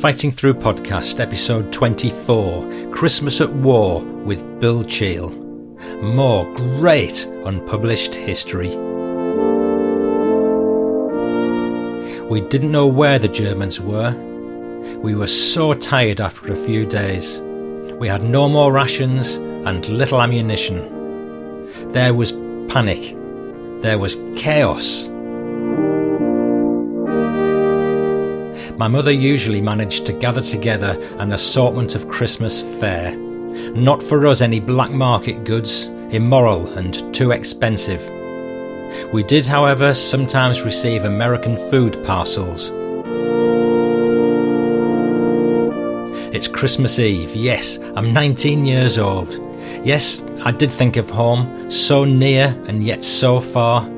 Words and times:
Fighting 0.00 0.30
Through 0.30 0.54
Podcast, 0.54 1.18
episode 1.18 1.72
24 1.72 2.92
Christmas 2.92 3.40
at 3.40 3.52
War 3.52 4.00
with 4.00 4.60
Bill 4.60 4.84
Cheall. 4.84 5.30
More 6.00 6.44
great 6.54 7.26
unpublished 7.44 8.14
history. 8.14 8.76
We 12.26 12.42
didn't 12.42 12.70
know 12.70 12.86
where 12.86 13.18
the 13.18 13.26
Germans 13.26 13.80
were. 13.80 14.12
We 14.98 15.16
were 15.16 15.26
so 15.26 15.74
tired 15.74 16.20
after 16.20 16.52
a 16.52 16.56
few 16.56 16.86
days. 16.86 17.40
We 17.98 18.06
had 18.06 18.22
no 18.22 18.48
more 18.48 18.72
rations 18.72 19.34
and 19.34 19.84
little 19.88 20.22
ammunition. 20.22 20.78
There 21.92 22.14
was 22.14 22.30
panic. 22.68 23.16
There 23.82 23.98
was 23.98 24.16
chaos. 24.36 25.08
My 28.78 28.86
mother 28.86 29.10
usually 29.10 29.60
managed 29.60 30.06
to 30.06 30.12
gather 30.12 30.40
together 30.40 30.96
an 31.18 31.32
assortment 31.32 31.96
of 31.96 32.08
Christmas 32.08 32.62
fare. 32.78 33.16
Not 33.16 34.00
for 34.00 34.24
us 34.28 34.40
any 34.40 34.60
black 34.60 34.92
market 34.92 35.42
goods, 35.42 35.88
immoral 36.10 36.68
and 36.78 37.12
too 37.12 37.32
expensive. 37.32 38.00
We 39.12 39.24
did, 39.24 39.46
however, 39.46 39.94
sometimes 39.94 40.62
receive 40.62 41.02
American 41.02 41.56
food 41.56 42.00
parcels. 42.06 42.70
It's 46.32 46.46
Christmas 46.46 47.00
Eve, 47.00 47.34
yes, 47.34 47.78
I'm 47.96 48.12
19 48.12 48.64
years 48.64 48.96
old. 48.96 49.42
Yes, 49.82 50.22
I 50.44 50.52
did 50.52 50.72
think 50.72 50.96
of 50.96 51.10
home, 51.10 51.68
so 51.68 52.04
near 52.04 52.56
and 52.68 52.84
yet 52.84 53.02
so 53.02 53.40
far. 53.40 53.90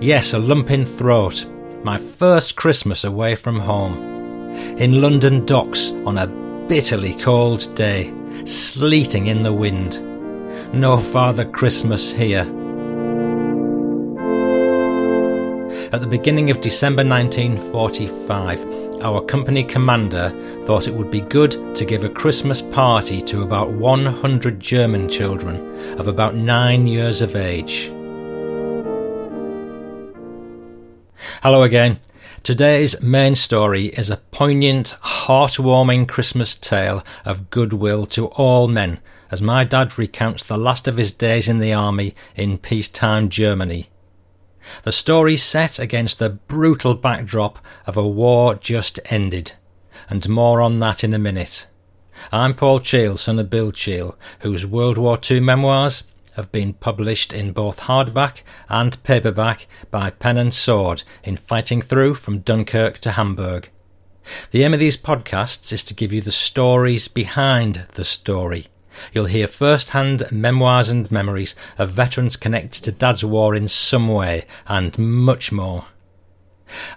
Yes, 0.00 0.32
a 0.32 0.40
lump 0.40 0.72
in 0.72 0.86
throat, 0.86 1.46
my 1.84 1.98
first 1.98 2.56
Christmas 2.56 3.04
away 3.04 3.36
from 3.36 3.60
home 3.60 4.13
in 4.78 5.00
London 5.00 5.44
docks 5.46 5.90
on 6.06 6.18
a 6.18 6.26
bitterly 6.68 7.14
cold 7.14 7.74
day, 7.74 8.12
sleeting 8.44 9.26
in 9.26 9.42
the 9.42 9.52
wind. 9.52 10.00
No 10.72 10.96
Father 10.98 11.44
Christmas 11.44 12.12
here. 12.12 12.42
At 15.92 16.00
the 16.00 16.06
beginning 16.08 16.50
of 16.50 16.60
December 16.60 17.04
1945, 17.04 19.00
our 19.02 19.20
company 19.22 19.62
commander 19.62 20.30
thought 20.64 20.88
it 20.88 20.94
would 20.94 21.10
be 21.10 21.20
good 21.20 21.74
to 21.76 21.84
give 21.84 22.04
a 22.04 22.08
Christmas 22.08 22.62
party 22.62 23.20
to 23.22 23.42
about 23.42 23.70
100 23.70 24.58
German 24.58 25.08
children 25.08 25.98
of 25.98 26.08
about 26.08 26.34
nine 26.34 26.86
years 26.86 27.22
of 27.22 27.36
age. 27.36 27.92
Hello 31.42 31.62
again. 31.62 32.00
Today's 32.44 33.00
main 33.00 33.36
story 33.36 33.86
is 33.86 34.10
a 34.10 34.18
poignant, 34.18 34.96
heartwarming 35.02 36.06
Christmas 36.06 36.54
tale 36.54 37.02
of 37.24 37.48
goodwill 37.48 38.04
to 38.08 38.26
all 38.26 38.68
men, 38.68 39.00
as 39.30 39.40
my 39.40 39.64
dad 39.64 39.96
recounts 39.96 40.42
the 40.42 40.58
last 40.58 40.86
of 40.86 40.98
his 40.98 41.10
days 41.10 41.48
in 41.48 41.58
the 41.58 41.72
army 41.72 42.14
in 42.36 42.58
peacetime 42.58 43.30
Germany. 43.30 43.88
The 44.82 44.92
story 44.92 45.38
set 45.38 45.78
against 45.78 46.18
the 46.18 46.28
brutal 46.28 46.92
backdrop 46.92 47.60
of 47.86 47.96
a 47.96 48.06
war 48.06 48.56
just 48.56 49.00
ended, 49.06 49.52
and 50.10 50.28
more 50.28 50.60
on 50.60 50.80
that 50.80 51.02
in 51.02 51.14
a 51.14 51.18
minute. 51.18 51.66
I'm 52.30 52.52
Paul 52.52 52.80
Cheall, 52.80 53.16
son 53.16 53.38
of 53.38 53.48
Bill 53.48 53.72
Cheall, 53.72 54.18
whose 54.40 54.66
World 54.66 54.98
War 54.98 55.18
II 55.30 55.40
memoirs 55.40 56.02
have 56.36 56.50
been 56.52 56.74
published 56.74 57.32
in 57.32 57.52
both 57.52 57.80
hardback 57.80 58.42
and 58.68 59.02
paperback 59.02 59.66
by 59.90 60.10
Pen 60.10 60.36
and 60.36 60.52
Sword 60.52 61.02
in 61.22 61.36
Fighting 61.36 61.80
Through 61.80 62.14
from 62.16 62.40
Dunkirk 62.40 62.98
to 62.98 63.12
Hamburg. 63.12 63.70
The 64.50 64.62
aim 64.64 64.74
of 64.74 64.80
these 64.80 64.96
podcasts 64.96 65.72
is 65.72 65.84
to 65.84 65.94
give 65.94 66.12
you 66.12 66.20
the 66.20 66.32
stories 66.32 67.08
behind 67.08 67.86
the 67.94 68.04
story. 68.04 68.68
You'll 69.12 69.26
hear 69.26 69.46
first 69.46 69.90
hand 69.90 70.22
memoirs 70.30 70.88
and 70.88 71.10
memories 71.10 71.54
of 71.78 71.90
veterans 71.90 72.36
connected 72.36 72.84
to 72.84 72.92
Dad's 72.92 73.24
War 73.24 73.54
in 73.54 73.68
some 73.68 74.08
way, 74.08 74.44
and 74.66 74.96
much 74.98 75.52
more. 75.52 75.86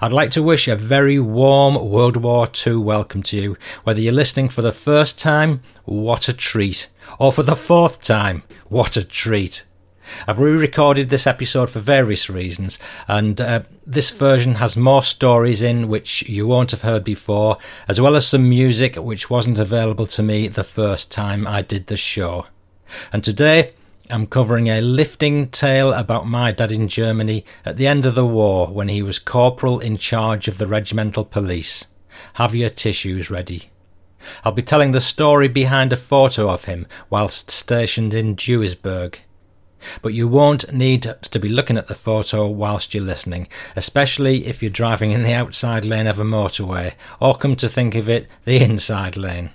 I'd 0.01 0.13
like 0.13 0.31
to 0.31 0.44
wish 0.44 0.67
a 0.67 0.75
very 0.75 1.19
warm 1.19 1.89
World 1.89 2.17
War 2.17 2.50
II 2.66 2.78
welcome 2.78 3.23
to 3.23 3.38
you, 3.38 3.57
whether 3.83 4.00
you're 4.00 4.13
listening 4.13 4.50
for 4.50 4.61
the 4.61 4.72
first 4.72 5.19
time, 5.19 5.61
what 5.85 6.29
a 6.29 6.33
treat, 6.33 6.89
or 7.19 7.31
for 7.31 7.44
the 7.44 7.55
fourth 7.55 8.01
time, 8.01 8.44
what 8.69 8.97
a 8.97 9.03
treat. 9.03 9.66
I've 10.25 10.39
re 10.39 10.51
recorded 10.51 11.09
this 11.09 11.27
episode 11.27 11.69
for 11.69 11.79
various 11.79 12.29
reasons, 12.29 12.79
and 13.07 13.39
uh, 13.41 13.63
this 13.85 14.09
version 14.09 14.56
has 14.56 14.77
more 14.77 15.03
stories 15.03 15.61
in 15.61 15.88
which 15.88 16.23
you 16.23 16.47
won't 16.47 16.72
have 16.72 16.81
heard 16.81 17.03
before, 17.03 17.57
as 17.88 18.00
well 18.00 18.16
as 18.16 18.27
some 18.27 18.47
music 18.47 18.95
which 18.95 19.29
wasn't 19.29 19.59
available 19.59 20.07
to 20.07 20.23
me 20.23 20.47
the 20.47 20.63
first 20.63 21.11
time 21.11 21.45
I 21.45 21.61
did 21.61 21.88
the 21.88 21.97
show. 21.97 22.47
And 23.11 23.23
today, 23.23 23.73
I'm 24.09 24.28
covering 24.28 24.68
a 24.68 24.81
lifting 24.81 25.50
tale 25.50 25.91
about 25.91 26.28
my 26.28 26.51
dad 26.51 26.72
in 26.72 26.88
Germany 26.88 27.44
at 27.66 27.78
the 27.78 27.88
end 27.88 28.06
of 28.06 28.16
the 28.16 28.25
war 28.25 28.68
when 28.68 28.88
he 28.88 29.01
was 29.01 29.19
corporal 29.19 29.79
in 29.79 29.97
charge 29.97 30.47
of 30.47 30.57
the 30.57 30.68
regimental 30.68 31.25
police. 31.25 31.85
Have 32.34 32.56
your 32.56 32.69
tissues 32.69 33.29
ready. 33.29 33.69
I'll 34.44 34.51
be 34.51 34.62
telling 34.62 34.91
the 34.91 35.01
story 35.01 35.47
behind 35.47 35.94
a 35.94 35.97
photo 35.97 36.50
of 36.50 36.66
him 36.66 36.88
whilst 37.09 37.51
stationed 37.51 38.13
in 38.13 38.35
Duisburg. 38.35 39.16
But 40.01 40.13
you 40.13 40.28
won't 40.28 40.74
need 40.74 41.16
to 41.22 41.39
be 41.39 41.50
looking 41.50 41.78
at 41.78 41.88
the 41.88 41.95
photo 41.95 42.47
whilst 42.47 42.94
you're 42.94 43.03
listening, 43.03 43.47
especially 43.75 44.47
if 44.47 44.63
you're 44.63 44.72
driving 44.72 45.12
in 45.12 45.24
the 45.24 45.34
outside 45.34 45.85
lane 45.85 46.07
of 46.07 46.19
a 46.19 46.24
motorway, 46.24 46.94
or 47.19 47.35
come 47.35 47.56
to 47.57 47.69
think 47.69 47.94
of 47.94 48.09
it, 48.09 48.28
the 48.45 48.63
inside 48.63 49.16
lane. 49.18 49.51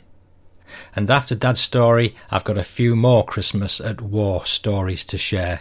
And 0.95 1.11
after 1.11 1.35
Dad's 1.35 1.61
story, 1.61 2.15
I've 2.31 2.45
got 2.45 2.59
a 2.59 2.63
few 2.63 2.97
more 2.97 3.25
Christmas 3.25 3.81
at 3.81 4.01
War 4.01 4.45
stories 4.47 5.05
to 5.05 5.19
share. 5.19 5.61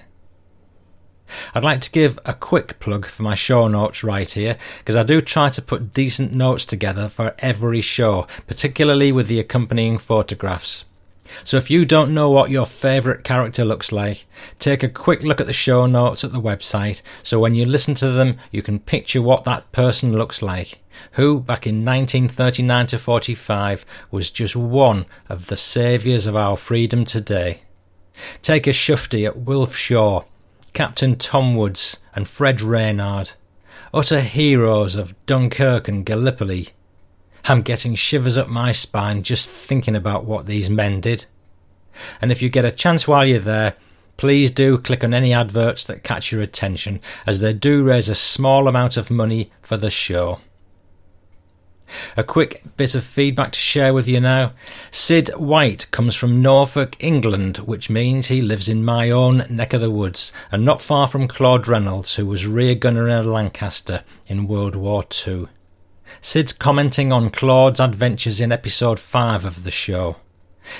I'd 1.56 1.64
like 1.64 1.80
to 1.82 1.92
give 1.92 2.20
a 2.26 2.34
quick 2.34 2.80
plug 2.80 3.06
for 3.06 3.24
my 3.24 3.36
show 3.36 3.68
notes 3.68 4.04
right 4.04 4.30
here, 4.30 4.58
because 4.80 4.96
I 4.96 5.04
do 5.04 5.22
try 5.22 5.50
to 5.50 5.62
put 5.62 5.94
decent 5.94 6.34
notes 6.34 6.66
together 6.66 7.08
for 7.08 7.36
every 7.40 7.82
show, 7.82 8.28
particularly 8.48 9.12
with 9.12 9.28
the 9.28 9.40
accompanying 9.40 9.98
photographs. 9.98 10.84
So 11.44 11.58
if 11.58 11.70
you 11.70 11.86
don't 11.86 12.14
know 12.14 12.30
what 12.30 12.52
your 12.52 12.66
favourite 12.66 13.24
character 13.24 13.66
looks 13.66 13.92
like, 13.92 14.26
take 14.60 14.84
a 14.84 14.90
quick 14.90 15.24
look 15.24 15.42
at 15.42 15.48
the 15.48 15.54
show 15.54 15.86
notes 15.86 16.24
at 16.24 16.32
the 16.32 16.42
website 16.42 17.02
so 17.24 17.40
when 17.40 17.56
you 17.56 17.66
listen 17.66 17.96
to 17.96 18.10
them 18.10 18.38
you 18.52 18.62
can 18.62 18.80
picture 18.80 19.22
what 19.22 19.44
that 19.44 19.72
person 19.72 20.14
looks 20.14 20.42
like, 20.42 20.80
who 21.14 21.40
back 21.40 21.66
in 21.66 21.86
1939 21.86 22.88
to 22.88 22.98
45 22.98 23.86
was 24.10 24.30
just 24.30 24.56
one 24.56 25.06
of 25.30 25.48
the 25.48 25.58
saviours 25.58 26.28
of 26.28 26.36
our 26.36 26.58
freedom 26.58 27.06
today. 27.06 27.62
Take 28.42 28.68
a 28.68 28.72
shufti 28.72 29.26
at 29.26 29.38
Wilf 29.38 29.76
Shaw, 29.76 30.24
Captain 30.74 31.16
Tom 31.16 31.56
Woods 31.56 32.00
and 32.14 32.28
Fred 32.28 32.62
Reynard, 32.62 33.32
utter 33.94 34.22
heroes 34.22 34.96
of 34.96 35.16
Dunkirk 35.26 35.88
and 35.88 36.06
Gallipoli 36.06 36.70
I'm 37.46 37.62
getting 37.62 37.96
shivers 37.96 38.38
up 38.38 38.48
my 38.48 38.72
spine 38.72 39.24
just 39.24 39.50
thinking 39.50 39.96
about 39.96 40.26
what 40.26 40.46
these 40.46 40.70
men 40.70 41.02
did. 41.02 41.26
And 42.22 42.32
if 42.32 42.42
you 42.42 42.50
get 42.50 42.66
a 42.66 42.72
chance 42.72 43.08
while 43.08 43.26
you're 43.26 43.40
there, 43.40 43.76
please 44.18 44.52
do 44.52 44.78
click 44.78 45.04
on 45.04 45.14
any 45.14 45.34
adverts 45.34 45.84
that 45.86 46.04
catch 46.04 46.32
your 46.32 46.42
attention, 46.42 47.00
as 47.26 47.40
they 47.40 47.54
do 47.54 47.84
raise 47.84 48.10
a 48.10 48.16
small 48.16 48.68
amount 48.68 48.98
of 48.98 49.10
money 49.10 49.52
for 49.62 49.78
the 49.78 49.90
show. 49.90 50.40
A 52.16 52.24
quick 52.24 52.64
bit 52.78 52.96
of 52.96 53.04
feedback 53.04 53.52
to 53.52 53.60
share 53.60 53.94
with 53.94 54.08
you 54.08 54.20
now. 54.20 54.54
Sid 54.92 55.30
White 55.36 55.92
comes 55.92 56.16
from 56.16 56.42
Norfolk, 56.42 56.96
England, 57.04 57.58
which 57.58 57.90
means 57.90 58.28
he 58.28 58.42
lives 58.42 58.70
in 58.70 58.86
my 58.86 59.10
own 59.10 59.46
neck 59.50 59.74
of 59.74 59.82
the 59.82 59.92
woods, 59.92 60.32
and 60.52 60.64
not 60.64 60.82
far 60.82 61.08
from 61.08 61.28
Claude 61.28 61.68
Reynolds, 61.68 62.16
who 62.16 62.26
was 62.26 62.48
rear 62.48 62.76
gunner 62.76 63.10
in 63.10 63.30
Lancaster 63.30 64.04
in 64.28 64.48
World 64.48 64.76
War 64.76 65.04
II. 65.28 65.48
Sid's 66.24 66.54
commenting 66.54 67.12
on 67.12 67.32
Claude's 67.32 67.80
adventures 67.80 68.40
in 68.40 68.52
episode 68.52 69.00
5 69.00 69.44
of 69.44 69.64
the 69.64 69.72
show. 69.72 70.18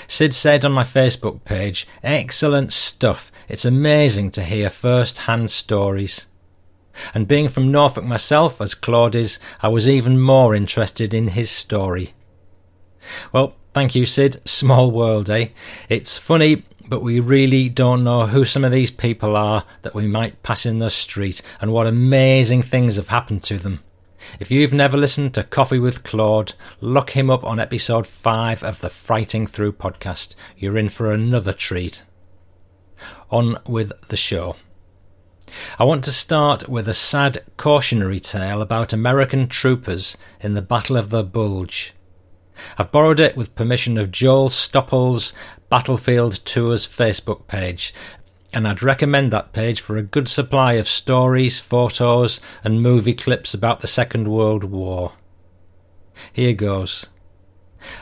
Sid 0.06 0.32
said 0.32 0.64
on 0.64 0.70
my 0.70 0.84
Facebook 0.84 1.42
page, 1.44 1.84
Excellent 2.04 2.72
stuff. 2.72 3.32
It's 3.48 3.64
amazing 3.64 4.30
to 4.32 4.44
hear 4.44 4.70
first 4.70 5.18
hand 5.18 5.50
stories. 5.50 6.28
And 7.12 7.26
being 7.26 7.48
from 7.48 7.72
Norfolk 7.72 8.04
myself, 8.04 8.60
as 8.60 8.76
Claude 8.76 9.16
is, 9.16 9.40
I 9.60 9.66
was 9.66 9.88
even 9.88 10.20
more 10.20 10.54
interested 10.54 11.12
in 11.12 11.28
his 11.28 11.50
story. 11.50 12.14
Well, 13.32 13.56
thank 13.74 13.96
you, 13.96 14.06
Sid. 14.06 14.40
Small 14.44 14.92
world, 14.92 15.28
eh? 15.28 15.48
It's 15.88 16.16
funny, 16.16 16.62
but 16.86 17.02
we 17.02 17.18
really 17.18 17.68
don't 17.68 18.04
know 18.04 18.28
who 18.28 18.44
some 18.44 18.64
of 18.64 18.70
these 18.70 18.92
people 18.92 19.34
are 19.34 19.64
that 19.82 19.94
we 19.94 20.06
might 20.06 20.44
pass 20.44 20.64
in 20.64 20.78
the 20.78 20.88
street 20.88 21.42
and 21.60 21.72
what 21.72 21.88
amazing 21.88 22.62
things 22.62 22.94
have 22.94 23.08
happened 23.08 23.42
to 23.44 23.58
them. 23.58 23.80
If 24.38 24.50
you've 24.50 24.72
never 24.72 24.96
listened 24.96 25.34
to 25.34 25.44
Coffee 25.44 25.78
with 25.78 26.04
Claude, 26.04 26.54
look 26.80 27.10
him 27.10 27.30
up 27.30 27.44
on 27.44 27.58
episode 27.58 28.06
5 28.06 28.62
of 28.62 28.80
the 28.80 28.90
Fighting 28.90 29.46
Through 29.46 29.72
podcast. 29.72 30.34
You're 30.56 30.78
in 30.78 30.88
for 30.88 31.10
another 31.10 31.52
treat. 31.52 32.04
On 33.30 33.58
with 33.66 33.92
the 34.08 34.16
show. 34.16 34.56
I 35.78 35.84
want 35.84 36.04
to 36.04 36.10
start 36.12 36.68
with 36.68 36.88
a 36.88 36.94
sad 36.94 37.44
cautionary 37.56 38.20
tale 38.20 38.62
about 38.62 38.92
American 38.92 39.48
troopers 39.48 40.16
in 40.40 40.54
the 40.54 40.62
Battle 40.62 40.96
of 40.96 41.10
the 41.10 41.24
Bulge. 41.24 41.92
I've 42.78 42.92
borrowed 42.92 43.20
it 43.20 43.36
with 43.36 43.54
permission 43.54 43.98
of 43.98 44.10
Joel 44.10 44.50
Stoppel's 44.50 45.32
Battlefield 45.68 46.44
Tours 46.44 46.86
Facebook 46.86 47.46
page, 47.46 47.94
and 48.52 48.68
I'd 48.68 48.82
recommend 48.82 49.32
that 49.32 49.52
page 49.52 49.80
for 49.80 49.96
a 49.96 50.02
good 50.02 50.28
supply 50.28 50.74
of 50.74 50.88
stories, 50.88 51.60
photos, 51.60 52.40
and 52.62 52.82
movie 52.82 53.14
clips 53.14 53.54
about 53.54 53.80
the 53.80 53.86
Second 53.86 54.28
World 54.28 54.64
War. 54.64 55.12
Here 56.32 56.52
goes. 56.52 57.08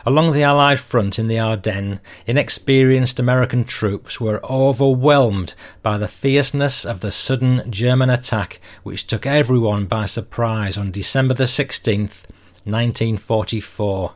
Along 0.05 0.31
the 0.31 0.43
Allied 0.43 0.79
front 0.79 1.17
in 1.17 1.27
the 1.27 1.39
Ardennes, 1.39 1.99
inexperienced 2.27 3.19
American 3.19 3.63
troops 3.63 4.19
were 4.19 4.45
overwhelmed 4.45 5.55
by 5.81 5.97
the 5.97 6.07
fierceness 6.07 6.85
of 6.85 6.99
the 6.99 7.11
sudden 7.11 7.63
German 7.71 8.09
attack 8.09 8.59
which 8.83 9.07
took 9.07 9.25
everyone 9.25 9.85
by 9.85 10.05
surprise 10.05 10.77
on 10.77 10.91
December 10.91 11.33
the 11.33 11.45
16th, 11.45 12.25
1944. 12.63 14.13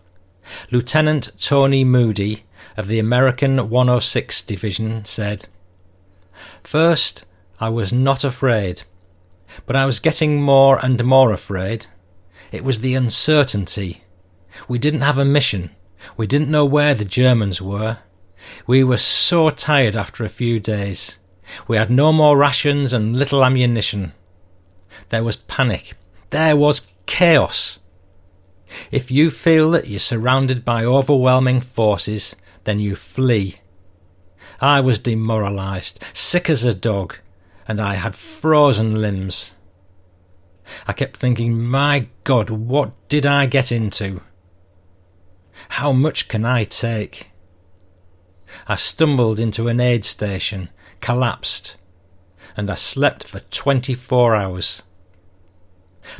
Lieutenant 0.69 1.31
Tony 1.39 1.83
Moody 1.83 2.43
of 2.77 2.87
the 2.87 2.99
American 2.99 3.69
106 3.69 4.43
Division 4.43 5.03
said, 5.05 5.47
First, 6.63 7.25
I 7.59 7.69
was 7.69 7.93
not 7.93 8.23
afraid, 8.23 8.83
but 9.65 9.75
I 9.75 9.85
was 9.85 9.99
getting 9.99 10.41
more 10.41 10.83
and 10.83 11.03
more 11.03 11.31
afraid. 11.31 11.87
It 12.51 12.63
was 12.63 12.81
the 12.81 12.95
uncertainty 12.95 14.03
we 14.67 14.79
didn't 14.79 15.01
have 15.01 15.17
a 15.17 15.25
mission. 15.25 15.71
We 16.17 16.27
didn't 16.27 16.51
know 16.51 16.65
where 16.65 16.93
the 16.93 17.05
Germans 17.05 17.61
were. 17.61 17.99
We 18.67 18.83
were 18.83 18.97
so 18.97 19.49
tired 19.49 19.95
after 19.95 20.23
a 20.23 20.29
few 20.29 20.59
days. 20.59 21.17
We 21.67 21.77
had 21.77 21.89
no 21.89 22.11
more 22.11 22.37
rations 22.37 22.93
and 22.93 23.17
little 23.17 23.43
ammunition. 23.43 24.13
There 25.09 25.23
was 25.23 25.37
panic. 25.37 25.93
There 26.29 26.55
was 26.55 26.87
chaos. 27.05 27.79
If 28.91 29.11
you 29.11 29.29
feel 29.29 29.71
that 29.71 29.87
you're 29.87 29.99
surrounded 29.99 30.65
by 30.65 30.83
overwhelming 30.83 31.61
forces, 31.61 32.35
then 32.63 32.79
you 32.79 32.95
flee. 32.95 33.57
I 34.65 34.81
was 34.81 34.97
demoralized, 34.97 36.03
sick 36.12 36.50
as 36.50 36.65
a 36.65 36.73
dog, 36.73 37.17
and 37.67 37.79
I 37.79 37.94
had 37.94 38.15
frozen 38.15 39.00
limbs. 39.00 39.57
I 40.88 40.94
kept 40.94 41.17
thinking, 41.17 41.62
my 41.62 42.07
God, 42.23 42.50
what 42.50 42.94
did 43.07 43.27
I 43.27 43.45
get 43.45 43.71
into? 43.71 44.21
How 45.69 45.91
much 45.91 46.27
can 46.27 46.45
I 46.45 46.63
take? 46.63 47.29
I 48.67 48.75
stumbled 48.75 49.39
into 49.39 49.67
an 49.67 49.79
aid 49.79 50.03
station, 50.03 50.69
collapsed, 51.00 51.77
and 52.57 52.71
I 52.71 52.75
slept 52.75 53.23
for 53.23 53.41
24 53.41 54.35
hours. 54.35 54.81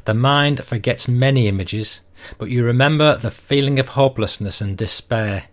The 0.04 0.14
mind 0.14 0.64
forgets 0.64 1.08
many 1.08 1.48
images, 1.48 2.02
but 2.38 2.52
you 2.52 2.64
remember 2.64 3.18
the 3.18 3.32
feeling 3.32 3.80
of 3.80 3.90
hopelessness 3.90 4.62
and 4.62 4.78
despair. 4.78 5.46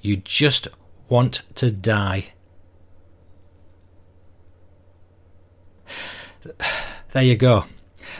You 0.00 0.16
just 0.16 0.66
want 1.14 1.42
to 1.54 1.70
die. 1.70 2.26
There 7.12 7.22
you 7.22 7.36
go. 7.36 7.66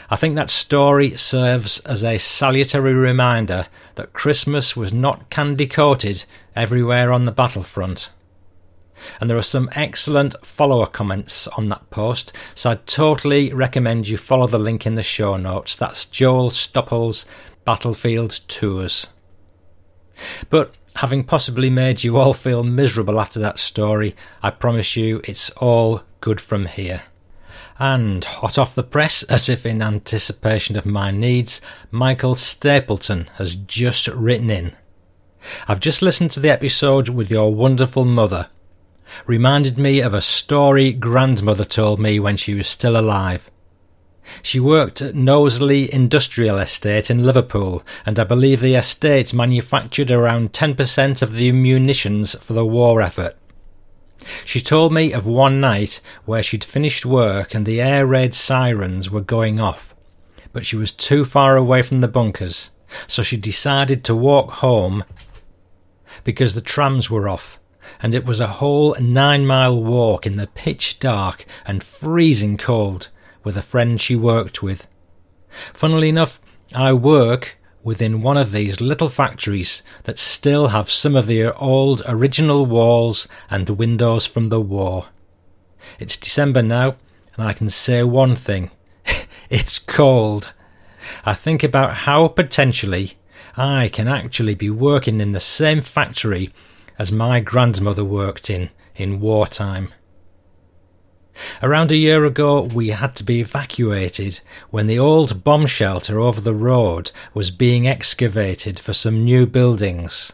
I 0.09 0.15
think 0.15 0.35
that 0.35 0.49
story 0.49 1.17
serves 1.17 1.81
as 1.81 2.05
a 2.05 2.17
salutary 2.17 2.93
reminder 2.93 3.67
that 3.95 4.13
Christmas 4.13 4.77
was 4.77 4.93
not 4.93 5.29
candy 5.29 5.67
coated 5.67 6.23
everywhere 6.55 7.11
on 7.11 7.25
the 7.25 7.33
battlefront. 7.33 8.11
And 9.19 9.29
there 9.29 9.37
are 9.37 9.41
some 9.41 9.69
excellent 9.73 10.33
follower 10.45 10.85
comments 10.85 11.49
on 11.49 11.67
that 11.67 11.89
post, 11.89 12.31
so 12.53 12.71
I'd 12.71 12.87
totally 12.87 13.51
recommend 13.51 14.07
you 14.07 14.15
follow 14.15 14.47
the 14.47 14.57
link 14.57 14.85
in 14.85 14.95
the 14.95 15.03
show 15.03 15.35
notes. 15.35 15.75
That's 15.75 16.05
Joel 16.05 16.49
Stoppel's 16.49 17.25
Battlefield 17.65 18.39
Tours. 18.47 19.07
But 20.49 20.77
having 20.95 21.23
possibly 21.23 21.69
made 21.69 22.03
you 22.03 22.17
all 22.17 22.33
feel 22.33 22.63
miserable 22.63 23.19
after 23.19 23.39
that 23.39 23.59
story, 23.59 24.15
I 24.41 24.49
promise 24.49 24.95
you 24.95 25.21
it's 25.23 25.49
all 25.51 26.03
good 26.21 26.39
from 26.39 26.65
here. 26.65 27.01
And 27.77 28.23
hot 28.23 28.57
off 28.57 28.75
the 28.75 28.83
press, 28.83 29.23
as 29.23 29.49
if 29.49 29.65
in 29.65 29.81
anticipation 29.81 30.77
of 30.77 30.85
my 30.85 31.11
needs, 31.11 31.59
Michael 31.91 32.35
Stapleton 32.35 33.29
has 33.35 33.55
just 33.55 34.07
written 34.07 34.49
in. 34.49 34.73
I've 35.67 35.81
just 35.81 36.01
listened 36.01 36.31
to 36.31 36.39
the 36.39 36.49
episode 36.49 37.09
with 37.09 37.29
your 37.29 37.53
wonderful 37.53 38.05
mother. 38.05 38.49
Reminded 39.25 39.77
me 39.77 39.99
of 39.99 40.13
a 40.13 40.21
story 40.21 40.93
grandmother 40.93 41.65
told 41.65 41.99
me 41.99 42.19
when 42.19 42.37
she 42.37 42.53
was 42.53 42.67
still 42.67 42.97
alive. 42.97 43.51
She 44.41 44.59
worked 44.59 45.01
at 45.01 45.15
Knowsley 45.15 45.93
Industrial 45.93 46.57
Estate 46.57 47.09
in 47.11 47.25
Liverpool, 47.25 47.83
and 48.05 48.19
I 48.19 48.23
believe 48.23 48.61
the 48.61 48.75
estate 48.75 49.33
manufactured 49.33 50.11
around 50.11 50.51
10% 50.51 51.21
of 51.21 51.33
the 51.33 51.51
munitions 51.51 52.35
for 52.39 52.53
the 52.53 52.65
war 52.65 53.01
effort. 53.01 53.37
She 54.43 54.61
told 54.61 54.93
me 54.93 55.13
of 55.13 55.27
one 55.27 55.59
night 55.59 56.01
where 56.25 56.41
she'd 56.41 56.63
finished 56.63 57.05
work 57.05 57.53
and 57.53 57.65
the 57.65 57.81
air 57.81 58.07
raid 58.07 58.33
sirens 58.33 59.09
were 59.09 59.21
going 59.21 59.59
off, 59.59 59.93
but 60.53 60.65
she 60.65 60.75
was 60.75 60.91
too 60.91 61.25
far 61.25 61.57
away 61.57 61.81
from 61.81 62.01
the 62.01 62.07
bunkers, 62.07 62.71
so 63.07 63.21
she 63.21 63.37
decided 63.37 64.03
to 64.03 64.15
walk 64.15 64.51
home 64.53 65.03
because 66.23 66.53
the 66.53 66.61
trams 66.61 67.09
were 67.09 67.27
off, 67.27 67.59
and 68.01 68.15
it 68.15 68.25
was 68.25 68.39
a 68.39 68.47
whole 68.47 68.95
nine 68.99 69.45
mile 69.45 69.83
walk 69.83 70.25
in 70.25 70.37
the 70.37 70.47
pitch 70.47 70.99
dark 70.99 71.45
and 71.65 71.83
freezing 71.83 72.57
cold 72.57 73.09
with 73.45 73.55
a 73.55 73.61
friend 73.61 74.01
she 74.01 74.17
worked 74.17 74.61
with. 74.61 74.87
Funnily 75.73 76.09
enough, 76.09 76.41
I 76.73 76.91
work 76.91 77.57
within 77.83 78.23
one 78.23 78.35
of 78.35 78.51
these 78.51 78.81
little 78.81 79.09
factories 79.09 79.83
that 80.03 80.17
still 80.17 80.69
have 80.69 80.89
some 80.89 81.15
of 81.15 81.27
their 81.27 81.55
old 81.61 82.01
original 82.07 82.65
walls 82.65 83.27
and 83.49 83.69
windows 83.69 84.25
from 84.25 84.49
the 84.49 84.59
war. 84.59 85.05
It's 85.99 86.17
December 86.17 86.63
now, 86.63 86.95
and 87.37 87.47
I 87.47 87.53
can 87.53 87.69
say 87.69 88.03
one 88.03 88.35
thing 88.35 88.71
it's 89.49 89.77
cold. 89.77 90.51
I 91.23 91.35
think 91.35 91.63
about 91.63 91.93
how 91.93 92.27
potentially 92.27 93.13
I 93.55 93.89
can 93.89 94.07
actually 94.07 94.55
be 94.55 94.71
working 94.71 95.21
in 95.21 95.33
the 95.33 95.39
same 95.39 95.81
factory 95.81 96.51
as 96.97 97.11
my 97.11 97.39
grandmother 97.39 98.03
worked 98.03 98.49
in 98.49 98.71
in 98.95 99.19
wartime. 99.19 99.93
Around 101.61 101.91
a 101.91 101.97
year 101.97 102.25
ago, 102.25 102.61
we 102.61 102.89
had 102.89 103.15
to 103.17 103.23
be 103.23 103.41
evacuated 103.41 104.39
when 104.69 104.87
the 104.87 104.99
old 104.99 105.43
bomb 105.43 105.65
shelter 105.65 106.19
over 106.19 106.39
the 106.39 106.53
road 106.53 107.11
was 107.33 107.51
being 107.51 107.87
excavated 107.87 108.79
for 108.79 108.93
some 108.93 109.23
new 109.23 109.45
buildings. 109.45 110.33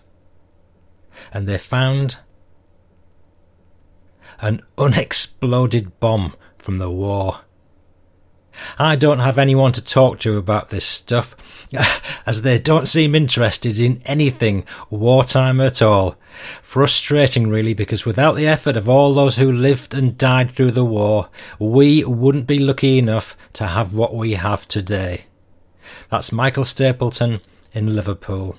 And 1.33 1.47
they 1.47 1.57
found 1.57 2.17
an 4.39 4.61
unexploded 4.77 5.99
bomb 5.99 6.35
from 6.57 6.77
the 6.77 6.89
war. 6.89 7.41
I 8.77 8.95
don't 8.95 9.19
have 9.19 9.37
anyone 9.37 9.71
to 9.73 9.83
talk 9.83 10.19
to 10.19 10.37
about 10.37 10.69
this 10.69 10.85
stuff, 10.85 11.35
as 12.25 12.41
they 12.41 12.59
don't 12.59 12.87
seem 12.87 13.15
interested 13.15 13.79
in 13.79 14.01
anything 14.05 14.65
wartime 14.89 15.61
at 15.61 15.81
all. 15.81 16.15
Frustrating, 16.61 17.47
really, 17.47 17.73
because 17.73 18.05
without 18.05 18.35
the 18.35 18.47
effort 18.47 18.77
of 18.77 18.89
all 18.89 19.13
those 19.13 19.37
who 19.37 19.51
lived 19.51 19.93
and 19.93 20.17
died 20.17 20.51
through 20.51 20.71
the 20.71 20.85
war, 20.85 21.29
we 21.59 22.03
wouldn't 22.03 22.47
be 22.47 22.59
lucky 22.59 22.97
enough 22.97 23.37
to 23.53 23.67
have 23.67 23.93
what 23.93 24.15
we 24.15 24.33
have 24.33 24.67
today. 24.67 25.25
That's 26.09 26.31
Michael 26.31 26.65
Stapleton 26.65 27.41
in 27.73 27.95
Liverpool. 27.95 28.57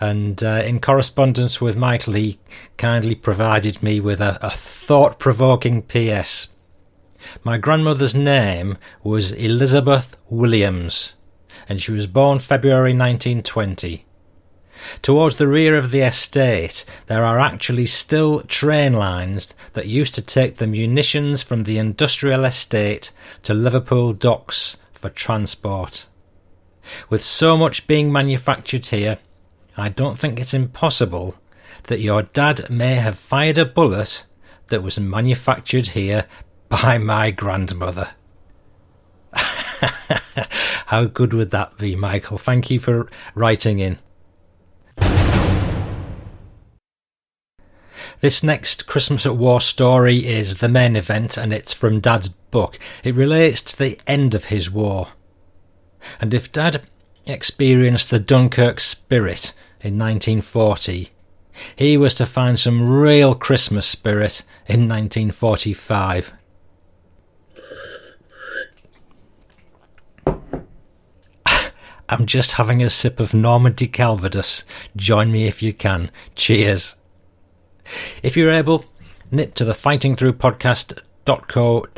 And 0.00 0.42
uh, 0.42 0.62
in 0.64 0.80
correspondence 0.80 1.60
with 1.60 1.76
Michael, 1.76 2.14
he 2.14 2.40
kindly 2.76 3.14
provided 3.14 3.82
me 3.82 4.00
with 4.00 4.20
a, 4.20 4.38
a 4.44 4.50
thought 4.50 5.18
provoking 5.18 5.82
PS. 5.82 6.48
My 7.44 7.56
grandmother's 7.56 8.14
name 8.14 8.78
was 9.04 9.30
Elizabeth 9.32 10.16
Williams, 10.28 11.14
and 11.72 11.80
she 11.80 11.90
was 11.90 12.06
born 12.06 12.38
February 12.38 12.90
1920. 12.90 14.04
Towards 15.00 15.36
the 15.36 15.48
rear 15.48 15.78
of 15.78 15.90
the 15.90 16.02
estate, 16.02 16.84
there 17.06 17.24
are 17.24 17.40
actually 17.40 17.86
still 17.86 18.42
train 18.42 18.92
lines 18.92 19.54
that 19.72 19.86
used 19.86 20.14
to 20.16 20.20
take 20.20 20.58
the 20.58 20.66
munitions 20.66 21.42
from 21.42 21.64
the 21.64 21.78
industrial 21.78 22.44
estate 22.44 23.10
to 23.44 23.54
Liverpool 23.54 24.12
docks 24.12 24.76
for 24.92 25.08
transport. 25.08 26.08
With 27.08 27.22
so 27.22 27.56
much 27.56 27.86
being 27.86 28.12
manufactured 28.12 28.84
here, 28.88 29.16
I 29.74 29.88
don't 29.88 30.18
think 30.18 30.38
it's 30.38 30.52
impossible 30.52 31.36
that 31.84 32.00
your 32.00 32.24
dad 32.24 32.68
may 32.68 32.96
have 32.96 33.18
fired 33.18 33.56
a 33.56 33.64
bullet 33.64 34.26
that 34.68 34.82
was 34.82 35.00
manufactured 35.00 35.88
here 35.88 36.26
by 36.68 36.98
my 36.98 37.30
grandmother. 37.30 38.10
How 40.86 41.04
good 41.04 41.34
would 41.34 41.50
that 41.50 41.78
be, 41.78 41.96
Michael? 41.96 42.38
Thank 42.38 42.70
you 42.70 42.78
for 42.78 43.08
writing 43.34 43.78
in. 43.78 43.98
This 48.20 48.42
next 48.42 48.86
Christmas 48.86 49.26
at 49.26 49.36
War 49.36 49.60
story 49.60 50.18
is 50.26 50.58
the 50.58 50.68
main 50.68 50.94
event 50.94 51.36
and 51.36 51.52
it's 51.52 51.72
from 51.72 52.00
Dad's 52.00 52.28
book. 52.28 52.78
It 53.02 53.14
relates 53.14 53.62
to 53.62 53.78
the 53.78 53.98
end 54.06 54.34
of 54.34 54.44
his 54.44 54.70
war. 54.70 55.08
And 56.20 56.32
if 56.32 56.52
Dad 56.52 56.82
experienced 57.26 58.10
the 58.10 58.18
Dunkirk 58.18 58.80
spirit 58.80 59.52
in 59.80 59.98
1940, 59.98 61.10
he 61.76 61.96
was 61.96 62.14
to 62.14 62.26
find 62.26 62.58
some 62.58 62.88
real 62.88 63.34
Christmas 63.34 63.86
spirit 63.86 64.42
in 64.66 64.88
1945. 64.88 66.32
I'm 72.12 72.26
just 72.26 72.52
having 72.52 72.82
a 72.82 72.90
sip 72.90 73.18
of 73.20 73.32
Normandy 73.32 73.86
Calvados. 73.86 74.64
Join 74.94 75.32
me 75.32 75.46
if 75.46 75.62
you 75.62 75.72
can. 75.72 76.10
Cheers. 76.34 76.94
If 78.22 78.36
you're 78.36 78.52
able, 78.52 78.84
nip 79.30 79.54
to 79.54 79.64
the 79.64 79.72
Fighting 79.72 80.14
Through 80.14 80.34
podcast.co.uk 80.34 81.06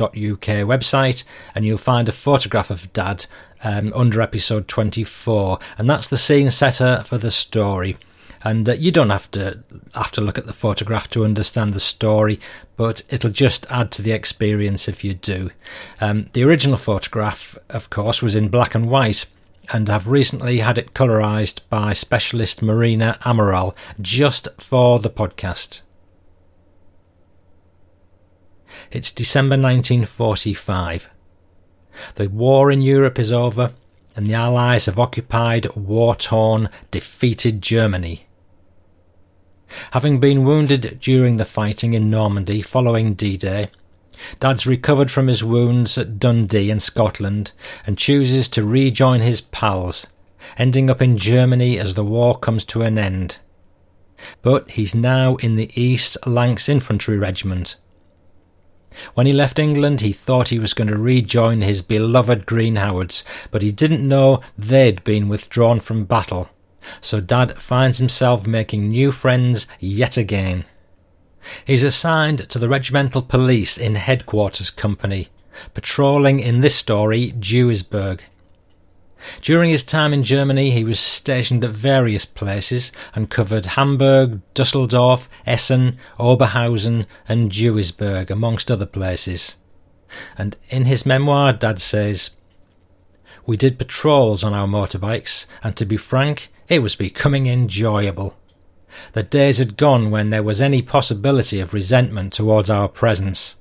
website 0.07 1.25
and 1.53 1.65
you'll 1.65 1.79
find 1.79 2.09
a 2.09 2.13
photograph 2.13 2.71
of 2.71 2.93
Dad 2.93 3.27
um, 3.65 3.93
under 3.93 4.23
episode 4.23 4.69
24, 4.69 5.59
and 5.79 5.91
that's 5.91 6.07
the 6.07 6.17
scene 6.17 6.49
setter 6.53 7.03
for 7.05 7.19
the 7.19 7.33
story. 7.33 7.97
And 8.45 8.69
uh, 8.69 8.75
you 8.75 8.93
don't 8.93 9.11
have 9.11 9.29
to 9.33 9.65
have 9.95 10.13
to 10.13 10.21
look 10.21 10.39
at 10.39 10.47
the 10.47 10.53
photograph 10.53 11.11
to 11.11 11.25
understand 11.25 11.75
the 11.75 11.81
story, 11.81 12.39
but 12.77 13.03
it'll 13.09 13.31
just 13.31 13.67
add 13.69 13.91
to 13.93 14.03
the 14.03 14.13
experience 14.13 14.87
if 14.87 15.03
you 15.03 15.15
do. 15.15 15.51
Um, 16.01 16.29
the 16.35 16.45
original 16.45 16.77
photograph, 16.77 17.59
of 17.69 17.91
course, 17.91 18.23
was 18.23 18.37
in 18.37 18.49
black 18.49 18.77
and 18.77 18.89
white, 18.89 19.27
and 19.73 19.89
have 19.89 20.09
recently 20.09 20.59
had 20.59 20.79
it 20.79 20.95
colorized 20.95 21.61
by 21.69 21.93
specialist 21.93 22.63
Marina 22.63 23.19
Amaral 23.23 23.75
just 24.01 24.49
for 24.59 24.99
the 24.99 25.11
podcast. 25.11 25.83
It's 28.91 29.11
December 29.11 29.55
1945. 29.55 31.09
The 32.17 32.29
war 32.29 32.71
in 32.71 32.83
Europe 32.83 33.19
is 33.19 33.33
over, 33.33 33.73
and 34.17 34.27
the 34.27 34.35
Allies 34.35 34.87
have 34.87 34.99
occupied 34.99 35.75
war 35.75 36.15
torn, 36.15 36.69
defeated 36.91 37.63
Germany. 37.63 38.27
Having 39.93 40.21
been 40.21 40.45
wounded 40.45 40.99
during 41.01 41.37
the 41.37 41.45
fighting 41.45 41.95
in 41.95 42.11
Normandy 42.11 42.63
following 42.63 43.15
D 43.15 43.37
Day, 43.37 43.71
Dad's 44.41 44.67
recovered 44.67 45.11
from 45.11 45.27
his 45.27 45.45
wounds 45.45 45.97
at 45.99 46.19
Dundee 46.19 46.71
in 46.71 46.81
Scotland 46.81 47.53
and 47.87 47.99
chooses 47.99 48.49
to 48.49 48.65
rejoin 48.65 49.21
his 49.21 49.41
pals, 49.41 50.07
ending 50.57 50.91
up 50.91 51.03
in 51.03 51.19
Germany 51.19 51.79
as 51.79 51.95
the 51.95 52.05
war 52.05 52.39
comes 52.39 52.65
to 52.67 52.83
an 52.83 52.99
end. 52.99 53.39
But 54.43 54.73
he's 54.73 54.95
now 54.95 55.37
in 55.37 55.57
the 55.57 55.71
East 55.81 56.17
Lancs 56.27 56.69
Infantry 56.69 57.19
Regiment, 57.19 57.77
when 59.15 59.27
he 59.27 59.33
left 59.33 59.59
England, 59.59 60.01
he 60.01 60.13
thought 60.13 60.49
he 60.49 60.59
was 60.59 60.75
going 60.75 60.89
to 60.89 60.97
rejoin 60.97 61.63
his 61.63 61.83
beloved 61.83 62.47
Green 62.47 62.77
Howards, 62.77 63.25
but 63.51 63.63
he 63.63 63.73
didn't 63.73 64.07
know 64.07 64.41
they'd 64.57 65.03
been 65.05 65.29
withdrawn 65.29 65.81
from 65.81 66.05
battle. 66.05 66.49
So 67.01 67.21
Dad 67.21 67.61
finds 67.61 67.99
himself 67.99 68.47
making 68.47 68.91
new 68.91 69.11
friends 69.11 69.67
yet 69.81 70.17
again. 70.17 70.65
He's 71.65 71.83
assigned 71.83 72.49
to 72.49 72.59
the 72.59 72.69
regimental 72.69 73.23
police 73.23 73.77
in 73.79 73.97
Headquarters 73.97 74.71
Company, 74.71 75.29
patrolling 75.75 76.41
in 76.41 76.61
this 76.61 76.75
story 76.75 77.33
Duisburg. 77.33 78.21
During 79.41 79.71
his 79.71 79.83
time 79.83 80.13
in 80.13 80.23
Germany, 80.23 80.71
he 80.71 80.85
was 80.85 81.01
stationed 81.01 81.65
at 81.65 81.71
various 81.71 82.27
places 82.27 82.93
and 83.15 83.31
covered 83.31 83.67
Hamburg, 83.67 84.41
Dusseldorf, 84.53 85.29
Essen, 85.47 85.99
Oberhausen, 86.19 87.07
and 87.27 87.51
Duisburg, 87.51 88.31
amongst 88.31 88.71
other 88.71 88.87
places. 88.87 89.57
And 90.37 90.57
in 90.69 90.85
his 90.85 91.07
memoir, 91.07 91.53
Dad 91.53 91.81
says, 91.81 92.31
We 93.47 93.57
did 93.57 93.79
patrols 93.79 94.45
on 94.45 94.53
our 94.53 94.67
motorbikes, 94.67 95.47
and 95.63 95.77
to 95.77 95.85
be 95.85 95.97
frank, 95.97 96.51
it 96.69 96.81
was 96.81 96.97
becoming 96.97 97.47
enjoyable. 97.47 98.37
The 99.13 99.23
days 99.23 99.59
had 99.59 99.77
gone 99.77 100.11
when 100.11 100.31
there 100.31 100.43
was 100.43 100.63
any 100.63 100.83
possibility 100.83 101.61
of 101.61 101.75
resentment 101.75 102.33
towards 102.33 102.71
our 102.71 102.89
presence. 102.89 103.57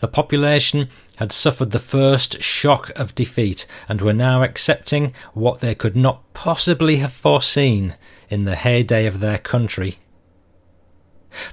The 0.00 0.08
population 0.08 0.88
had 1.16 1.32
suffered 1.32 1.70
the 1.70 1.78
first 1.78 2.42
shock 2.42 2.90
of 2.96 3.14
defeat 3.14 3.66
and 3.88 4.00
were 4.00 4.12
now 4.12 4.42
accepting 4.42 5.12
what 5.34 5.60
they 5.60 5.74
could 5.74 5.96
not 5.96 6.32
possibly 6.32 6.96
have 6.96 7.12
foreseen 7.12 7.96
in 8.28 8.44
the 8.44 8.56
heyday 8.56 9.06
of 9.06 9.20
their 9.20 9.38
country. 9.38 9.98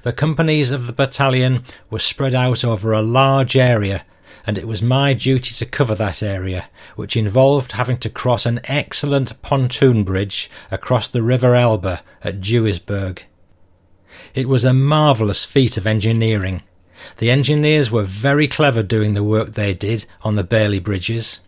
The 0.02 0.12
companies 0.12 0.70
of 0.70 0.86
the 0.86 0.92
battalion 0.92 1.64
were 1.90 1.98
spread 1.98 2.34
out 2.34 2.64
over 2.64 2.92
a 2.92 3.02
large 3.02 3.56
area, 3.56 4.04
and 4.46 4.56
it 4.56 4.68
was 4.68 4.80
my 4.80 5.12
duty 5.12 5.54
to 5.54 5.66
cover 5.66 5.94
that 5.94 6.22
area, 6.22 6.68
which 6.94 7.16
involved 7.16 7.72
having 7.72 7.98
to 7.98 8.10
cross 8.10 8.46
an 8.46 8.60
excellent 8.64 9.40
pontoon 9.42 10.04
bridge 10.04 10.50
across 10.70 11.08
the 11.08 11.22
River 11.22 11.54
Elbe 11.54 11.98
at 12.22 12.40
Duisburg. 12.40 13.20
It 14.34 14.48
was 14.48 14.64
a 14.64 14.72
marvellous 14.72 15.44
feat 15.44 15.76
of 15.76 15.86
engineering, 15.86 16.62
the 17.18 17.30
engineers 17.30 17.90
were 17.90 18.02
very 18.02 18.48
clever 18.48 18.82
doing 18.82 19.14
the 19.14 19.24
work 19.24 19.52
they 19.52 19.74
did 19.74 20.06
on 20.22 20.34
the 20.34 20.44
Bailey 20.44 20.78
bridges. 20.78 21.40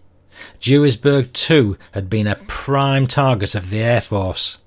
Duisburg, 0.61 1.33
too, 1.33 1.77
had 1.93 2.09
been 2.09 2.27
a 2.27 2.37
prime 2.47 3.07
target 3.07 3.55
of 3.55 3.71
the 3.71 3.81
Air 3.81 4.01
Force. 4.01 4.59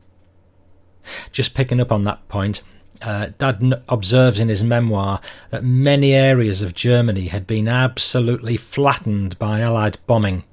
Just 1.31 1.53
picking 1.53 1.79
up 1.79 1.91
on 1.91 2.03
that 2.03 2.27
point, 2.27 2.61
uh, 3.01 3.29
Dad 3.37 3.83
observes 3.89 4.39
in 4.39 4.49
his 4.49 4.63
memoir 4.63 5.21
that 5.49 5.63
many 5.63 6.13
areas 6.13 6.61
of 6.61 6.75
Germany 6.75 7.27
had 7.27 7.47
been 7.47 7.67
absolutely 7.67 8.57
flattened 8.57 9.37
by 9.39 9.59
Allied 9.61 9.97
bombing. 10.07 10.43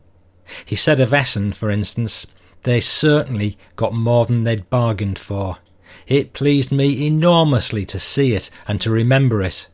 He 0.65 0.77
said 0.77 1.01
of 1.01 1.13
Essen, 1.13 1.53
for 1.53 1.71
instance, 1.71 2.27
they 2.63 2.81
certainly 2.81 3.57
got 3.77 3.93
more 3.93 4.27
than 4.27 4.45
they'd 4.45 4.69
bargained 4.71 5.19
for. 5.19 5.59
It 6.07 6.33
pleased 6.33 6.73
me 6.73 7.07
enormously 7.07 7.85
to 7.87 7.99
see 7.99 8.35
it 8.35 8.51
and 8.67 8.81
to 8.81 8.91
remember 8.91 9.43
it 9.43 9.69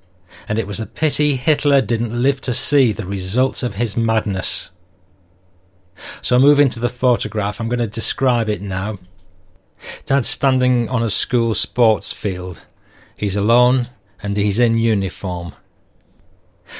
and 0.49 0.59
it 0.59 0.67
was 0.67 0.81
a 0.81 0.87
pity 0.87 1.37
Hitler 1.37 1.81
didn't 1.81 2.23
live 2.23 2.41
to 2.43 2.55
see 2.55 2.93
the 2.93 3.07
results 3.07 3.63
of 3.63 3.75
his 3.75 3.97
madness. 3.97 4.71
So, 6.23 6.39
moving 6.39 6.69
to 6.71 6.81
the 6.81 6.89
photograph, 6.89 7.61
I'm 7.61 7.69
going 7.69 7.79
to 7.79 7.87
describe 7.87 8.49
it 8.49 8.61
now. 8.61 8.99
Dad's 10.07 10.29
standing 10.29 10.89
on 10.89 11.03
a 11.03 11.11
school 11.11 11.55
sports 11.55 12.13
field. 12.13 12.63
He's 13.17 13.37
alone 13.37 13.89
and 14.23 14.37
he's 14.37 14.59
in 14.59 14.79
uniform. 14.79 15.55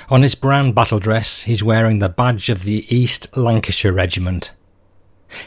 On 0.09 0.23
his 0.23 0.35
brown 0.35 0.73
battle 0.73 0.99
dress, 0.99 1.43
he's 1.43 1.63
wearing 1.63 1.99
the 1.99 2.09
badge 2.09 2.49
of 2.49 2.65
the 2.65 2.87
East 2.95 3.37
Lancashire 3.37 3.93
Regiment. 3.93 4.53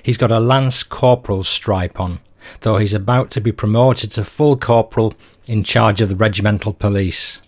He's 0.04 0.18
got 0.18 0.32
a 0.32 0.40
Lance 0.40 0.84
Corporal's 0.84 1.50
stripe 1.50 2.00
on, 2.00 2.20
though 2.62 2.78
he's 2.78 2.94
about 2.94 3.32
to 3.32 3.42
be 3.42 3.52
promoted 3.52 4.12
to 4.12 4.24
full 4.24 4.58
corporal 4.58 5.14
in 5.48 5.64
charge 5.64 6.02
of 6.02 6.10
the 6.10 6.16
regimental 6.16 6.74
police. 6.74 7.42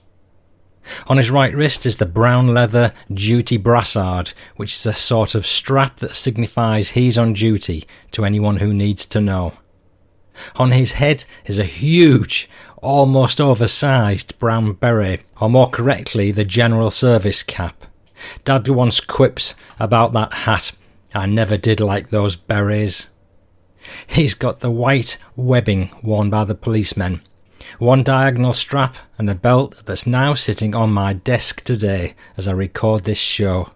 On 1.07 1.17
his 1.17 1.29
right 1.29 1.53
wrist 1.53 1.85
is 1.85 1.97
the 1.97 2.05
brown 2.05 2.53
leather 2.53 2.93
duty 3.13 3.57
brassard, 3.57 4.33
which 4.55 4.75
is 4.75 4.85
a 4.85 4.93
sort 4.93 5.35
of 5.35 5.45
strap 5.45 5.99
that 5.99 6.15
signifies 6.15 6.89
he's 6.89 7.17
on 7.17 7.33
duty 7.33 7.85
to 8.11 8.25
anyone 8.25 8.57
who 8.57 8.73
needs 8.73 9.05
to 9.07 9.21
know. 9.21 9.53
On 10.55 10.71
his 10.71 10.93
head 10.93 11.25
is 11.45 11.59
a 11.59 11.63
huge, 11.63 12.49
almost 12.81 13.41
oversized 13.41 14.37
brown 14.39 14.73
beret, 14.73 15.21
or 15.39 15.49
more 15.49 15.69
correctly, 15.69 16.31
the 16.31 16.45
General 16.45 16.91
Service 16.91 17.43
cap. 17.43 17.85
Dad 18.43 18.67
once 18.67 18.99
quips 18.99 19.55
about 19.79 20.13
that 20.13 20.33
hat. 20.33 20.71
I 21.13 21.25
never 21.25 21.57
did 21.57 21.79
like 21.79 22.09
those 22.09 22.35
berets. 22.35 23.09
He's 24.07 24.33
got 24.33 24.59
the 24.59 24.71
white 24.71 25.17
webbing 25.35 25.89
worn 26.03 26.29
by 26.29 26.43
the 26.43 26.55
policemen, 26.55 27.21
one 27.77 28.03
diagonal 28.03 28.53
strap 28.53 28.95
and 29.17 29.29
a 29.29 29.35
belt 29.35 29.83
that's 29.85 30.05
now 30.05 30.33
sitting 30.33 30.75
on 30.75 30.91
my 30.91 31.13
desk 31.13 31.63
today 31.63 32.15
as 32.37 32.47
I 32.47 32.51
record 32.51 33.03
this 33.03 33.17
show. 33.17 33.71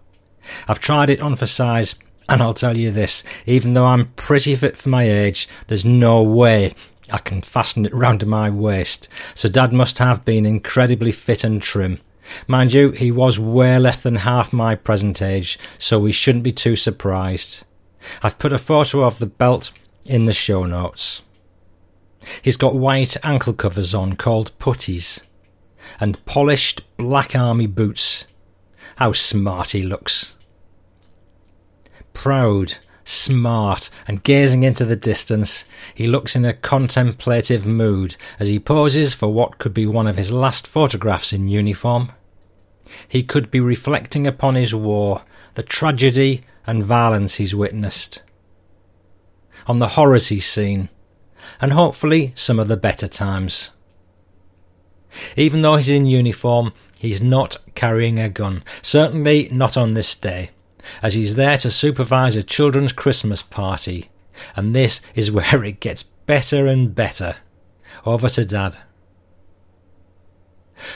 I've 0.68 0.80
tried 0.80 1.10
it 1.10 1.20
on 1.20 1.36
for 1.36 1.46
size, 1.46 1.94
and 2.28 2.42
I'll 2.42 2.54
tell 2.54 2.76
you 2.76 2.90
this, 2.90 3.22
even 3.46 3.74
though 3.74 3.86
I'm 3.86 4.12
pretty 4.14 4.54
fit 4.56 4.76
for 4.76 4.88
my 4.88 5.04
age, 5.04 5.48
there's 5.66 5.84
no 5.84 6.22
way 6.22 6.74
I 7.10 7.18
can 7.18 7.42
fasten 7.42 7.86
it 7.86 7.94
round 7.94 8.26
my 8.26 8.48
waist, 8.50 9.08
so 9.34 9.48
Dad 9.48 9.72
must 9.72 9.98
have 9.98 10.24
been 10.24 10.46
incredibly 10.46 11.12
fit 11.12 11.44
and 11.44 11.60
trim. 11.60 12.00
Mind 12.46 12.72
you, 12.72 12.92
he 12.92 13.10
was 13.10 13.38
way 13.38 13.78
less 13.78 13.98
than 13.98 14.16
half 14.16 14.52
my 14.52 14.74
present 14.74 15.20
age, 15.20 15.58
so 15.78 15.98
we 15.98 16.12
shouldn't 16.12 16.44
be 16.44 16.52
too 16.52 16.76
surprised. 16.76 17.64
I've 18.22 18.38
put 18.38 18.52
a 18.52 18.58
photo 18.58 19.04
of 19.04 19.18
the 19.18 19.26
belt 19.26 19.72
in 20.06 20.24
the 20.24 20.32
show 20.32 20.64
notes. 20.64 21.22
He's 22.40 22.56
got 22.56 22.74
white 22.74 23.16
ankle 23.22 23.52
covers 23.52 23.94
on 23.94 24.16
called 24.16 24.58
puttees 24.58 25.22
and 26.00 26.24
polished 26.24 26.96
black 26.96 27.36
army 27.36 27.66
boots. 27.66 28.26
How 28.96 29.12
smart 29.12 29.72
he 29.72 29.82
looks. 29.82 30.34
Proud, 32.14 32.78
smart, 33.04 33.90
and 34.08 34.22
gazing 34.22 34.62
into 34.62 34.86
the 34.86 34.96
distance, 34.96 35.66
he 35.94 36.06
looks 36.06 36.34
in 36.34 36.44
a 36.44 36.54
contemplative 36.54 37.66
mood 37.66 38.16
as 38.40 38.48
he 38.48 38.58
poses 38.58 39.12
for 39.12 39.28
what 39.28 39.58
could 39.58 39.74
be 39.74 39.86
one 39.86 40.06
of 40.06 40.16
his 40.16 40.32
last 40.32 40.66
photographs 40.66 41.32
in 41.32 41.48
uniform. 41.48 42.12
He 43.06 43.22
could 43.22 43.50
be 43.50 43.60
reflecting 43.60 44.26
upon 44.26 44.54
his 44.54 44.74
war, 44.74 45.22
the 45.54 45.62
tragedy 45.62 46.44
and 46.66 46.84
violence 46.84 47.34
he's 47.34 47.54
witnessed. 47.54 48.22
On 49.66 49.78
the 49.78 49.88
horrors 49.88 50.28
he's 50.28 50.46
seen, 50.46 50.88
and 51.60 51.72
hopefully 51.72 52.32
some 52.34 52.58
of 52.58 52.68
the 52.68 52.76
better 52.76 53.08
times. 53.08 53.72
Even 55.36 55.62
though 55.62 55.76
he's 55.76 55.88
in 55.88 56.06
uniform, 56.06 56.72
he's 56.98 57.22
not 57.22 57.56
carrying 57.74 58.18
a 58.18 58.28
gun, 58.28 58.64
certainly 58.82 59.48
not 59.52 59.76
on 59.76 59.94
this 59.94 60.14
day, 60.14 60.50
as 61.02 61.14
he's 61.14 61.34
there 61.34 61.58
to 61.58 61.70
supervise 61.70 62.36
a 62.36 62.42
children's 62.42 62.92
Christmas 62.92 63.42
party, 63.42 64.10
and 64.56 64.74
this 64.74 65.00
is 65.14 65.30
where 65.30 65.64
it 65.64 65.80
gets 65.80 66.02
better 66.02 66.66
and 66.66 66.94
better. 66.94 67.36
Over 68.06 68.28
to 68.30 68.44
Dad. 68.44 68.76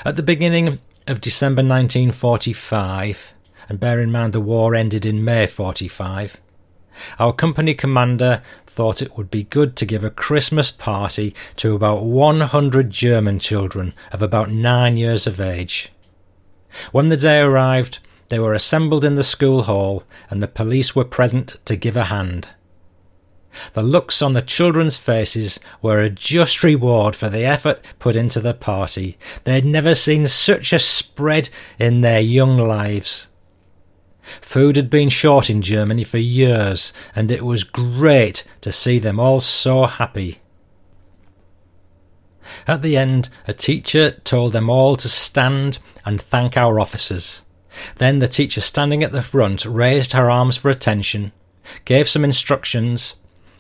At 0.05 0.17
the 0.17 0.23
beginning 0.23 0.81
of 1.07 1.21
December 1.21 1.63
1945, 1.63 3.35
and 3.69 3.81
bear 3.81 4.01
in 4.01 4.11
mind 4.11 4.33
the 4.33 4.41
war 4.41 4.75
ended 4.75 5.07
in 5.07 5.25
May 5.25 5.47
45, 5.47 6.41
our 7.19 7.33
company 7.33 7.75
commander 7.75 8.43
thought 8.67 9.03
it 9.03 9.17
would 9.17 9.31
be 9.31 9.45
good 9.45 9.77
to 9.77 9.87
give 9.87 10.03
a 10.05 10.11
Christmas 10.11 10.71
party 10.71 11.35
to 11.57 11.75
about 11.75 12.05
100 12.05 12.91
German 12.91 13.39
children 13.39 13.95
of 14.13 14.23
about 14.23 14.51
nine 14.51 14.97
years 14.97 15.27
of 15.27 15.41
age. 15.41 15.91
When 16.93 17.09
the 17.09 17.17
day 17.17 17.41
arrived, 17.41 18.01
they 18.29 18.39
were 18.39 18.55
assembled 18.55 19.05
in 19.05 19.15
the 19.15 19.25
school 19.25 19.63
hall, 19.63 20.05
and 20.31 20.43
the 20.43 20.49
police 20.49 20.95
were 20.95 21.05
present 21.05 21.57
to 21.65 21.77
give 21.77 21.97
a 21.97 22.05
hand. 22.05 22.49
The 23.73 23.83
looks 23.83 24.21
on 24.21 24.35
the 24.35 24.43
children's 24.43 24.97
faces 24.97 25.59
were 25.81 26.01
a 26.01 26.11
just 26.11 26.63
reward 26.63 27.17
for 27.17 27.29
the 27.29 27.45
effort 27.45 27.85
put 27.99 28.17
into 28.17 28.41
the 28.41 28.55
party. 28.55 29.19
They 29.45 29.55
had 29.55 29.65
never 29.65 29.95
seen 29.95 30.29
such 30.29 30.73
a 30.73 30.79
spread 30.79 31.49
in 31.79 32.03
their 32.03 32.21
young 32.21 32.59
lives. 32.59 33.29
Food 34.43 34.77
had 34.77 34.91
been 34.91 35.09
short 35.09 35.49
in 35.49 35.63
Germany 35.63 36.05
for 36.05 36.19
years, 36.19 36.93
and 37.17 37.31
it 37.31 37.45
was 37.45 37.65
great 37.65 38.45
to 38.61 38.71
see 38.71 38.99
them 38.99 39.19
all 39.19 39.41
so 39.41 39.87
happy. 39.87 40.41
At 42.67 42.83
the 42.83 42.97
end, 42.97 43.31
a 43.47 43.55
teacher 43.55 44.11
told 44.11 44.53
them 44.53 44.69
all 44.69 44.97
to 44.97 45.09
stand 45.09 45.79
and 46.05 46.21
thank 46.21 46.57
our 46.57 46.79
officers. 46.79 47.43
Then 47.97 48.19
the 48.19 48.29
teacher 48.29 48.61
standing 48.61 49.03
at 49.03 49.13
the 49.13 49.23
front 49.23 49.65
raised 49.65 50.13
her 50.13 50.31
arms 50.31 50.57
for 50.57 50.71
attention, 50.71 51.33
gave 51.85 52.09
some 52.09 52.25
instructions, 52.25 53.17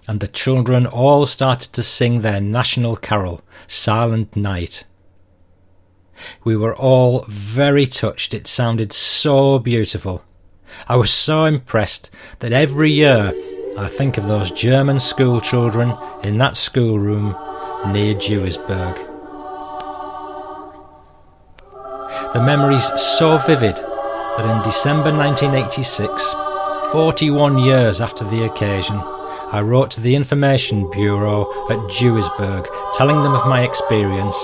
and 0.06 0.20
the 0.20 0.28
children 0.28 0.86
all 0.86 1.26
started 1.26 1.72
to 1.74 1.82
sing 1.82 2.22
their 2.22 2.40
national 2.40 2.96
carol, 2.96 3.42
Silent 3.66 4.36
Night. 4.36 4.84
We 6.44 6.56
were 6.56 6.74
all 6.74 7.24
very 7.28 7.86
touched. 7.86 8.34
It 8.34 8.46
sounded 8.46 8.92
so 8.92 9.58
beautiful. 9.58 10.24
I 10.88 10.96
was 10.96 11.10
so 11.10 11.44
impressed 11.44 12.10
that 12.40 12.52
every 12.52 12.90
year 12.90 13.32
I 13.76 13.88
think 13.88 14.18
of 14.18 14.26
those 14.26 14.50
German 14.50 14.98
school 14.98 15.40
children 15.40 15.94
in 16.24 16.38
that 16.38 16.56
schoolroom 16.56 17.36
near 17.92 18.14
Duisburg. 18.14 18.96
The 22.32 22.42
memory's 22.42 22.90
so 23.00 23.38
vivid 23.38 23.76
that 24.38 24.56
in 24.56 24.62
December 24.62 25.10
1986, 25.12 26.32
41 26.92 27.58
years 27.58 28.00
after 28.00 28.22
the 28.22 28.44
occasion, 28.44 28.96
I 29.50 29.60
wrote 29.62 29.90
to 29.92 30.00
the 30.00 30.14
Information 30.14 30.88
Bureau 30.92 31.42
at 31.68 31.78
Duisburg 31.90 32.68
telling 32.96 33.24
them 33.24 33.34
of 33.34 33.48
my 33.48 33.64
experience 33.64 34.38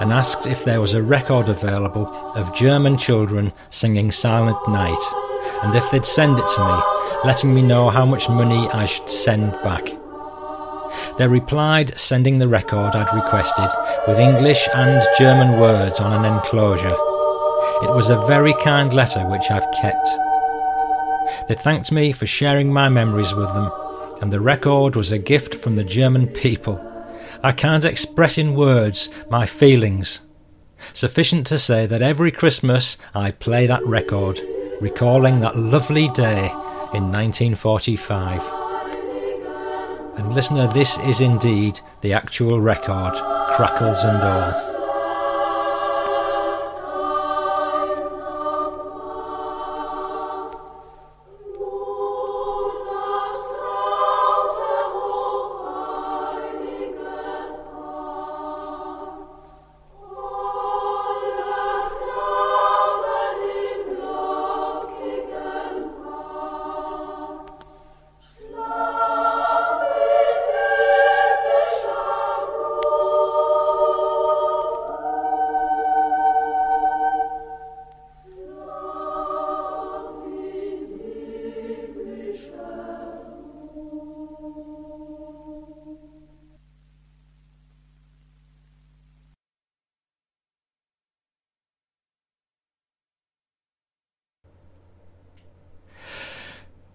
and 0.00 0.10
asked 0.10 0.46
if 0.46 0.64
there 0.64 0.80
was 0.80 0.94
a 0.94 1.02
record 1.02 1.50
available 1.50 2.06
of 2.34 2.54
German 2.54 2.96
children 2.96 3.52
singing 3.68 4.10
Silent 4.10 4.56
Night 4.68 5.04
and 5.62 5.76
if 5.76 5.90
they'd 5.90 6.06
send 6.06 6.38
it 6.38 6.48
to 6.48 6.64
me, 6.64 6.82
letting 7.22 7.54
me 7.54 7.60
know 7.60 7.90
how 7.90 8.06
much 8.06 8.30
money 8.30 8.70
I 8.70 8.86
should 8.86 9.10
send 9.10 9.52
back. 9.62 9.84
They 11.18 11.28
replied 11.28 11.98
sending 11.98 12.38
the 12.38 12.48
record 12.48 12.96
I'd 12.96 13.14
requested 13.14 13.68
with 14.08 14.18
English 14.18 14.66
and 14.74 15.06
German 15.18 15.60
words 15.60 16.00
on 16.00 16.14
an 16.14 16.24
enclosure. 16.24 16.96
It 17.82 17.90
was 17.94 18.08
a 18.08 18.24
very 18.26 18.54
kind 18.54 18.92
letter 18.92 19.26
which 19.26 19.50
I've 19.50 19.70
kept. 19.72 20.08
They 21.48 21.54
thanked 21.54 21.92
me 21.92 22.12
for 22.12 22.26
sharing 22.26 22.72
my 22.72 22.88
memories 22.88 23.34
with 23.34 23.48
them, 23.48 23.70
and 24.20 24.32
the 24.32 24.40
record 24.40 24.96
was 24.96 25.12
a 25.12 25.18
gift 25.18 25.54
from 25.54 25.76
the 25.76 25.84
German 25.84 26.28
people. 26.28 26.80
I 27.42 27.52
can't 27.52 27.84
express 27.84 28.38
in 28.38 28.54
words 28.54 29.10
my 29.28 29.44
feelings. 29.44 30.22
Sufficient 30.92 31.46
to 31.48 31.58
say 31.58 31.86
that 31.86 32.02
every 32.02 32.32
Christmas 32.32 32.96
I 33.14 33.30
play 33.30 33.66
that 33.66 33.84
record 33.86 34.40
recalling 34.80 35.40
that 35.40 35.56
lovely 35.56 36.08
day 36.08 36.46
in 36.94 37.12
1945. 37.12 38.42
And 40.18 40.34
listener, 40.34 40.66
this 40.68 40.98
is 41.00 41.20
indeed 41.20 41.80
the 42.00 42.12
actual 42.12 42.60
record, 42.60 43.14
crackles 43.54 44.02
and 44.04 44.22
all. 44.22 44.75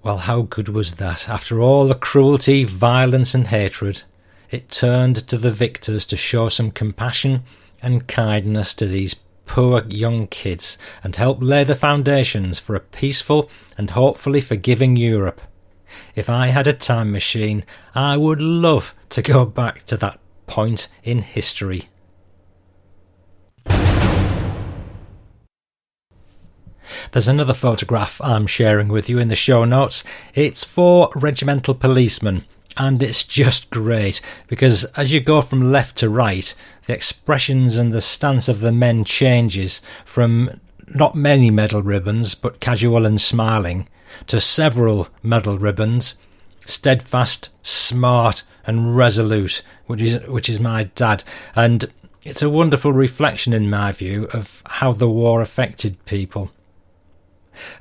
Well, 0.04 0.18
how 0.18 0.42
good 0.42 0.68
was 0.68 0.96
that? 0.96 1.30
After 1.30 1.62
all 1.62 1.88
the 1.88 1.94
cruelty, 1.94 2.64
violence, 2.64 3.36
and 3.36 3.48
hatred, 3.48 4.02
it 4.50 4.72
turned 4.72 5.28
to 5.28 5.38
the 5.38 5.52
victors 5.52 6.08
to 6.08 6.18
show 6.18 6.50
some 6.50 6.72
compassion 6.72 7.44
and 7.84 8.08
kindness 8.08 8.74
to 8.76 8.88
these 8.88 9.16
poor 9.46 9.84
young 9.88 10.26
kids 10.28 10.80
and 11.04 11.16
help 11.16 11.38
lay 11.40 11.64
the 11.64 11.76
foundations 11.76 12.58
for 12.58 12.76
a 12.76 12.80
peaceful 12.80 13.48
and 13.78 13.92
hopefully 13.92 14.42
forgiving 14.42 14.96
Europe. 14.96 15.40
If 16.16 16.30
I 16.30 16.48
had 16.48 16.66
a 16.66 16.74
time 16.74 17.12
machine, 17.12 17.64
I 17.94 18.18
would 18.18 18.42
love 18.42 18.96
to 19.10 19.22
go 19.22 19.46
back 19.46 19.86
to 19.86 19.98
that 19.98 20.20
point 20.48 20.88
in 21.04 21.20
history. 21.20 21.90
There's 27.12 27.28
another 27.28 27.54
photograph 27.54 28.20
I'm 28.22 28.48
sharing 28.48 28.88
with 28.88 29.10
you 29.10 29.20
in 29.20 29.28
the 29.28 29.36
show 29.36 29.66
notes. 29.66 30.04
It's 30.34 30.64
for 30.64 31.10
regimental 31.16 31.74
policemen, 31.74 32.46
and 32.78 33.02
it's 33.04 33.24
just 33.24 33.70
great 33.70 34.22
because 34.48 34.86
as 34.96 35.12
you 35.14 35.20
go 35.20 35.42
from 35.42 35.72
left 35.72 35.98
to 35.98 36.10
right, 36.10 36.54
the 36.86 36.94
expressions 36.94 37.78
and 37.78 37.92
the 37.92 38.02
stance 38.02 38.48
of 38.48 38.60
the 38.60 38.72
men 38.72 39.04
changes 39.04 39.82
from 40.06 40.60
not 40.94 41.16
many 41.16 41.50
medal 41.52 41.82
ribbons, 41.82 42.36
but 42.36 42.60
casual 42.60 43.06
and 43.06 43.22
smiling, 43.22 43.88
to 44.28 44.42
several 44.42 45.08
medal 45.24 45.58
ribbons, 45.58 46.16
steadfast, 46.66 47.50
smart, 47.62 48.44
and 48.66 48.96
resolute, 48.96 49.62
which 49.88 50.02
is 50.02 50.28
which 50.28 50.50
is 50.50 50.60
my 50.60 50.84
dad, 50.96 51.24
and 51.56 51.92
it's 52.24 52.42
a 52.42 52.50
wonderful 52.50 52.94
reflection, 52.94 53.52
in 53.52 53.70
my 53.70 53.92
view, 53.92 54.26
of 54.34 54.62
how 54.66 54.92
the 54.92 55.10
war 55.10 55.42
affected 55.42 56.04
people. 56.06 56.52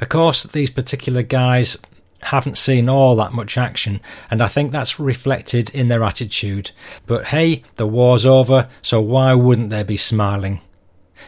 Of 0.00 0.08
course, 0.08 0.44
these 0.44 0.70
particular 0.70 1.22
guys 1.22 1.76
haven't 2.22 2.58
seen 2.58 2.88
all 2.88 3.16
that 3.16 3.32
much 3.32 3.56
action, 3.56 4.00
and 4.30 4.42
I 4.42 4.48
think 4.48 4.72
that's 4.72 5.00
reflected 5.00 5.70
in 5.70 5.88
their 5.88 6.04
attitude. 6.04 6.72
But 7.06 7.26
hey, 7.26 7.62
the 7.76 7.86
war's 7.86 8.26
over, 8.26 8.68
so 8.82 9.00
why 9.00 9.34
wouldn't 9.34 9.70
they 9.70 9.82
be 9.82 9.96
smiling? 9.96 10.60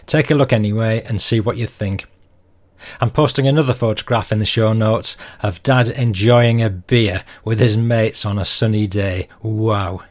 Take 0.07 0.31
a 0.31 0.35
look 0.35 0.53
anyway 0.53 1.03
and 1.07 1.21
see 1.21 1.41
what 1.41 1.57
you 1.57 1.67
think. 1.67 2.07
I'm 3.01 3.11
posting 3.11 3.47
another 3.47 3.75
photograph 3.75 4.33
in 4.33 4.39
the 4.39 4.45
show 4.45 4.73
notes 4.73 5.17
of 5.41 5.63
Dad 5.63 5.89
enjoying 5.89 6.63
a 6.63 6.71
beer 6.71 7.25
with 7.45 7.61
his 7.61 7.77
mates 7.77 8.25
on 8.25 8.39
a 8.39 8.45
sunny 8.45 8.87
day. 8.87 9.29
Wow. 9.41 10.03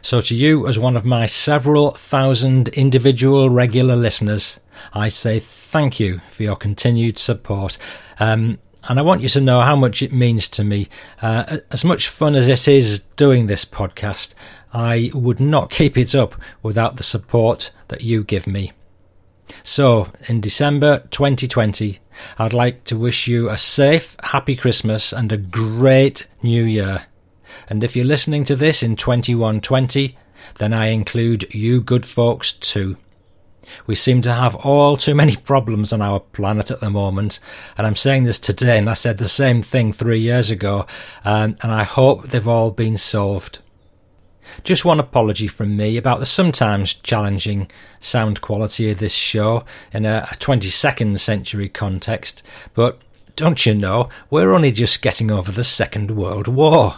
So, 0.01 0.21
to 0.21 0.35
you, 0.35 0.69
as 0.69 0.79
one 0.79 0.97
of 0.97 1.05
my 1.05 1.27
several 1.27 1.91
thousand 1.93 2.69
individual 2.69 3.51
regular 3.51 3.97
listeners, 3.97 4.61
I 4.93 5.09
say 5.09 5.41
thank 5.41 5.99
you 5.99 6.21
for 6.31 6.45
your 6.45 6.57
continued 6.57 7.19
support. 7.19 7.79
Um, 8.21 8.59
and 8.89 8.99
I 8.99 9.03
want 9.03 9.23
you 9.23 9.29
to 9.31 9.41
know 9.41 9.61
how 9.61 9.77
much 9.77 10.03
it 10.03 10.13
means 10.13 10.49
to 10.49 10.65
me. 10.65 10.89
Uh, 11.21 11.59
as 11.71 11.85
much 11.85 12.09
fun 12.09 12.35
as 12.35 12.49
it 12.49 12.67
is 12.67 13.01
doing 13.17 13.47
this 13.47 13.65
podcast, 13.65 14.35
I 14.73 15.11
would 15.15 15.41
not 15.41 15.71
keep 15.79 15.97
it 15.97 16.15
up 16.15 16.35
without 16.63 16.97
the 16.97 17.03
support 17.03 17.71
that 17.89 18.03
you 18.03 18.25
give 18.25 18.47
me. 18.47 18.73
So, 19.65 20.09
in 20.29 20.41
December 20.41 21.01
2020, 21.11 21.99
I'd 22.39 22.53
like 22.53 22.85
to 22.85 22.99
wish 22.99 23.27
you 23.27 23.49
a 23.49 23.59
safe, 23.59 24.17
happy 24.23 24.57
Christmas 24.57 25.13
and 25.13 25.31
a 25.31 25.37
great 25.37 26.27
new 26.43 26.65
year. 26.65 27.07
And 27.69 27.85
if 27.85 27.95
you're 27.95 28.07
listening 28.07 28.45
to 28.45 28.57
this 28.57 28.83
in 28.83 28.97
2120, 28.97 30.17
then 30.59 30.73
I 30.73 30.87
include 30.87 31.53
you 31.55 31.81
good 31.81 32.07
folks 32.07 32.53
too. 32.53 32.97
We 33.87 33.95
seem 33.95 34.23
to 34.23 34.33
have 34.33 34.55
all 34.57 34.97
too 34.97 35.15
many 35.15 35.37
problems 35.53 35.93
on 35.93 36.03
our 36.03 36.21
planet 36.21 36.71
at 36.71 36.81
the 36.81 36.91
moment, 36.91 37.39
and 37.77 37.87
I'm 37.87 37.97
saying 37.97 38.25
this 38.25 38.39
today, 38.39 38.79
and 38.79 38.89
I 38.89 38.95
said 38.95 39.19
the 39.19 39.29
same 39.29 39.63
thing 39.63 39.93
three 39.93 40.21
years 40.21 40.51
ago, 40.51 40.87
um, 41.25 41.57
and 41.63 41.73
I 41.73 41.85
hope 41.85 42.29
they've 42.29 42.49
all 42.49 42.71
been 42.71 42.97
solved. 42.97 43.59
Just 44.65 44.85
one 44.85 45.01
apology 45.01 45.49
from 45.49 45.77
me 45.77 45.97
about 45.97 46.21
the 46.21 46.27
sometimes 46.27 46.95
challenging 46.95 47.71
sound 48.01 48.41
quality 48.41 48.91
of 48.91 48.99
this 48.99 49.15
show 49.15 49.65
in 49.93 50.05
a 50.05 50.27
22nd 50.41 51.19
century 51.19 51.69
context, 51.69 52.43
but 52.75 53.01
don't 53.37 53.65
you 53.65 53.75
know, 53.75 54.09
we're 54.31 54.53
only 54.53 54.73
just 54.73 55.01
getting 55.01 55.31
over 55.31 55.51
the 55.51 55.65
Second 55.65 56.11
World 56.11 56.49
War. 56.49 56.97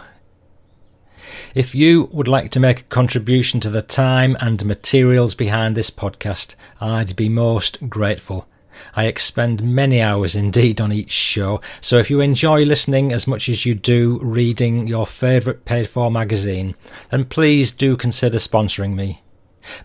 If 1.55 1.75
you 1.75 2.09
would 2.13 2.29
like 2.29 2.51
to 2.53 2.61
make 2.61 2.81
a 2.81 2.85
contribution 2.85 3.61
to 3.61 3.71
the 3.71 3.83
time 3.83 4.37
and 4.41 4.65
materials 4.65 5.35
behind 5.35 5.77
this 5.77 5.91
podcast, 5.91 6.55
I'd 6.81 7.17
be 7.17 7.29
most 7.29 7.89
grateful. 7.89 8.47
I 8.95 9.07
expend 9.07 9.63
many 9.63 10.01
hours 10.01 10.35
indeed 10.35 10.81
on 10.81 10.93
each 10.93 11.13
show, 11.13 11.61
so 11.81 11.99
if 11.99 12.11
you 12.11 12.21
enjoy 12.21 12.65
listening 12.65 13.13
as 13.13 13.27
much 13.27 13.49
as 13.49 13.65
you 13.65 13.75
do 13.75 14.19
reading 14.23 14.89
your 14.89 15.07
favourite 15.07 15.65
paid 15.65 15.89
for 15.89 16.11
magazine, 16.11 16.75
then 17.11 17.25
please 17.25 17.71
do 17.71 17.97
consider 17.97 18.39
sponsoring 18.39 18.95
me. 18.95 19.23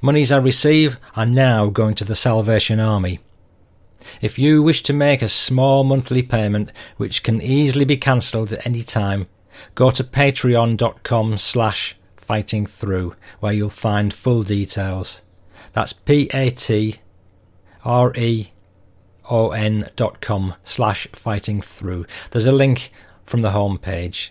Monies 0.01 0.31
I 0.31 0.37
receive 0.37 0.97
are 1.15 1.25
now 1.25 1.67
going 1.69 1.95
to 1.95 2.03
the 2.03 2.15
Salvation 2.15 2.79
Army. 2.79 3.19
If 4.21 4.39
you 4.39 4.63
wish 4.63 4.81
to 4.83 4.93
make 4.93 5.21
a 5.21 5.29
small 5.29 5.83
monthly 5.83 6.23
payment, 6.23 6.71
which 6.97 7.23
can 7.23 7.41
easily 7.41 7.85
be 7.85 7.97
cancelled 7.97 8.51
at 8.51 8.65
any 8.65 8.83
time, 8.83 9.27
go 9.75 9.91
to 9.91 10.03
patreon.com 10.03 11.37
slash 11.37 11.95
fighting 12.15 12.65
through 12.65 13.15
where 13.39 13.53
you'll 13.53 13.69
find 13.69 14.13
full 14.13 14.43
details. 14.43 15.21
That's 15.73 15.93
P-A-T-R-E 15.93 17.01
on.com 19.29 20.55
slash 20.63 21.07
fighting 21.13 21.61
through. 21.61 22.07
There's 22.31 22.47
a 22.47 22.51
link 22.51 22.91
from 23.25 23.41
the 23.41 23.51
homepage. 23.51 24.29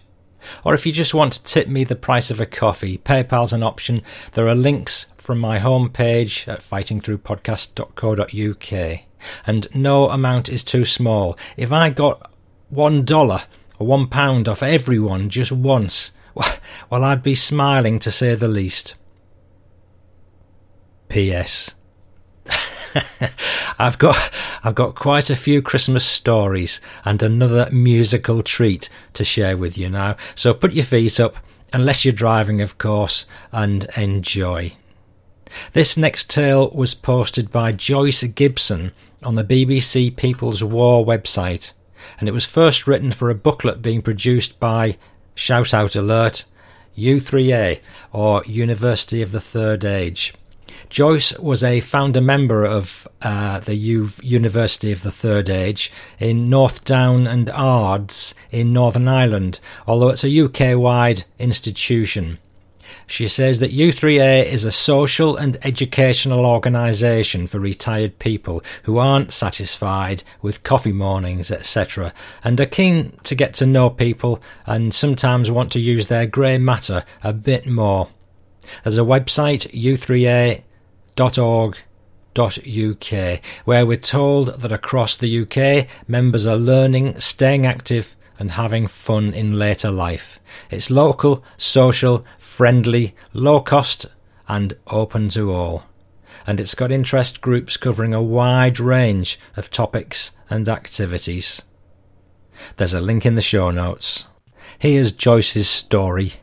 Or 0.64 0.74
if 0.74 0.86
you 0.86 0.92
just 0.92 1.14
want 1.14 1.32
to 1.34 1.42
tip 1.42 1.66
me 1.68 1.84
the 1.84 1.96
price 1.96 2.30
of 2.30 2.40
a 2.40 2.46
coffee, 2.46 2.96
PayPal's 2.98 3.52
an 3.52 3.62
option. 3.62 4.02
There 4.32 4.48
are 4.48 4.54
links 4.54 5.06
from 5.16 5.38
my 5.38 5.58
homepage 5.58 6.48
at 6.48 6.60
fightingthroughpodcast.co.uk. 6.60 9.00
And 9.46 9.66
no 9.74 10.10
amount 10.10 10.48
is 10.48 10.62
too 10.62 10.84
small. 10.84 11.36
If 11.56 11.72
I 11.72 11.90
got 11.90 12.30
one 12.68 13.04
dollar 13.04 13.42
or 13.78 13.86
one 13.86 14.06
pound 14.06 14.48
off 14.48 14.62
everyone 14.62 15.28
just 15.28 15.52
once, 15.52 16.12
well, 16.90 17.04
I'd 17.04 17.22
be 17.22 17.34
smiling 17.34 17.98
to 18.00 18.10
say 18.10 18.34
the 18.34 18.48
least. 18.48 18.94
P.S. 21.08 21.74
I've 23.78 23.98
got 23.98 24.30
I've 24.62 24.74
got 24.74 24.94
quite 24.94 25.30
a 25.30 25.36
few 25.36 25.62
Christmas 25.62 26.04
stories 26.04 26.80
and 27.04 27.22
another 27.22 27.68
musical 27.70 28.42
treat 28.42 28.88
to 29.14 29.24
share 29.24 29.56
with 29.56 29.78
you 29.78 29.88
now. 29.88 30.16
So 30.34 30.52
put 30.52 30.72
your 30.72 30.84
feet 30.84 31.20
up, 31.20 31.36
unless 31.72 32.04
you're 32.04 32.12
driving, 32.12 32.60
of 32.60 32.78
course, 32.78 33.26
and 33.52 33.88
enjoy. 33.96 34.74
This 35.72 35.96
next 35.96 36.28
tale 36.28 36.70
was 36.70 36.94
posted 36.94 37.50
by 37.50 37.72
Joyce 37.72 38.22
Gibson 38.24 38.92
on 39.22 39.34
the 39.34 39.44
BBC 39.44 40.14
People's 40.14 40.62
War 40.62 41.04
website, 41.04 41.72
and 42.18 42.28
it 42.28 42.32
was 42.32 42.44
first 42.44 42.86
written 42.86 43.12
for 43.12 43.30
a 43.30 43.34
booklet 43.34 43.82
being 43.82 44.02
produced 44.02 44.58
by 44.58 44.96
Shout 45.34 45.72
Out 45.72 45.96
Alert 45.96 46.44
U3A 46.96 47.80
or 48.12 48.42
University 48.44 49.22
of 49.22 49.32
the 49.32 49.40
Third 49.40 49.84
Age. 49.84 50.34
Joyce 50.88 51.38
was 51.38 51.62
a 51.62 51.80
founder 51.80 52.20
member 52.20 52.64
of 52.64 53.06
uh, 53.20 53.60
the 53.60 53.74
U- 53.74 54.10
University 54.22 54.90
of 54.90 55.02
the 55.02 55.10
Third 55.10 55.50
Age 55.50 55.92
in 56.18 56.48
North 56.48 56.84
Down 56.84 57.26
and 57.26 57.50
Ards 57.50 58.34
in 58.50 58.72
Northern 58.72 59.06
Ireland, 59.06 59.60
although 59.86 60.08
it's 60.08 60.24
a 60.24 60.40
UK 60.44 60.78
wide 60.78 61.24
institution. 61.38 62.38
She 63.06 63.28
says 63.28 63.60
that 63.60 63.72
U3A 63.72 64.44
is 64.44 64.64
a 64.64 64.70
social 64.72 65.36
and 65.36 65.58
educational 65.62 66.46
organisation 66.46 67.46
for 67.46 67.58
retired 67.58 68.18
people 68.18 68.62
who 68.84 68.98
aren't 68.98 69.32
satisfied 69.32 70.22
with 70.42 70.62
coffee 70.62 70.92
mornings, 70.92 71.50
etc., 71.50 72.12
and 72.44 72.60
are 72.60 72.66
keen 72.66 73.12
to 73.24 73.34
get 73.34 73.54
to 73.54 73.66
know 73.66 73.90
people 73.90 74.42
and 74.66 74.94
sometimes 74.94 75.50
want 75.50 75.72
to 75.72 75.80
use 75.80 76.06
their 76.06 76.26
grey 76.26 76.58
matter 76.58 77.04
a 77.22 77.32
bit 77.32 77.66
more. 77.66 78.08
There's 78.84 78.98
a 78.98 79.02
website, 79.02 79.70
u3a 79.72 80.62
uk, 82.38 83.40
where 83.64 83.86
we're 83.86 83.96
told 83.96 84.60
that 84.60 84.72
across 84.72 85.16
the 85.16 85.40
UK, 85.42 85.88
members 86.06 86.46
are 86.46 86.56
learning, 86.56 87.18
staying 87.20 87.66
active, 87.66 88.14
and 88.38 88.52
having 88.52 88.86
fun 88.86 89.34
in 89.34 89.58
later 89.58 89.90
life. 89.90 90.38
It's 90.70 90.90
local, 90.90 91.42
social, 91.56 92.24
friendly, 92.38 93.14
low 93.32 93.60
cost, 93.60 94.06
and 94.48 94.74
open 94.86 95.28
to 95.30 95.52
all. 95.52 95.84
And 96.46 96.60
it's 96.60 96.74
got 96.74 96.92
interest 96.92 97.40
groups 97.40 97.76
covering 97.76 98.14
a 98.14 98.22
wide 98.22 98.78
range 98.80 99.38
of 99.56 99.70
topics 99.70 100.32
and 100.48 100.68
activities. 100.68 101.62
There's 102.76 102.94
a 102.94 103.00
link 103.00 103.26
in 103.26 103.34
the 103.34 103.42
show 103.42 103.70
notes. 103.70 104.28
Here's 104.78 105.12
Joyce's 105.12 105.68
story. 105.68 106.34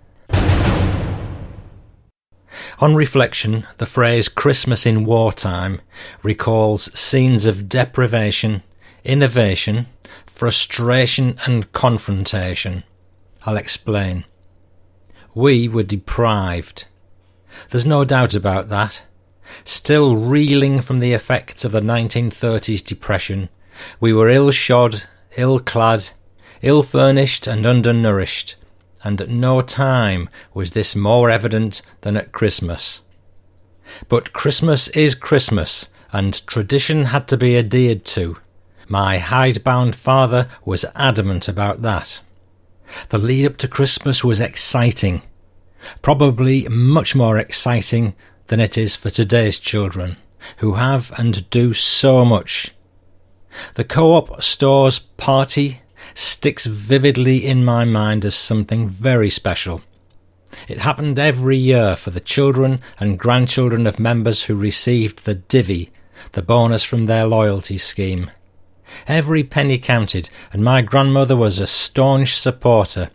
On 2.79 2.95
reflection, 2.95 3.65
the 3.77 3.85
phrase 3.85 4.27
Christmas 4.27 4.85
in 4.85 5.05
wartime 5.05 5.81
recalls 6.23 6.97
scenes 6.97 7.45
of 7.45 7.69
deprivation, 7.69 8.63
innovation, 9.03 9.87
frustration, 10.35 11.39
and 11.45 11.71
confrontation. 11.71 12.83
I'll 13.45 13.55
explain. 13.55 14.25
We 15.33 15.69
were 15.69 15.83
deprived. 15.83 16.87
There's 17.69 17.85
no 17.85 18.03
doubt 18.03 18.35
about 18.35 18.67
that. 18.67 19.03
Still 19.63 20.17
reeling 20.17 20.81
from 20.81 20.99
the 20.99 21.13
effects 21.13 21.63
of 21.63 21.71
the 21.71 21.79
1930s 21.79 22.85
depression, 22.85 23.47
we 24.01 24.11
were 24.11 24.29
ill 24.29 24.51
shod, 24.51 25.03
ill 25.37 25.59
clad, 25.59 26.09
ill 26.61 26.83
furnished, 26.83 27.47
and 27.47 27.65
undernourished, 27.65 28.55
and 29.05 29.21
at 29.21 29.29
no 29.29 29.61
time 29.61 30.29
was 30.53 30.71
this 30.71 30.97
more 30.97 31.29
evident 31.29 31.81
than 32.01 32.17
at 32.17 32.33
Christmas. 32.33 33.03
But 34.09 34.33
Christmas 34.33 34.89
is 34.89 35.15
Christmas, 35.15 35.87
and 36.11 36.45
tradition 36.45 37.05
had 37.05 37.25
to 37.29 37.37
be 37.37 37.57
adhered 37.57 38.03
to. 38.05 38.37
My 38.87 39.17
hidebound 39.17 39.95
father 39.95 40.47
was 40.63 40.85
adamant 40.93 41.47
about 41.47 41.81
that. 41.81 42.21
The 43.09 43.17
lead 43.17 43.45
up 43.47 43.57
to 43.57 43.67
Christmas 43.67 44.23
was 44.23 44.39
exciting, 44.39 45.23
probably 46.01 46.67
much 46.69 47.15
more 47.15 47.39
exciting 47.39 48.15
than 48.47 48.59
it 48.59 48.77
is 48.77 48.95
for 48.95 49.09
today's 49.09 49.57
children, 49.57 50.17
who 50.57 50.75
have 50.75 51.11
and 51.17 51.49
do 51.49 51.73
so 51.73 52.23
much. 52.23 52.75
The 53.73 53.83
co 53.83 54.13
op 54.13 54.43
store's 54.43 54.99
party 54.99 55.81
sticks 56.13 56.67
vividly 56.67 57.45
in 57.45 57.65
my 57.65 57.85
mind 57.85 58.23
as 58.23 58.35
something 58.35 58.87
very 58.87 59.31
special. 59.31 59.81
It 60.67 60.79
happened 60.79 61.17
every 61.17 61.57
year 61.57 61.95
for 61.95 62.11
the 62.11 62.19
children 62.19 62.81
and 62.99 63.19
grandchildren 63.19 63.87
of 63.87 63.99
members 63.99 64.43
who 64.43 64.55
received 64.55 65.25
the 65.25 65.35
divvy, 65.35 65.91
the 66.33 66.41
bonus 66.43 66.83
from 66.83 67.07
their 67.07 67.25
loyalty 67.25 67.77
scheme. 67.77 68.29
Every 69.07 69.43
penny 69.43 69.77
counted, 69.77 70.29
and 70.51 70.63
my 70.63 70.81
grandmother 70.81 71.35
was 71.35 71.59
a 71.59 71.67
staunch 71.67 72.37
supporter. 72.37 73.09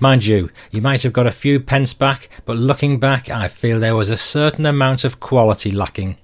Mind 0.00 0.26
you, 0.26 0.50
you 0.70 0.80
might 0.80 1.02
have 1.02 1.12
got 1.12 1.26
a 1.26 1.32
few 1.32 1.60
pence 1.60 1.94
back, 1.94 2.28
but 2.44 2.56
looking 2.56 2.98
back, 2.98 3.30
I 3.30 3.48
feel 3.48 3.78
there 3.78 3.96
was 3.96 4.10
a 4.10 4.16
certain 4.16 4.66
amount 4.66 5.04
of 5.04 5.20
quality 5.20 5.70
lacking. 5.70 6.16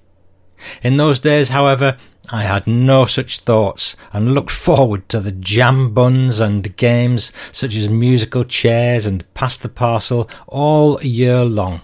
In 0.81 0.97
those 0.97 1.19
days, 1.19 1.49
however, 1.49 1.97
I 2.29 2.43
had 2.43 2.65
no 2.65 3.05
such 3.05 3.39
thoughts 3.39 3.95
and 4.11 4.33
looked 4.33 4.51
forward 4.51 5.07
to 5.09 5.19
the 5.19 5.31
jam 5.31 5.93
buns 5.93 6.39
and 6.39 6.75
games 6.75 7.31
such 7.51 7.75
as 7.75 7.87
musical 7.87 8.43
chairs 8.43 9.05
and 9.05 9.31
pass 9.33 9.57
the 9.57 9.69
parcel 9.69 10.29
all 10.47 11.01
year 11.03 11.43
long. 11.43 11.81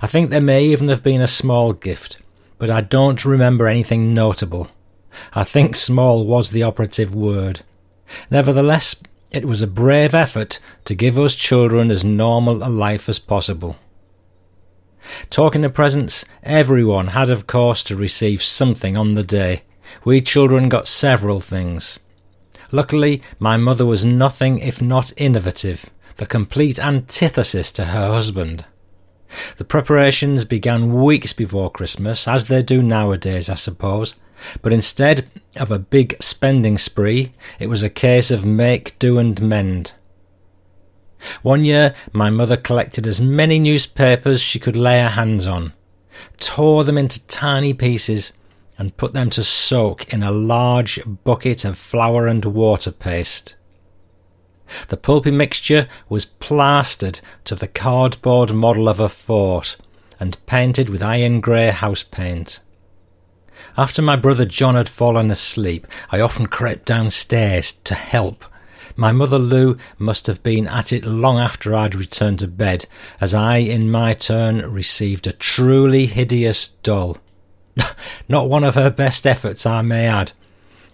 I 0.00 0.06
think 0.06 0.30
there 0.30 0.40
may 0.40 0.64
even 0.64 0.88
have 0.88 1.02
been 1.02 1.20
a 1.20 1.28
small 1.28 1.72
gift, 1.72 2.18
but 2.58 2.70
I 2.70 2.80
don't 2.80 3.24
remember 3.24 3.68
anything 3.68 4.14
notable. 4.14 4.68
I 5.32 5.44
think 5.44 5.76
small 5.76 6.26
was 6.26 6.50
the 6.50 6.62
operative 6.62 7.14
word. 7.14 7.62
Nevertheless, 8.30 8.96
it 9.30 9.44
was 9.44 9.62
a 9.62 9.66
brave 9.66 10.14
effort 10.14 10.60
to 10.84 10.94
give 10.94 11.18
us 11.18 11.34
children 11.34 11.90
as 11.90 12.04
normal 12.04 12.62
a 12.62 12.68
life 12.68 13.08
as 13.08 13.18
possible. 13.18 13.76
Talking 15.30 15.64
of 15.64 15.74
presents, 15.74 16.24
everyone 16.42 17.08
had, 17.08 17.30
of 17.30 17.46
course, 17.46 17.82
to 17.84 17.96
receive 17.96 18.42
something 18.42 18.96
on 18.96 19.14
the 19.14 19.22
day. 19.22 19.62
We 20.04 20.20
children 20.20 20.68
got 20.68 20.88
several 20.88 21.40
things. 21.40 21.98
Luckily, 22.70 23.22
my 23.38 23.56
mother 23.56 23.84
was 23.84 24.04
nothing 24.04 24.58
if 24.58 24.80
not 24.80 25.12
innovative, 25.16 25.90
the 26.16 26.26
complete 26.26 26.78
antithesis 26.78 27.70
to 27.72 27.86
her 27.86 28.12
husband. 28.12 28.64
The 29.56 29.64
preparations 29.64 30.44
began 30.44 31.02
weeks 31.02 31.32
before 31.32 31.70
Christmas, 31.70 32.28
as 32.28 32.46
they 32.46 32.62
do 32.62 32.82
nowadays, 32.82 33.48
I 33.48 33.54
suppose, 33.54 34.16
but 34.62 34.72
instead 34.72 35.30
of 35.56 35.70
a 35.70 35.78
big 35.78 36.16
spending 36.22 36.78
spree, 36.78 37.34
it 37.58 37.68
was 37.68 37.82
a 37.82 37.90
case 37.90 38.30
of 38.30 38.44
make, 38.44 38.98
do, 38.98 39.18
and 39.18 39.40
mend. 39.40 39.92
One 41.42 41.64
year, 41.64 41.94
my 42.12 42.30
mother 42.30 42.56
collected 42.56 43.06
as 43.06 43.20
many 43.20 43.58
newspapers 43.58 44.40
she 44.40 44.58
could 44.58 44.76
lay 44.76 45.00
her 45.00 45.10
hands 45.10 45.46
on, 45.46 45.72
tore 46.38 46.84
them 46.84 46.98
into 46.98 47.26
tiny 47.26 47.72
pieces, 47.72 48.32
and 48.76 48.96
put 48.96 49.12
them 49.12 49.30
to 49.30 49.42
soak 49.42 50.12
in 50.12 50.22
a 50.22 50.30
large 50.30 51.00
bucket 51.24 51.64
of 51.64 51.78
flour 51.78 52.26
and 52.26 52.44
water 52.44 52.90
paste. 52.90 53.54
The 54.88 54.96
pulpy 54.96 55.30
mixture 55.30 55.88
was 56.08 56.24
plastered 56.24 57.20
to 57.44 57.54
the 57.54 57.68
cardboard 57.68 58.52
model 58.52 58.88
of 58.88 59.00
a 59.00 59.08
fort 59.08 59.76
and 60.20 60.38
painted 60.46 60.88
with 60.88 61.02
iron 61.02 61.40
grey 61.40 61.70
house 61.70 62.02
paint. 62.02 62.60
After 63.76 64.02
my 64.02 64.16
brother 64.16 64.44
John 64.44 64.74
had 64.74 64.88
fallen 64.88 65.30
asleep, 65.30 65.86
I 66.10 66.20
often 66.20 66.46
crept 66.46 66.86
downstairs 66.86 67.72
to 67.72 67.94
help 67.94 68.44
my 68.96 69.10
mother 69.10 69.38
Lou 69.38 69.76
must 69.98 70.28
have 70.28 70.42
been 70.42 70.68
at 70.68 70.92
it 70.92 71.04
long 71.04 71.38
after 71.38 71.74
I'd 71.74 71.96
returned 71.96 72.38
to 72.40 72.48
bed, 72.48 72.86
as 73.20 73.34
I, 73.34 73.56
in 73.56 73.90
my 73.90 74.14
turn, 74.14 74.58
received 74.70 75.26
a 75.26 75.32
truly 75.32 76.06
hideous 76.06 76.68
doll. 76.68 77.18
Not 78.28 78.48
one 78.48 78.62
of 78.62 78.76
her 78.76 78.90
best 78.90 79.26
efforts, 79.26 79.66
I 79.66 79.82
may 79.82 80.06
add. 80.06 80.32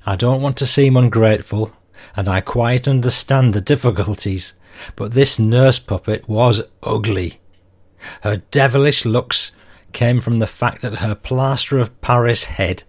I 0.07 0.17
don't 0.17 0.41
want 0.41 0.57
to 0.59 0.67
seem 0.67 0.97
ungrateful, 0.97 1.73
and 2.17 2.29
I 2.29 2.41
quite 2.41 2.89
understand 2.89 3.55
the 3.55 3.61
difficulties, 3.61 4.55
but 4.97 5.13
this 5.13 5.39
nurse 5.39 5.79
puppet 5.79 6.29
was 6.29 6.63
ugly. 6.83 7.41
Her 8.23 8.43
devilish 8.51 9.05
looks 9.05 9.53
came 9.93 10.21
from 10.21 10.39
the 10.39 10.47
fact 10.47 10.83
that 10.83 10.97
her 10.97 11.15
plaster 11.15 11.79
of 11.79 12.01
Paris 12.01 12.45
head. 12.45 12.85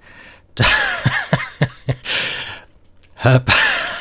her. 3.15 3.43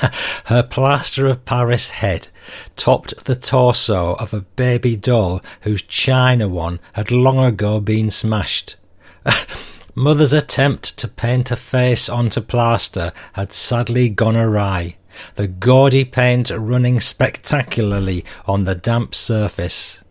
her 0.46 0.62
plaster 0.62 1.27
of 1.27 1.44
Paris 1.44 1.90
head 1.90 2.29
topped 2.77 3.25
the 3.25 3.37
torso 3.37 4.14
of 4.14 4.33
a 4.33 4.40
baby 4.40 4.96
doll 4.96 5.42
whose 5.62 5.83
china 5.83 6.49
one 6.49 6.81
had 6.94 7.11
long 7.11 7.38
ago 7.38 7.81
been 7.81 8.11
smashed. 8.11 8.77
Mother's 9.94 10.33
attempt 10.33 10.96
to 10.99 11.09
paint 11.09 11.51
a 11.51 11.57
face 11.57 12.09
onto 12.09 12.40
plaster 12.40 13.12
had 13.35 13.53
sadly 13.53 14.09
gone 14.09 14.37
awry, 14.37 14.96
the 15.35 15.49
gaudy 15.49 16.05
paint 16.05 16.51
running 16.51 17.01
spectacularly 17.01 18.25
on 18.46 18.64
the 18.64 18.75
damp 18.75 19.14
surface. 19.14 20.03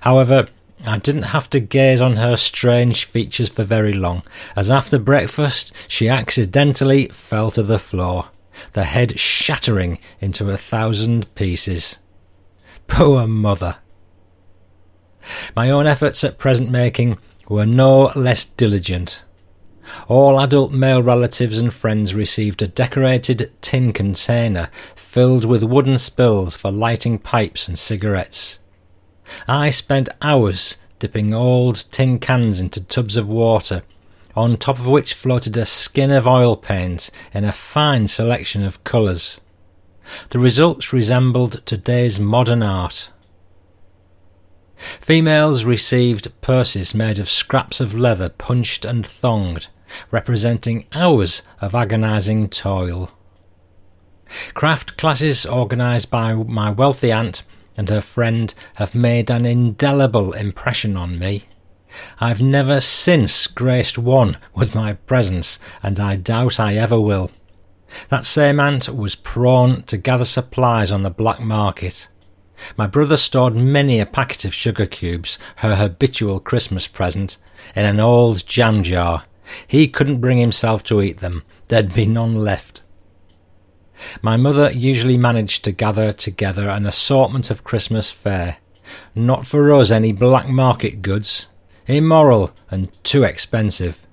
However, 0.00 0.48
I 0.86 0.98
didn't 0.98 1.22
have 1.24 1.48
to 1.50 1.60
gaze 1.60 2.00
on 2.00 2.16
her 2.16 2.36
strange 2.36 3.04
features 3.04 3.48
for 3.48 3.64
very 3.64 3.94
long, 3.94 4.22
as 4.54 4.70
after 4.70 4.98
breakfast 4.98 5.72
she 5.88 6.08
accidentally 6.08 7.08
fell 7.08 7.50
to 7.52 7.62
the 7.62 7.78
floor 7.78 8.28
the 8.72 8.84
head 8.84 9.18
shattering 9.18 9.98
into 10.20 10.50
a 10.50 10.56
thousand 10.56 11.32
pieces. 11.34 11.98
Poor 12.86 13.26
mother! 13.26 13.78
My 15.56 15.70
own 15.70 15.86
efforts 15.86 16.22
at 16.22 16.38
present 16.38 16.70
making 16.70 17.18
were 17.48 17.66
no 17.66 18.12
less 18.14 18.44
diligent. 18.44 19.22
All 20.08 20.40
adult 20.40 20.72
male 20.72 21.02
relatives 21.02 21.58
and 21.58 21.72
friends 21.72 22.14
received 22.14 22.62
a 22.62 22.66
decorated 22.66 23.52
tin 23.60 23.92
container 23.92 24.70
filled 24.96 25.44
with 25.44 25.62
wooden 25.62 25.98
spills 25.98 26.56
for 26.56 26.70
lighting 26.70 27.18
pipes 27.18 27.68
and 27.68 27.78
cigarettes. 27.78 28.58
I 29.48 29.70
spent 29.70 30.08
hours 30.20 30.76
dipping 30.98 31.34
old 31.34 31.76
tin 31.90 32.18
cans 32.18 32.60
into 32.60 32.84
tubs 32.84 33.16
of 33.16 33.28
water 33.28 33.82
on 34.36 34.56
top 34.56 34.78
of 34.78 34.86
which 34.86 35.14
floated 35.14 35.56
a 35.56 35.64
skin 35.64 36.10
of 36.10 36.26
oil 36.26 36.56
paint 36.56 37.10
in 37.32 37.44
a 37.44 37.52
fine 37.52 38.08
selection 38.08 38.62
of 38.62 38.82
colours. 38.84 39.40
The 40.30 40.38
results 40.38 40.92
resembled 40.92 41.64
today's 41.66 42.20
modern 42.20 42.62
art. 42.62 43.10
Females 45.00 45.64
received 45.64 46.40
purses 46.40 46.94
made 46.94 47.18
of 47.18 47.28
scraps 47.28 47.80
of 47.80 47.94
leather 47.94 48.28
punched 48.28 48.84
and 48.84 49.04
thonged, 49.04 49.68
representing 50.10 50.86
hours 50.92 51.42
of 51.60 51.74
agonizing 51.74 52.48
toil. 52.48 53.10
Craft 54.54 54.96
classes 54.96 55.46
organised 55.46 56.10
by 56.10 56.34
my 56.34 56.70
wealthy 56.70 57.12
aunt 57.12 57.42
and 57.76 57.88
her 57.88 58.00
friend 58.00 58.54
have 58.74 58.94
made 58.94 59.30
an 59.30 59.46
indelible 59.46 60.32
impression 60.32 60.96
on 60.96 61.18
me. 61.18 61.44
I've 62.20 62.40
never 62.42 62.80
since 62.80 63.46
graced 63.46 63.98
one 63.98 64.36
with 64.54 64.74
my 64.74 64.94
presence, 64.94 65.58
and 65.82 66.00
I 66.00 66.16
doubt 66.16 66.58
I 66.58 66.74
ever 66.74 67.00
will. 67.00 67.30
That 68.08 68.26
same 68.26 68.58
aunt 68.58 68.88
was 68.88 69.14
prone 69.14 69.82
to 69.84 69.96
gather 69.96 70.24
supplies 70.24 70.90
on 70.90 71.02
the 71.02 71.10
black 71.10 71.40
market. 71.40 72.08
My 72.76 72.86
brother 72.86 73.16
stored 73.16 73.54
many 73.54 74.00
a 74.00 74.06
packet 74.06 74.44
of 74.44 74.54
sugar 74.54 74.86
cubes, 74.86 75.38
her 75.56 75.76
habitual 75.76 76.40
Christmas 76.40 76.86
present, 76.86 77.36
in 77.74 77.84
an 77.84 78.00
old 78.00 78.46
jam 78.46 78.82
jar. 78.82 79.24
He 79.66 79.88
couldn't 79.88 80.20
bring 80.20 80.38
himself 80.38 80.82
to 80.84 81.02
eat 81.02 81.18
them. 81.18 81.42
There'd 81.68 81.94
be 81.94 82.06
none 82.06 82.36
left. 82.36 82.82
My 84.22 84.36
mother 84.36 84.70
usually 84.72 85.16
managed 85.16 85.64
to 85.64 85.72
gather 85.72 86.12
together 86.12 86.68
an 86.68 86.86
assortment 86.86 87.50
of 87.50 87.64
Christmas 87.64 88.10
fare. 88.10 88.58
Not 89.14 89.46
for 89.46 89.72
us 89.72 89.90
any 89.90 90.12
black 90.12 90.48
market 90.48 91.00
goods, 91.00 91.48
immoral, 91.86 92.52
and 92.70 92.90
too 93.04 93.22
expensive. 93.22 94.06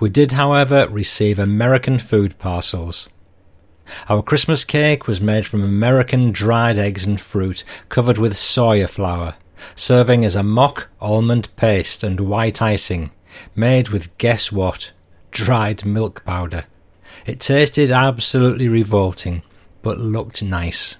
We 0.00 0.10
did, 0.10 0.32
however, 0.32 0.88
receive 0.88 1.38
American 1.38 1.98
food 1.98 2.38
parcels. 2.38 3.08
Our 4.08 4.22
Christmas 4.22 4.64
cake 4.64 5.06
was 5.06 5.20
made 5.20 5.46
from 5.46 5.62
American 5.62 6.32
dried 6.32 6.78
eggs 6.78 7.04
and 7.04 7.20
fruit 7.20 7.64
covered 7.88 8.18
with 8.18 8.34
soya 8.34 8.88
flour, 8.88 9.36
serving 9.74 10.24
as 10.24 10.36
a 10.36 10.42
mock 10.42 10.88
almond 11.00 11.54
paste 11.56 12.02
and 12.02 12.20
white 12.20 12.60
icing, 12.60 13.10
made 13.54 13.88
with 13.90 14.16
guess 14.18 14.50
what? 14.50 14.92
Dried 15.30 15.84
milk 15.84 16.24
powder. 16.24 16.64
It 17.24 17.40
tasted 17.40 17.90
absolutely 17.90 18.68
revolting, 18.68 19.42
but 19.82 19.98
looked 19.98 20.42
nice. 20.42 20.98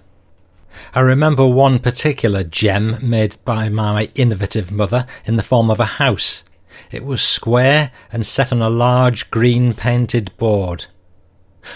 I 0.95 1.01
remember 1.01 1.47
one 1.47 1.79
particular 1.79 2.45
gem 2.45 2.99
made 3.01 3.37
by 3.45 3.69
my 3.69 4.11
innovative 4.15 4.71
mother 4.71 5.07
in 5.25 5.37
the 5.37 5.43
form 5.43 5.71
of 5.71 5.81
a 5.81 5.85
house. 5.85 6.45
It 6.91 7.05
was 7.05 7.23
square 7.23 7.91
and 8.13 8.27
set 8.27 8.53
on 8.53 8.61
a 8.61 8.69
large 8.69 9.31
green 9.31 9.73
painted 9.73 10.37
board. 10.37 10.87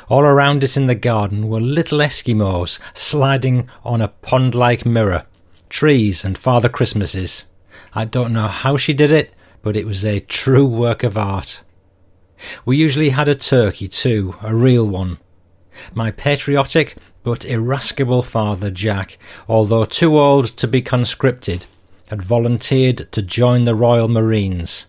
All 0.09 0.22
around 0.22 0.62
it 0.64 0.76
in 0.76 0.87
the 0.87 0.94
garden 0.94 1.48
were 1.48 1.61
little 1.61 1.98
Eskimos 1.98 2.79
sliding 2.94 3.68
on 3.85 4.00
a 4.00 4.09
pond 4.09 4.55
like 4.55 4.87
mirror, 4.87 5.26
trees 5.68 6.24
and 6.24 6.37
Father 6.37 6.68
Christmases. 6.68 7.46
I 7.92 8.05
don't 8.05 8.33
know 8.33 8.48
how 8.48 8.76
she 8.76 8.92
did 8.92 9.12
it, 9.12 9.33
but 9.62 9.76
it 9.76 9.87
was 9.87 10.05
a 10.05 10.20
true 10.20 10.66
work 10.66 11.03
of 11.03 11.16
art. 11.18 11.62
We 12.64 12.76
usually 12.76 13.11
had 13.11 13.29
a 13.29 13.35
turkey 13.35 13.88
too, 13.88 14.35
a 14.42 14.55
real 14.55 14.88
one. 14.88 15.18
My 15.94 16.11
patriotic 16.11 16.96
but 17.22 17.44
irascible 17.44 18.22
father, 18.22 18.70
Jack, 18.70 19.18
although 19.48 19.85
too 19.85 20.18
old 20.18 20.46
to 20.57 20.66
be 20.66 20.83
conscripted, 20.83 21.66
had 22.09 22.22
volunteered 22.22 23.12
to 23.12 23.22
join 23.22 23.64
the 23.64 23.74
Royal 23.74 24.09
Marines. 24.09 24.87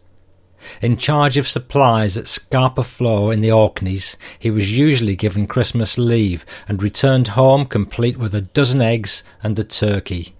In 0.81 0.97
charge 0.97 1.37
of 1.37 1.47
supplies 1.47 2.17
at 2.17 2.27
Scapa 2.27 2.83
Flow 2.83 3.31
in 3.31 3.41
the 3.41 3.51
Orkneys, 3.51 4.17
he 4.37 4.51
was 4.51 4.77
usually 4.77 5.15
given 5.15 5.47
Christmas 5.47 5.97
leave 5.97 6.45
and 6.67 6.81
returned 6.81 7.29
home 7.29 7.65
complete 7.65 8.17
with 8.17 8.35
a 8.35 8.41
dozen 8.41 8.81
eggs 8.81 9.23
and 9.41 9.57
a 9.57 9.63
turkey. 9.63 10.35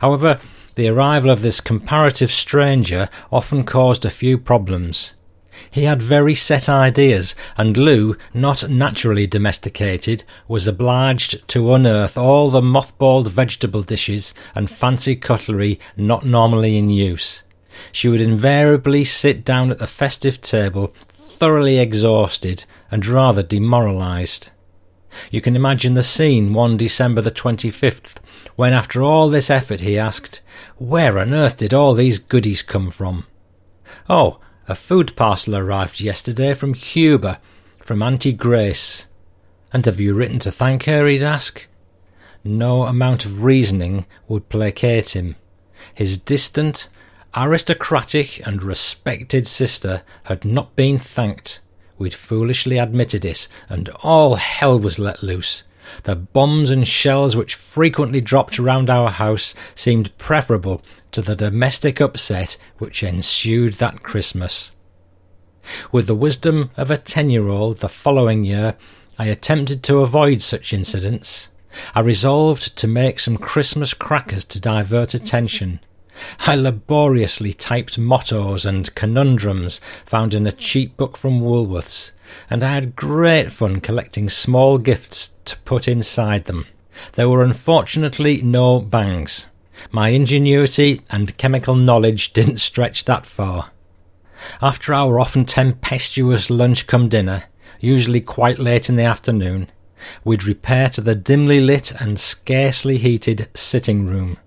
However, 0.00 0.40
the 0.74 0.88
arrival 0.88 1.30
of 1.30 1.42
this 1.42 1.60
comparative 1.60 2.30
stranger 2.30 3.08
often 3.32 3.64
caused 3.64 4.04
a 4.04 4.10
few 4.10 4.38
problems. 4.38 5.14
He 5.70 5.84
had 5.84 6.00
very 6.00 6.36
set 6.36 6.68
ideas, 6.68 7.34
and 7.56 7.76
Lou, 7.76 8.16
not 8.32 8.68
naturally 8.68 9.26
domesticated, 9.26 10.22
was 10.46 10.68
obliged 10.68 11.46
to 11.48 11.74
unearth 11.74 12.16
all 12.16 12.50
the 12.50 12.60
mothballed 12.60 13.28
vegetable 13.28 13.82
dishes 13.82 14.34
and 14.54 14.70
fancy 14.70 15.16
cutlery 15.16 15.80
not 15.96 16.24
normally 16.24 16.76
in 16.76 16.90
use. 16.90 17.42
She 17.92 18.08
would 18.08 18.20
invariably 18.20 19.04
sit 19.04 19.44
down 19.44 19.70
at 19.70 19.78
the 19.78 19.86
festive 19.86 20.40
table 20.40 20.94
thoroughly 21.38 21.78
exhausted 21.78 22.64
and 22.90 23.06
rather 23.06 23.42
demoralized. 23.42 24.50
You 25.30 25.40
can 25.40 25.56
imagine 25.56 25.94
the 25.94 26.02
scene 26.02 26.52
one 26.52 26.76
December 26.76 27.20
the 27.20 27.30
25th, 27.30 28.16
when 28.56 28.72
after 28.72 29.02
all 29.02 29.28
this 29.28 29.50
effort 29.50 29.80
he 29.80 29.98
asked, 29.98 30.42
Where 30.76 31.18
on 31.18 31.32
earth 31.32 31.56
did 31.56 31.72
all 31.72 31.94
these 31.94 32.18
goodies 32.18 32.62
come 32.62 32.90
from? 32.90 33.24
Oh, 34.08 34.40
a 34.66 34.74
food 34.74 35.16
parcel 35.16 35.56
arrived 35.56 36.00
yesterday 36.00 36.54
from 36.54 36.74
Cuba, 36.74 37.40
from 37.78 38.02
Auntie 38.02 38.32
Grace. 38.32 39.06
And 39.72 39.86
have 39.86 40.00
you 40.00 40.14
written 40.14 40.38
to 40.40 40.50
thank 40.50 40.84
her? 40.84 41.06
he'd 41.06 41.22
ask. 41.22 41.66
No 42.44 42.84
amount 42.84 43.24
of 43.24 43.44
reasoning 43.44 44.06
would 44.26 44.48
placate 44.48 45.16
him. 45.16 45.36
His 45.94 46.18
distant, 46.18 46.88
aristocratic, 47.38 48.44
and 48.46 48.62
respected 48.62 49.46
sister 49.46 50.02
had 50.24 50.44
not 50.44 50.74
been 50.74 50.98
thanked. 50.98 51.60
We'd 51.96 52.14
foolishly 52.14 52.78
admitted 52.78 53.24
it, 53.24 53.48
and 53.68 53.88
all 54.02 54.36
hell 54.36 54.78
was 54.78 54.98
let 54.98 55.22
loose. 55.22 55.64
The 56.02 56.16
bombs 56.16 56.70
and 56.70 56.86
shells 56.86 57.34
which 57.34 57.54
frequently 57.54 58.20
dropped 58.20 58.58
around 58.58 58.90
our 58.90 59.10
house 59.10 59.54
seemed 59.74 60.16
preferable 60.18 60.82
to 61.12 61.22
the 61.22 61.34
domestic 61.34 62.00
upset 62.00 62.56
which 62.78 63.02
ensued 63.02 63.74
that 63.74 64.02
Christmas. 64.02 64.72
With 65.90 66.06
the 66.06 66.14
wisdom 66.14 66.70
of 66.76 66.90
a 66.90 66.98
ten 66.98 67.30
year 67.30 67.48
old 67.48 67.78
the 67.78 67.88
following 67.88 68.44
year, 68.44 68.76
I 69.18 69.26
attempted 69.26 69.82
to 69.84 70.00
avoid 70.00 70.42
such 70.42 70.72
incidents. 70.72 71.48
I 71.94 72.00
resolved 72.00 72.76
to 72.76 72.86
make 72.86 73.20
some 73.20 73.36
Christmas 73.36 73.94
crackers 73.94 74.44
to 74.46 74.60
divert 74.60 75.14
attention. 75.14 75.80
I 76.46 76.54
laboriously 76.54 77.52
typed 77.52 77.98
mottos 77.98 78.64
and 78.64 78.94
conundrums 78.94 79.80
found 80.04 80.34
in 80.34 80.46
a 80.46 80.52
cheap 80.52 80.96
book 80.96 81.16
from 81.16 81.40
Woolworths, 81.40 82.12
and 82.50 82.62
I 82.62 82.74
had 82.74 82.96
great 82.96 83.52
fun 83.52 83.80
collecting 83.80 84.28
small 84.28 84.78
gifts 84.78 85.34
to 85.44 85.56
put 85.58 85.88
inside 85.88 86.46
them. 86.46 86.66
There 87.12 87.28
were 87.28 87.42
unfortunately 87.42 88.42
no 88.42 88.80
bangs. 88.80 89.46
My 89.90 90.08
ingenuity 90.08 91.02
and 91.10 91.36
chemical 91.36 91.76
knowledge 91.76 92.32
didn't 92.32 92.58
stretch 92.58 93.04
that 93.04 93.24
far. 93.24 93.70
After 94.60 94.94
our 94.94 95.20
often 95.20 95.44
tempestuous 95.44 96.50
lunch 96.50 96.86
come 96.86 97.08
dinner, 97.08 97.44
usually 97.80 98.20
quite 98.20 98.58
late 98.58 98.88
in 98.88 98.96
the 98.96 99.04
afternoon, 99.04 99.70
we'd 100.24 100.44
repair 100.44 100.88
to 100.90 101.00
the 101.00 101.14
dimly 101.14 101.60
lit 101.60 101.92
and 102.00 102.18
scarcely 102.18 102.98
heated 102.98 103.48
sitting 103.54 104.06
room. 104.06 104.38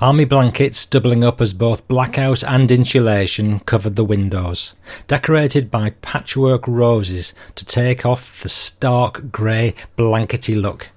Army 0.00 0.24
blankets, 0.24 0.86
doubling 0.86 1.24
up 1.24 1.40
as 1.40 1.52
both 1.52 1.86
blackout 1.88 2.42
and 2.44 2.70
insulation, 2.70 3.60
covered 3.60 3.96
the 3.96 4.04
windows, 4.04 4.74
decorated 5.06 5.70
by 5.70 5.90
patchwork 6.02 6.66
roses 6.66 7.34
to 7.54 7.64
take 7.64 8.04
off 8.04 8.42
the 8.42 8.48
stark 8.48 9.30
grey 9.30 9.74
blankety 9.96 10.54
look, 10.54 10.90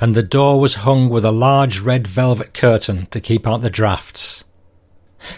and 0.00 0.14
the 0.14 0.22
door 0.22 0.60
was 0.60 0.76
hung 0.76 1.08
with 1.08 1.24
a 1.24 1.32
large 1.32 1.80
red 1.80 2.06
velvet 2.06 2.54
curtain 2.54 3.06
to 3.06 3.20
keep 3.20 3.46
out 3.46 3.62
the 3.62 3.70
draughts. 3.70 4.44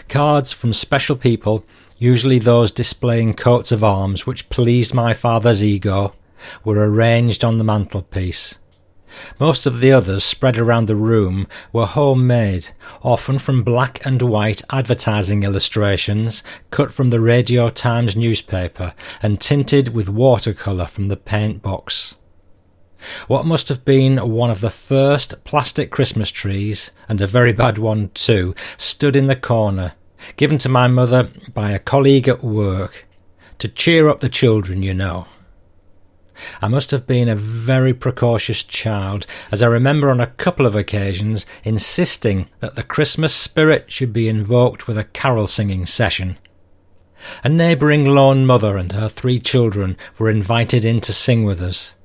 Cards 0.09 0.51
from 0.51 0.73
special 0.73 1.15
people, 1.15 1.65
usually 1.97 2.39
those 2.39 2.71
displaying 2.71 3.33
coats 3.33 3.71
of 3.71 3.83
arms 3.83 4.25
which 4.25 4.49
pleased 4.49 4.93
my 4.93 5.13
father's 5.13 5.63
ego, 5.63 6.13
were 6.63 6.89
arranged 6.89 7.43
on 7.43 7.57
the 7.57 7.63
mantelpiece. 7.63 8.59
Most 9.39 9.65
of 9.65 9.79
the 9.79 9.91
others 9.91 10.23
spread 10.23 10.57
around 10.57 10.87
the 10.87 10.95
room 10.95 11.47
were 11.71 11.85
homemade, 11.85 12.69
often 13.01 13.39
from 13.39 13.63
black 13.63 14.05
and 14.05 14.21
white 14.21 14.61
advertising 14.69 15.43
illustrations 15.43 16.43
cut 16.71 16.91
from 16.91 17.09
the 17.09 17.19
Radio 17.19 17.69
Times 17.69 18.15
newspaper 18.15 18.93
and 19.21 19.39
tinted 19.39 19.93
with 19.93 20.09
watercolour 20.09 20.85
from 20.85 21.07
the 21.07 21.17
paint 21.17 21.61
box. 21.61 22.15
What 23.27 23.45
must 23.45 23.69
have 23.69 23.85
been 23.85 24.17
one 24.17 24.49
of 24.49 24.61
the 24.61 24.69
first 24.69 25.43
plastic 25.43 25.91
Christmas 25.91 26.31
trees, 26.31 26.91
and 27.07 27.21
a 27.21 27.27
very 27.27 27.53
bad 27.53 27.77
one 27.77 28.09
too, 28.13 28.55
stood 28.75 29.15
in 29.15 29.27
the 29.27 29.35
corner, 29.35 29.93
given 30.35 30.57
to 30.59 30.69
my 30.69 30.87
mother 30.87 31.29
by 31.53 31.71
a 31.71 31.79
colleague 31.79 32.27
at 32.27 32.43
work, 32.43 33.07
to 33.59 33.67
cheer 33.67 34.09
up 34.09 34.19
the 34.19 34.29
children, 34.29 34.81
you 34.81 34.93
know. 34.93 35.27
I 36.61 36.67
must 36.67 36.91
have 36.91 37.07
been 37.07 37.29
a 37.29 37.35
very 37.35 37.93
precocious 37.93 38.63
child, 38.63 39.25
as 39.51 39.61
I 39.61 39.67
remember 39.67 40.09
on 40.09 40.19
a 40.19 40.27
couple 40.27 40.65
of 40.65 40.75
occasions 40.75 41.45
insisting 41.63 42.47
that 42.59 42.75
the 42.75 42.83
Christmas 42.83 43.33
spirit 43.33 43.91
should 43.91 44.13
be 44.13 44.27
invoked 44.27 44.87
with 44.87 44.97
a 44.97 45.03
carol 45.03 45.47
singing 45.47 45.85
session. 45.85 46.37
A 47.43 47.49
neighbouring 47.49 48.05
lone 48.05 48.45
mother 48.45 48.77
and 48.77 48.91
her 48.91 49.09
three 49.09 49.39
children 49.39 49.97
were 50.19 50.29
invited 50.29 50.85
in 50.85 51.01
to 51.01 51.13
sing 51.13 51.43
with 51.43 51.61
us. 51.61 51.95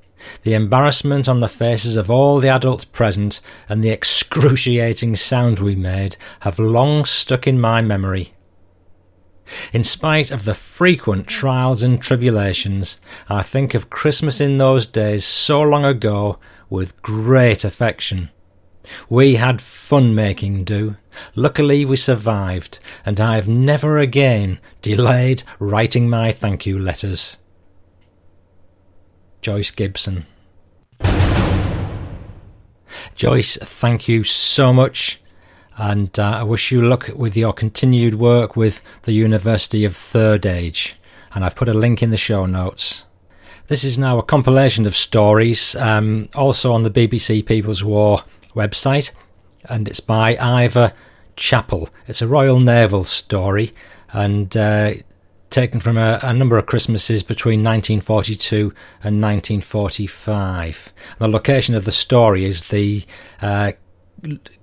The 0.43 0.53
embarrassment 0.53 1.27
on 1.27 1.39
the 1.39 1.49
faces 1.49 1.97
of 1.97 2.09
all 2.09 2.39
the 2.39 2.49
adults 2.49 2.85
present 2.85 3.41
and 3.67 3.83
the 3.83 3.89
excruciating 3.89 5.15
sound 5.17 5.59
we 5.59 5.75
made 5.75 6.17
have 6.41 6.59
long 6.59 7.05
stuck 7.05 7.45
in 7.45 7.59
my 7.59 7.81
memory. 7.81 8.33
In 9.71 9.83
spite 9.83 10.31
of 10.31 10.45
the 10.45 10.53
frequent 10.53 11.27
trials 11.27 11.83
and 11.83 12.01
tribulations, 12.01 12.99
I 13.27 13.41
think 13.43 13.73
of 13.73 13.89
Christmas 13.89 14.39
in 14.39 14.57
those 14.57 14.87
days 14.87 15.25
so 15.25 15.61
long 15.61 15.83
ago 15.85 16.39
with 16.69 17.01
great 17.01 17.63
affection. 17.63 18.29
We 19.09 19.35
had 19.35 19.61
fun 19.61 20.13
making 20.13 20.65
do. 20.65 20.97
Luckily, 21.35 21.85
we 21.85 21.95
survived, 21.95 22.79
and 23.05 23.19
I 23.19 23.35
have 23.35 23.47
never 23.47 23.97
again 23.97 24.59
delayed 24.81 25.43
writing 25.59 26.09
my 26.09 26.31
thank 26.31 26.65
you 26.65 26.77
letters. 26.77 27.37
Joyce 29.41 29.71
Gibson. 29.71 30.25
Joyce, 33.15 33.57
thank 33.57 34.07
you 34.07 34.23
so 34.23 34.71
much 34.73 35.22
and 35.77 36.17
uh, 36.19 36.39
I 36.39 36.43
wish 36.43 36.71
you 36.71 36.81
luck 36.81 37.09
with 37.15 37.35
your 37.35 37.53
continued 37.53 38.15
work 38.15 38.55
with 38.55 38.81
the 39.03 39.13
University 39.13 39.85
of 39.85 39.95
Third 39.95 40.45
Age. 40.45 40.97
And 41.33 41.43
I've 41.43 41.55
put 41.55 41.69
a 41.69 41.73
link 41.73 42.03
in 42.03 42.11
the 42.11 42.17
show 42.17 42.45
notes. 42.45 43.05
This 43.67 43.83
is 43.83 43.97
now 43.97 44.19
a 44.19 44.23
compilation 44.23 44.85
of 44.85 44.95
stories, 44.95 45.75
um, 45.77 46.29
also 46.35 46.73
on 46.73 46.83
the 46.83 46.91
BBC 46.91 47.45
People's 47.45 47.83
War 47.83 48.23
website, 48.53 49.11
and 49.69 49.87
it's 49.87 50.01
by 50.01 50.37
Ivor 50.37 50.93
Chappell. 51.35 51.89
It's 52.07 52.21
a 52.21 52.27
Royal 52.27 52.59
Naval 52.59 53.05
story, 53.05 53.73
and 54.11 54.55
uh, 54.55 54.91
taken 55.49 55.79
from 55.79 55.97
a, 55.97 56.19
a, 56.21 56.33
number 56.33 56.57
of 56.57 56.65
Christmases 56.65 57.23
between 57.23 57.63
1942 57.63 58.73
and 59.03 59.21
1945. 59.21 60.93
The 61.19 61.27
location 61.27 61.73
of 61.75 61.85
the 61.85 61.91
story 61.91 62.43
is 62.43 62.69
the 62.69 63.05
uh, 63.41 63.71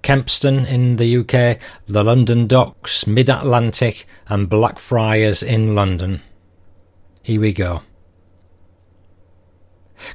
Kempston 0.02 0.64
in 0.66 0.96
the 0.96 1.18
UK, 1.18 1.60
the 1.86 2.02
London 2.02 2.46
Docks, 2.46 3.06
Mid 3.06 3.28
Atlantic, 3.28 4.06
and 4.26 4.48
Blackfriars 4.48 5.42
in 5.42 5.74
London. 5.74 6.22
Here 7.22 7.40
we 7.40 7.52
go. 7.52 7.82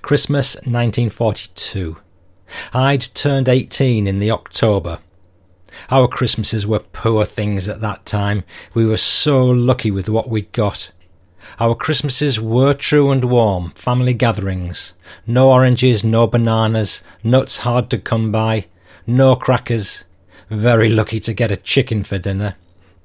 Christmas 0.01 0.55
1942. 0.55 1.97
I'd 2.73 3.01
turned 3.01 3.47
18 3.47 4.07
in 4.07 4.17
the 4.17 4.31
October. 4.31 4.99
Our 5.91 6.07
Christmases 6.07 6.65
were 6.65 6.79
poor 6.79 7.23
things 7.23 7.69
at 7.69 7.81
that 7.81 8.05
time. 8.05 8.43
We 8.73 8.85
were 8.87 8.97
so 8.97 9.45
lucky 9.45 9.91
with 9.91 10.09
what 10.09 10.29
we'd 10.29 10.51
got. 10.53 10.91
Our 11.59 11.75
Christmases 11.75 12.41
were 12.41 12.73
true 12.73 13.11
and 13.11 13.25
warm, 13.25 13.71
family 13.71 14.15
gatherings. 14.15 14.93
No 15.27 15.51
oranges, 15.51 16.03
no 16.03 16.25
bananas, 16.25 17.03
nuts 17.23 17.59
hard 17.59 17.91
to 17.91 17.99
come 17.99 18.31
by, 18.31 18.65
no 19.07 19.35
crackers. 19.35 20.05
Very 20.49 20.89
lucky 20.89 21.19
to 21.21 21.33
get 21.33 21.51
a 21.51 21.57
chicken 21.57 22.03
for 22.03 22.17
dinner. 22.17 22.55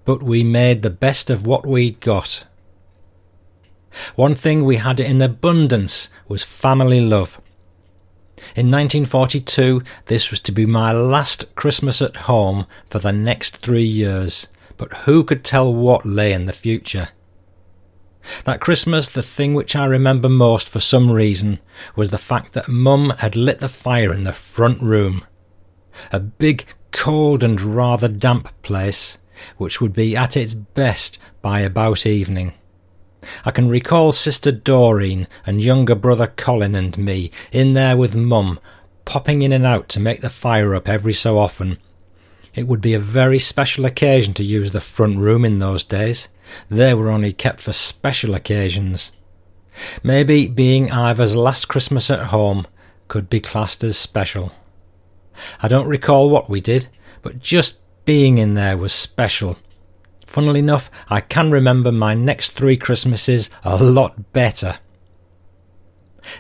But 0.04 0.22
we 0.22 0.42
made 0.42 0.82
the 0.82 0.90
best 0.90 1.30
of 1.30 1.46
what 1.46 1.66
we'd 1.66 2.00
got. 2.00 2.46
One 4.14 4.34
thing 4.34 4.64
we 4.64 4.76
had 4.76 5.00
in 5.00 5.20
abundance 5.20 6.08
was 6.28 6.42
family 6.42 7.00
love. 7.00 7.40
In 8.56 8.70
1942, 8.70 9.82
this 10.06 10.30
was 10.30 10.40
to 10.40 10.52
be 10.52 10.64
my 10.64 10.92
last 10.92 11.54
Christmas 11.54 12.00
at 12.00 12.16
home 12.16 12.66
for 12.88 12.98
the 12.98 13.12
next 13.12 13.58
three 13.58 13.84
years, 13.84 14.48
but 14.76 14.92
who 15.04 15.24
could 15.24 15.44
tell 15.44 15.72
what 15.72 16.06
lay 16.06 16.32
in 16.32 16.46
the 16.46 16.52
future? 16.52 17.10
That 18.44 18.60
Christmas, 18.60 19.08
the 19.08 19.22
thing 19.22 19.54
which 19.54 19.76
I 19.76 19.86
remember 19.86 20.28
most 20.28 20.68
for 20.68 20.80
some 20.80 21.10
reason 21.10 21.58
was 21.96 22.10
the 22.10 22.18
fact 22.18 22.52
that 22.52 22.68
Mum 22.68 23.14
had 23.18 23.36
lit 23.36 23.58
the 23.58 23.68
fire 23.68 24.12
in 24.12 24.24
the 24.24 24.32
front 24.32 24.80
room. 24.80 25.24
A 26.12 26.20
big, 26.20 26.66
cold, 26.92 27.42
and 27.42 27.60
rather 27.60 28.08
damp 28.08 28.48
place, 28.62 29.18
which 29.56 29.80
would 29.80 29.92
be 29.92 30.16
at 30.16 30.36
its 30.36 30.54
best 30.54 31.18
by 31.42 31.60
about 31.60 32.06
evening. 32.06 32.54
I 33.44 33.50
can 33.50 33.68
recall 33.68 34.12
Sister 34.12 34.50
Doreen 34.50 35.26
and 35.46 35.62
younger 35.62 35.94
brother 35.94 36.26
Colin 36.26 36.74
and 36.74 36.96
me 36.96 37.30
in 37.52 37.74
there 37.74 37.96
with 37.96 38.16
Mum, 38.16 38.58
popping 39.04 39.42
in 39.42 39.52
and 39.52 39.66
out 39.66 39.88
to 39.90 40.00
make 40.00 40.20
the 40.20 40.30
fire 40.30 40.74
up 40.74 40.88
every 40.88 41.12
so 41.12 41.38
often. 41.38 41.78
It 42.54 42.66
would 42.66 42.80
be 42.80 42.94
a 42.94 42.98
very 42.98 43.38
special 43.38 43.84
occasion 43.84 44.34
to 44.34 44.44
use 44.44 44.72
the 44.72 44.80
front 44.80 45.18
room 45.18 45.44
in 45.44 45.58
those 45.58 45.84
days. 45.84 46.28
They 46.68 46.94
were 46.94 47.10
only 47.10 47.32
kept 47.32 47.60
for 47.60 47.72
special 47.72 48.34
occasions. 48.34 49.12
Maybe 50.02 50.46
being 50.48 50.90
Ivor's 50.90 51.36
last 51.36 51.66
Christmas 51.66 52.10
at 52.10 52.28
home 52.28 52.66
could 53.08 53.30
be 53.30 53.40
classed 53.40 53.84
as 53.84 53.96
special. 53.96 54.52
I 55.62 55.68
don't 55.68 55.88
recall 55.88 56.30
what 56.30 56.50
we 56.50 56.60
did, 56.60 56.88
but 57.22 57.38
just 57.38 57.80
being 58.04 58.38
in 58.38 58.54
there 58.54 58.76
was 58.76 58.92
special. 58.92 59.58
Funnily 60.26 60.60
enough, 60.60 60.90
I 61.08 61.20
can 61.20 61.50
remember 61.50 61.90
my 61.90 62.14
next 62.14 62.50
three 62.50 62.76
Christmases 62.76 63.50
a 63.64 63.82
lot 63.82 64.32
better. 64.32 64.78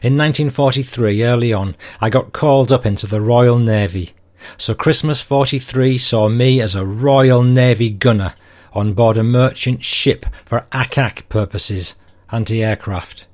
In 0.02 0.16
1943, 0.16 1.24
early 1.24 1.52
on, 1.52 1.74
I 2.00 2.10
got 2.10 2.32
called 2.32 2.70
up 2.70 2.86
into 2.86 3.06
the 3.06 3.20
Royal 3.20 3.58
Navy. 3.58 4.12
So 4.56 4.74
Christmas 4.74 5.20
43 5.20 5.98
saw 5.98 6.28
me 6.28 6.60
as 6.60 6.74
a 6.74 6.86
Royal 6.86 7.42
Navy 7.42 7.90
gunner 7.90 8.34
on 8.72 8.92
board 8.92 9.16
a 9.16 9.24
merchant 9.24 9.84
ship 9.84 10.26
for 10.44 10.66
ack-ack 10.72 11.28
purposes, 11.28 11.96
anti-aircraft. 12.30 13.26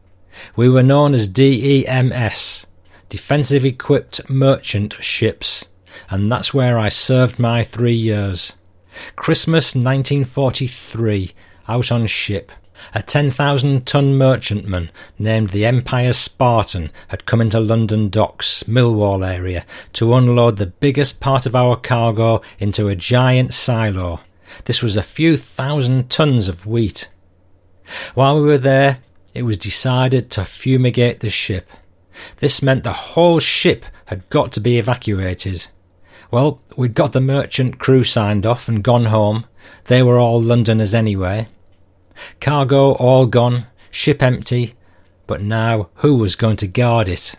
We 0.55 0.69
were 0.69 0.83
known 0.83 1.15
as 1.15 1.27
DEMS, 1.27 2.67
Defensive 3.09 3.65
Equipped 3.65 4.29
Merchant 4.29 4.95
Ships, 5.01 5.69
and 6.11 6.31
that's 6.31 6.53
where 6.53 6.77
I 6.77 6.89
served 6.89 7.39
my 7.39 7.63
three 7.63 7.95
years. 7.95 8.57
Christmas 9.15 9.77
1943, 9.77 11.33
out 11.69 11.93
on 11.93 12.07
ship. 12.07 12.51
A 12.95 13.03
10,000 13.03 13.87
ton 13.87 14.19
merchantman 14.19 14.91
named 15.19 15.51
the 15.51 15.65
Empire 15.65 16.13
Spartan 16.13 16.91
had 17.09 17.27
come 17.27 17.41
into 17.41 17.61
London 17.61 18.09
docks, 18.11 18.65
Millwall 18.65 19.27
area, 19.27 19.65
to 19.95 20.15
unload 20.15 20.57
the 20.57 20.67
biggest 20.67 21.21
part 21.21 21.47
of 21.47 21.55
our 21.55 21.77
cargo 21.77 22.43
into 22.59 22.89
a 22.89 22.97
giant 22.97 23.55
silo. 23.55 24.21
This 24.65 24.83
was 24.83 24.97
a 24.97 25.03
few 25.03 25.37
thousand 25.37 26.11
tons 26.11 26.49
of 26.49 26.67
wheat. 26.67 27.09
While 28.15 28.41
we 28.41 28.47
were 28.47 28.59
there, 28.59 28.99
it 29.33 29.43
was 29.43 29.59
decided 29.59 30.31
to 30.33 30.45
fumigate 30.45 31.21
the 31.21 31.31
ship. 31.31 31.69
This 32.39 32.63
meant 32.63 32.85
the 32.85 32.93
whole 32.93 33.41
ship 33.41 33.85
had 34.07 34.29
got 34.31 34.53
to 34.53 34.61
be 34.61 34.79
evacuated. 34.79 35.67
Well, 36.31 36.61
we'd 36.77 36.95
got 36.95 37.13
the 37.13 37.21
merchant 37.21 37.79
crew 37.79 38.05
signed 38.05 38.47
off 38.47 38.69
and 38.69 38.83
gone 38.83 39.07
home. 39.07 39.47
They 39.85 40.03
were 40.03 40.19
all 40.19 40.41
Londoners 40.41 40.95
anyway. 40.95 41.49
Cargo 42.41 42.93
all 42.93 43.27
gone, 43.27 43.67
ship 43.91 44.23
empty, 44.23 44.75
but 45.27 45.43
now 45.43 45.91
who 45.97 46.17
was 46.17 46.37
going 46.37 46.57
to 46.57 46.67
guard 46.67 47.09
it? 47.09 47.35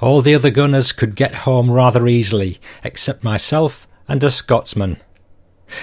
All 0.00 0.20
the 0.20 0.34
other 0.34 0.50
gunners 0.50 0.92
could 0.92 1.16
get 1.16 1.34
home 1.34 1.70
rather 1.70 2.06
easily, 2.06 2.58
except 2.84 3.24
myself 3.24 3.86
and 4.06 4.22
a 4.22 4.30
Scotsman. 4.30 4.98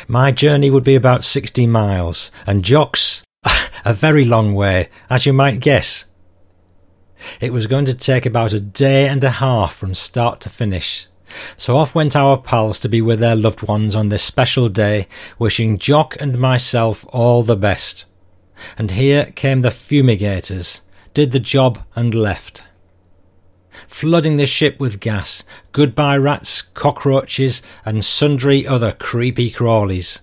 My 0.08 0.32
journey 0.32 0.70
would 0.70 0.84
be 0.84 0.96
about 0.96 1.24
sixty 1.24 1.66
miles, 1.66 2.30
and 2.46 2.64
Jock's 2.64 3.24
a 3.86 3.94
very 3.94 4.24
long 4.24 4.54
way, 4.54 4.90
as 5.10 5.26
you 5.26 5.34
might 5.34 5.60
guess. 5.60 6.06
It 7.40 7.54
was 7.54 7.68
going 7.68 7.86
to 7.86 7.94
take 7.94 8.26
about 8.26 8.54
a 8.54 8.60
day 8.60 9.08
and 9.08 9.24
a 9.24 9.30
half 9.32 9.76
from 9.76 9.94
start 9.94 10.40
to 10.42 10.50
finish, 10.50 11.08
so 11.58 11.78
off 11.78 11.96
went 11.96 12.16
our 12.16 12.38
pals 12.38 12.80
to 12.82 12.90
be 12.90 13.02
with 13.02 13.20
their 13.20 13.36
loved 13.36 13.64
ones 13.64 13.96
on 13.96 14.10
this 14.10 14.24
special 14.24 14.70
day, 14.70 15.08
wishing 15.38 15.78
Jock 15.78 16.20
and 16.20 16.40
myself 16.40 17.06
all 17.10 17.44
the 17.44 17.56
best. 17.56 18.06
And 18.78 18.92
here 18.92 19.26
came 19.36 19.62
the 19.62 19.72
fumigators, 19.72 20.82
did 21.14 21.32
the 21.32 21.40
job 21.40 21.84
and 21.96 22.14
left. 22.14 22.64
Flooding 23.88 24.38
the 24.38 24.46
ship 24.46 24.80
with 24.80 25.00
gas, 25.00 25.44
goodbye 25.72 26.18
rats, 26.18 26.62
cockroaches, 26.62 27.62
and 27.86 28.04
sundry 28.04 28.68
other 28.68 28.92
creepy 28.92 29.52
crawlies. 29.52 30.20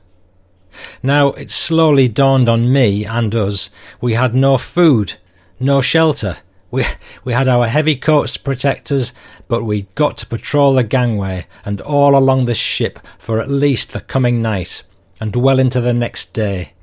Now 1.03 1.29
it 1.29 1.51
slowly 1.51 2.09
dawned 2.09 2.49
on 2.49 2.71
me 2.71 3.07
and 3.07 3.35
us 3.35 3.71
we 4.01 4.13
had 4.13 4.35
no 4.35 4.59
food, 4.59 5.15
no 5.59 5.81
shelter, 5.81 6.39
we, 6.77 6.85
we 7.25 7.33
had 7.33 7.49
our 7.49 7.67
heavy 7.67 7.97
coats 7.97 8.35
to 8.35 8.41
protect 8.41 8.93
us, 8.93 9.15
but 9.49 9.65
we'd 9.65 9.95
got 9.95 10.19
to 10.19 10.27
patrol 10.27 10.75
the 10.75 10.85
gangway 10.85 11.47
and 11.65 11.81
all 11.81 12.15
along 12.15 12.45
the 12.45 12.55
ship 12.55 12.99
for 13.19 13.41
at 13.41 13.49
least 13.49 13.95
the 13.95 14.01
coming 14.01 14.43
night, 14.43 14.83
and 15.19 15.35
well 15.35 15.59
into 15.59 15.81
the 15.81 15.95
next 15.95 16.35
day. 16.35 16.75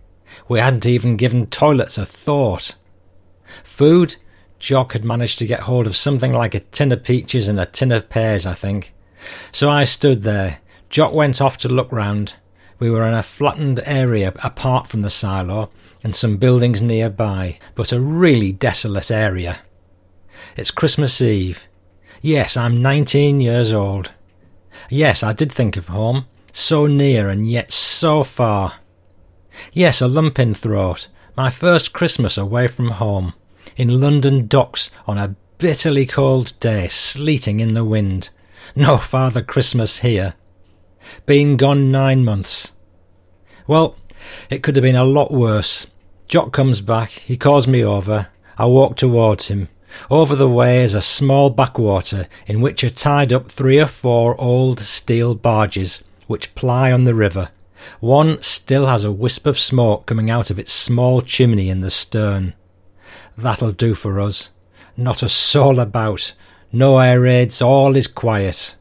We 0.48 0.60
hadn't 0.60 0.88
even 0.88 1.16
given 1.16 1.46
toilets 1.46 2.00
a 2.00 2.08
thought. 2.08 2.74
Food? 3.64 4.16
Jock 4.58 4.94
had 4.94 5.06
managed 5.06 5.38
to 5.39 5.46
get 5.46 5.62
hold 5.62 5.86
of 5.86 5.96
something 5.96 6.34
like 6.34 6.56
a 6.56 6.62
tin 6.62 6.91
of 6.91 7.04
peaches 7.04 7.48
and 7.48 7.60
a 7.60 7.68
tin 7.68 7.91
of 7.91 8.10
pears, 8.10 8.48
I 8.48 8.56
think. 8.56 8.96
So 9.52 9.70
I 9.70 9.84
stood 9.84 10.24
there. 10.24 10.60
Jock 10.89 11.14
went 11.14 11.39
off 11.39 11.58
to 11.58 11.70
look 11.70 11.91
round. 11.91 12.34
We 12.80 12.89
were 12.89 13.06
in 13.08 13.14
a 13.14 13.22
flattened 13.22 13.80
area 13.86 14.34
apart 14.44 14.88
from 14.88 15.04
the 15.04 15.12
silo, 15.12 15.70
and 16.04 16.16
some 16.16 16.38
buildings 16.38 16.82
nearby, 16.82 17.60
but 17.76 17.91
a 17.91 18.02
really 18.02 18.52
desolate 18.52 19.12
area. 19.12 19.60
It's 20.56 20.72
Christmas 20.72 21.22
Eve. 21.22 21.68
Yes, 22.22 22.56
I'm 22.56 22.82
19 22.82 23.41
years 23.41 23.74
old. 23.74 24.12
Yes, 24.89 25.24
I 25.24 25.34
did 25.34 25.52
think 25.52 25.78
of 25.78 25.88
home. 25.88 26.26
So 26.52 26.86
near 26.86 27.30
and 27.30 27.50
yet 27.50 27.72
so 27.72 28.24
far. 28.24 28.76
Yes, 29.72 30.02
a 30.02 30.08
lump 30.08 30.39
in 30.39 30.54
throat. 30.54 31.08
My 31.36 31.50
first 31.50 31.94
Christmas 31.94 32.38
away 32.38 32.68
from 32.68 32.91
home. 32.91 33.34
In 33.76 34.00
London 34.00 34.48
docks 34.48 34.91
on 35.08 35.18
a 35.18 35.36
bitterly 35.58 36.06
cold 36.06 36.54
day, 36.60 36.88
sleeting 36.88 37.60
in 37.60 37.74
the 37.74 37.84
wind. 37.84 38.30
No 38.76 38.98
Father 38.98 39.41
Christmas 39.41 40.00
here. 40.00 40.36
Been 41.26 41.58
gone 41.58 41.91
nine 41.91 42.24
months. 42.24 42.74
Well, 43.68 43.96
it 44.50 44.64
could 44.64 44.76
have 44.76 44.84
been 44.84 44.96
a 44.96 45.04
lot 45.04 45.32
worse. 45.32 45.88
Jock 46.28 46.54
comes 46.54 46.82
back, 46.82 47.10
he 47.10 47.36
calls 47.36 47.68
me 47.68 47.84
over. 47.84 48.28
I 48.58 48.66
walk 48.68 48.96
towards 48.96 49.48
him. 49.48 49.70
Over 50.10 50.36
the 50.36 50.50
way 50.50 50.84
is 50.84 50.94
a 50.94 51.02
small 51.02 51.50
backwater 51.50 52.28
in 52.48 52.62
which 52.62 52.84
are 52.84 52.89
tied 52.89 53.32
up 53.32 53.52
three 53.52 53.80
or 53.80 53.88
four 53.88 54.39
old 54.39 54.80
steel 54.80 55.36
barges 55.36 56.04
which 56.28 56.56
ply 56.56 56.91
on 56.91 57.04
the 57.04 57.16
river. 57.16 57.50
One 58.00 58.41
still 58.41 58.88
has 58.88 59.04
a 59.04 59.12
wisp 59.12 59.46
of 59.46 59.60
smoke 59.60 60.06
coming 60.06 60.30
out 60.30 60.50
of 60.50 60.58
its 60.58 60.72
small 60.72 61.22
chimney 61.22 61.70
in 61.70 61.82
the 61.82 61.89
stern. 61.89 62.54
That'll 63.38 63.72
do 63.72 63.94
for 63.94 64.20
us. 64.20 64.52
Not 64.96 65.24
a 65.24 65.30
soul 65.30 65.80
about, 65.80 66.34
no 66.72 66.98
air 67.00 67.22
raids, 67.22 67.62
all 67.62 67.96
is 67.96 68.08
quiet. 68.08 68.76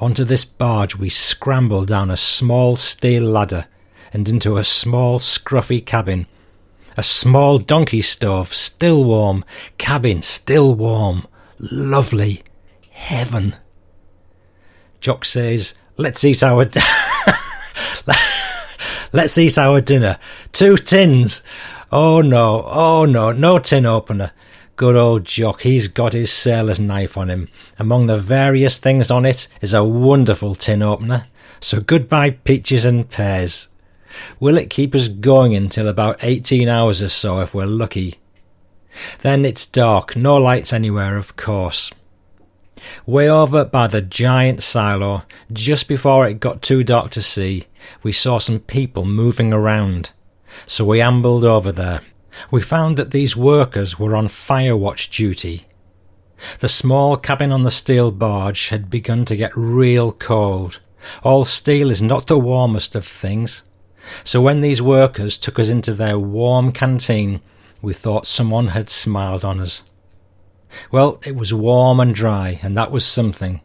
Onto 0.00 0.24
this 0.24 0.44
barge 0.44 0.96
we 0.96 1.08
scramble 1.08 1.84
down 1.84 2.10
a 2.10 2.16
small 2.16 2.76
steel 2.76 3.24
ladder 3.24 3.66
and 4.12 4.28
into 4.28 4.56
a 4.56 4.64
small 4.64 5.18
scruffy 5.18 5.84
cabin 5.84 6.26
a 6.98 7.02
small 7.04 7.58
donkey 7.58 8.02
stove, 8.02 8.52
still 8.52 9.04
warm. 9.04 9.44
Cabin, 9.78 10.20
still 10.20 10.74
warm. 10.74 11.28
Lovely. 11.60 12.42
Heaven. 12.90 13.54
Jock 15.00 15.24
says, 15.24 15.74
Let's 15.96 16.24
eat 16.24 16.42
our. 16.42 16.64
D- 16.64 16.80
Let's 19.12 19.38
eat 19.38 19.58
our 19.58 19.80
dinner. 19.80 20.18
Two 20.50 20.76
tins. 20.76 21.42
Oh 21.92 22.20
no, 22.20 22.64
oh 22.66 23.04
no, 23.04 23.30
no 23.30 23.60
tin 23.60 23.86
opener. 23.86 24.32
Good 24.74 24.96
old 24.96 25.24
Jock, 25.24 25.62
he's 25.62 25.86
got 25.86 26.14
his 26.14 26.32
sailor's 26.32 26.80
knife 26.80 27.16
on 27.16 27.30
him. 27.30 27.48
Among 27.78 28.06
the 28.06 28.18
various 28.18 28.76
things 28.76 29.08
on 29.08 29.24
it 29.24 29.46
is 29.60 29.72
a 29.72 29.84
wonderful 29.84 30.56
tin 30.56 30.82
opener. 30.82 31.28
So 31.60 31.80
goodbye 31.80 32.30
peaches 32.30 32.84
and 32.84 33.08
pears. 33.08 33.68
Will 34.40 34.56
it 34.56 34.70
keep 34.70 34.94
us 34.94 35.08
going 35.08 35.54
until 35.54 35.88
about 35.88 36.18
18 36.22 36.68
hours 36.68 37.02
or 37.02 37.08
so 37.08 37.40
if 37.40 37.54
we're 37.54 37.66
lucky? 37.66 38.16
Then 39.20 39.44
it's 39.44 39.66
dark, 39.66 40.16
no 40.16 40.36
lights 40.36 40.72
anywhere, 40.72 41.16
of 41.16 41.36
course. 41.36 41.90
Way 43.06 43.28
over 43.28 43.64
by 43.64 43.86
the 43.86 44.00
giant 44.02 44.62
silo, 44.62 45.24
just 45.52 45.88
before 45.88 46.26
it 46.26 46.40
got 46.40 46.62
too 46.62 46.84
dark 46.84 47.10
to 47.12 47.22
see, 47.22 47.64
we 48.02 48.12
saw 48.12 48.38
some 48.38 48.60
people 48.60 49.04
moving 49.04 49.52
around. 49.52 50.10
So 50.66 50.84
we 50.84 51.00
ambled 51.00 51.44
over 51.44 51.72
there. 51.72 52.02
We 52.50 52.62
found 52.62 52.96
that 52.96 53.10
these 53.10 53.36
workers 53.36 53.98
were 53.98 54.14
on 54.14 54.28
fire 54.28 54.76
watch 54.76 55.10
duty. 55.10 55.66
The 56.60 56.68
small 56.68 57.16
cabin 57.16 57.50
on 57.50 57.64
the 57.64 57.70
steel 57.70 58.12
barge 58.12 58.68
had 58.68 58.90
begun 58.90 59.24
to 59.26 59.36
get 59.36 59.50
real 59.56 60.12
cold. 60.12 60.78
All 61.22 61.44
steel 61.44 61.90
is 61.90 62.02
not 62.02 62.26
the 62.26 62.38
warmest 62.38 62.94
of 62.94 63.06
things. 63.06 63.62
So 64.24 64.40
when 64.40 64.60
these 64.60 64.82
workers 64.82 65.36
took 65.38 65.58
us 65.58 65.68
into 65.68 65.94
their 65.94 66.18
warm 66.18 66.72
canteen, 66.72 67.40
we 67.82 67.94
thought 67.94 68.26
someone 68.26 68.68
had 68.68 68.90
smiled 68.90 69.44
on 69.44 69.60
us. 69.60 69.82
Well, 70.90 71.20
it 71.24 71.36
was 71.36 71.54
warm 71.54 72.00
and 72.00 72.14
dry, 72.14 72.58
and 72.62 72.76
that 72.76 72.90
was 72.90 73.06
something. 73.06 73.60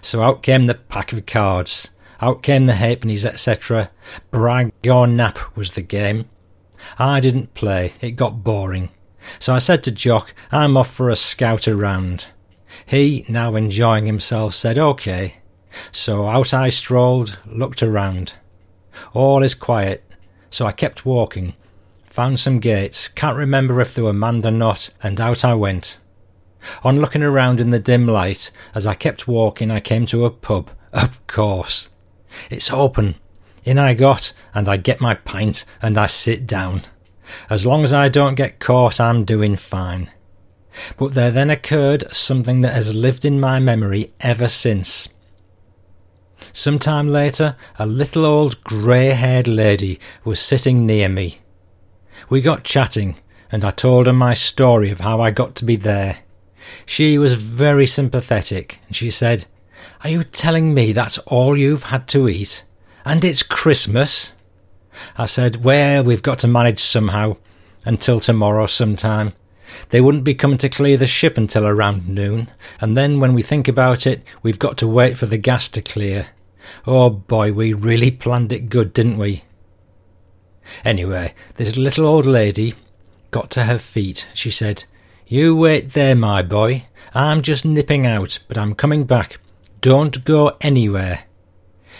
So 0.00 0.22
out 0.22 0.42
came 0.42 0.66
the 0.66 0.74
pack 0.74 1.12
of 1.12 1.26
cards, 1.26 1.90
out 2.20 2.42
came 2.42 2.66
the 2.66 2.74
halfpennies, 2.74 3.24
etc. 3.24 3.90
Brag 4.30 4.72
or 4.88 5.06
nap 5.06 5.56
was 5.56 5.72
the 5.72 5.82
game. 5.82 6.28
I 6.98 7.20
didn't 7.20 7.54
play, 7.54 7.92
it 8.00 8.12
got 8.12 8.44
boring. 8.44 8.90
So 9.38 9.54
I 9.54 9.58
said 9.58 9.82
to 9.84 9.92
Jock, 9.92 10.34
I'm 10.50 10.76
off 10.76 10.92
for 10.92 11.08
a 11.08 11.16
scout 11.16 11.68
around. 11.68 12.28
He, 12.86 13.24
now 13.28 13.54
enjoying 13.54 14.06
himself, 14.06 14.54
said 14.54 14.78
OK. 14.78 15.34
So 15.90 16.28
out 16.28 16.52
I 16.54 16.68
strolled, 16.68 17.38
looked 17.46 17.82
around. 17.82 18.34
All 19.12 19.42
is 19.42 19.54
quiet, 19.54 20.04
so 20.50 20.66
I 20.66 20.72
kept 20.72 21.06
walking. 21.06 21.54
Found 22.10 22.38
some 22.38 22.58
gates, 22.58 23.08
can't 23.08 23.36
remember 23.36 23.80
if 23.80 23.94
they 23.94 24.02
were 24.02 24.12
manned 24.12 24.44
or 24.44 24.50
not, 24.50 24.90
and 25.02 25.20
out 25.20 25.44
I 25.44 25.54
went. 25.54 25.98
On 26.84 27.00
looking 27.00 27.22
around 27.22 27.58
in 27.58 27.70
the 27.70 27.78
dim 27.78 28.06
light, 28.06 28.50
as 28.74 28.86
I 28.86 28.94
kept 28.94 29.26
walking, 29.26 29.70
I 29.70 29.80
came 29.80 30.06
to 30.06 30.24
a 30.24 30.30
pub. 30.30 30.70
Of 30.92 31.26
course. 31.26 31.88
It's 32.50 32.70
open. 32.70 33.16
In 33.64 33.78
I 33.78 33.94
got, 33.94 34.32
and 34.54 34.68
I 34.68 34.76
get 34.76 35.00
my 35.00 35.14
pint, 35.14 35.64
and 35.80 35.96
I 35.96 36.06
sit 36.06 36.46
down. 36.46 36.82
As 37.48 37.64
long 37.64 37.82
as 37.82 37.92
I 37.92 38.08
don't 38.08 38.34
get 38.34 38.60
caught, 38.60 39.00
I'm 39.00 39.24
doing 39.24 39.56
fine. 39.56 40.10
But 40.96 41.14
there 41.14 41.30
then 41.30 41.50
occurred 41.50 42.04
something 42.14 42.60
that 42.62 42.74
has 42.74 42.94
lived 42.94 43.24
in 43.24 43.40
my 43.40 43.58
memory 43.58 44.12
ever 44.20 44.48
since. 44.48 45.08
Some 46.52 46.78
time 46.78 47.08
later, 47.08 47.56
a 47.78 47.86
little 47.86 48.24
old 48.24 48.62
grey 48.64 49.10
haired 49.10 49.48
lady 49.48 50.00
was 50.24 50.40
sitting 50.40 50.86
near 50.86 51.08
me. 51.08 51.40
We 52.28 52.40
got 52.40 52.64
chatting, 52.64 53.16
and 53.50 53.64
I 53.64 53.70
told 53.70 54.06
her 54.06 54.12
my 54.12 54.34
story 54.34 54.90
of 54.90 55.00
how 55.00 55.20
I 55.20 55.30
got 55.30 55.54
to 55.56 55.64
be 55.64 55.76
there. 55.76 56.18
She 56.86 57.18
was 57.18 57.34
very 57.34 57.86
sympathetic, 57.86 58.80
and 58.86 58.96
she 58.96 59.10
said, 59.10 59.46
Are 60.02 60.10
you 60.10 60.24
telling 60.24 60.74
me 60.74 60.92
that's 60.92 61.18
all 61.18 61.56
you've 61.56 61.84
had 61.84 62.06
to 62.08 62.28
eat? 62.28 62.64
And 63.04 63.24
it's 63.24 63.42
Christmas? 63.42 64.34
I 65.16 65.26
said, 65.26 65.64
Well, 65.64 66.04
we've 66.04 66.22
got 66.22 66.38
to 66.40 66.48
manage 66.48 66.80
somehow, 66.80 67.36
until 67.84 68.20
tomorrow 68.20 68.66
sometime. 68.66 69.32
They 69.90 70.00
wouldn't 70.00 70.24
be 70.24 70.34
coming 70.34 70.58
to 70.58 70.68
clear 70.68 70.96
the 70.96 71.06
ship 71.06 71.36
until 71.36 71.66
around 71.66 72.08
noon, 72.08 72.48
and 72.80 72.96
then 72.96 73.20
when 73.20 73.34
we 73.34 73.42
think 73.42 73.68
about 73.68 74.06
it, 74.06 74.22
we've 74.42 74.58
got 74.58 74.76
to 74.78 74.88
wait 74.88 75.18
for 75.18 75.26
the 75.26 75.38
gas 75.38 75.68
to 75.70 75.82
clear. 75.82 76.28
Oh 76.86 77.10
boy, 77.10 77.52
we 77.52 77.72
really 77.72 78.10
planned 78.10 78.52
it 78.52 78.68
good, 78.68 78.92
didn't 78.92 79.18
we? 79.18 79.44
Anyway, 80.84 81.34
this 81.56 81.76
little 81.76 82.06
old 82.06 82.26
lady 82.26 82.74
got 83.30 83.50
to 83.50 83.64
her 83.64 83.78
feet. 83.78 84.28
She 84.34 84.50
said, 84.50 84.84
You 85.26 85.56
wait 85.56 85.90
there, 85.90 86.14
my 86.14 86.42
boy. 86.42 86.86
I'm 87.14 87.42
just 87.42 87.64
nipping 87.64 88.06
out, 88.06 88.38
but 88.48 88.56
I'm 88.56 88.74
coming 88.74 89.04
back. 89.04 89.38
Don't 89.80 90.24
go 90.24 90.56
anywhere. 90.60 91.24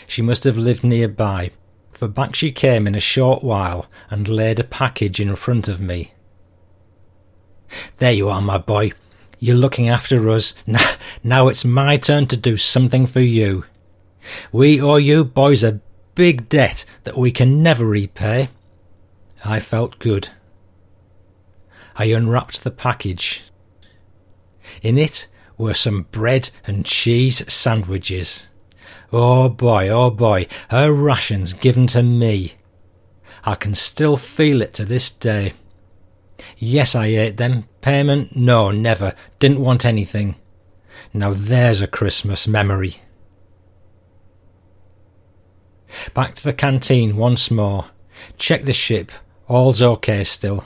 She 0.06 0.22
must 0.22 0.44
have 0.44 0.56
lived 0.56 0.84
nearby, 0.84 1.50
for 1.92 2.08
back 2.08 2.34
she 2.34 2.52
came 2.52 2.86
in 2.86 2.94
a 2.94 3.00
short 3.00 3.42
while 3.42 3.86
and 4.10 4.28
laid 4.28 4.60
a 4.60 4.64
package 4.64 5.20
in 5.20 5.34
front 5.36 5.68
of 5.68 5.80
me. 5.80 6.12
There 7.98 8.12
you 8.12 8.28
are, 8.28 8.40
my 8.40 8.58
boy. 8.58 8.92
You're 9.38 9.56
looking 9.56 9.88
after 9.88 10.30
us. 10.30 10.54
Now 11.24 11.48
it's 11.48 11.64
my 11.64 11.96
turn 11.96 12.26
to 12.28 12.36
do 12.36 12.56
something 12.56 13.06
for 13.06 13.20
you. 13.20 13.64
We 14.52 14.80
owe 14.80 14.96
you 14.96 15.24
boys 15.24 15.62
a 15.62 15.80
big 16.14 16.48
debt 16.48 16.84
that 17.04 17.16
we 17.16 17.30
can 17.30 17.62
never 17.62 17.84
repay. 17.84 18.48
I 19.44 19.60
felt 19.60 19.98
good. 19.98 20.28
I 21.96 22.06
unwrapped 22.06 22.62
the 22.62 22.70
package. 22.70 23.44
In 24.82 24.98
it 24.98 25.26
were 25.58 25.74
some 25.74 26.06
bread 26.10 26.50
and 26.66 26.86
cheese 26.86 27.52
sandwiches. 27.52 28.48
Oh 29.12 29.48
boy, 29.48 29.88
oh 29.88 30.10
boy, 30.10 30.46
her 30.70 30.92
rations 30.92 31.52
given 31.52 31.86
to 31.88 32.02
me. 32.02 32.54
I 33.44 33.56
can 33.56 33.74
still 33.74 34.16
feel 34.16 34.62
it 34.62 34.72
to 34.74 34.84
this 34.84 35.10
day. 35.10 35.54
Yes, 36.58 36.94
I 36.94 37.06
ate 37.06 37.36
them. 37.36 37.68
Payment? 37.80 38.36
No, 38.36 38.70
never. 38.70 39.14
Didn't 39.38 39.60
want 39.60 39.84
anything. 39.84 40.36
Now 41.12 41.32
there's 41.34 41.80
a 41.80 41.86
Christmas 41.86 42.46
memory. 42.46 43.02
Back 46.14 46.34
to 46.36 46.44
the 46.44 46.52
canteen 46.52 47.16
once 47.16 47.50
more. 47.50 47.86
Check 48.38 48.64
the 48.64 48.72
ship. 48.72 49.12
All's 49.48 49.82
okay 49.82 50.24
still. 50.24 50.64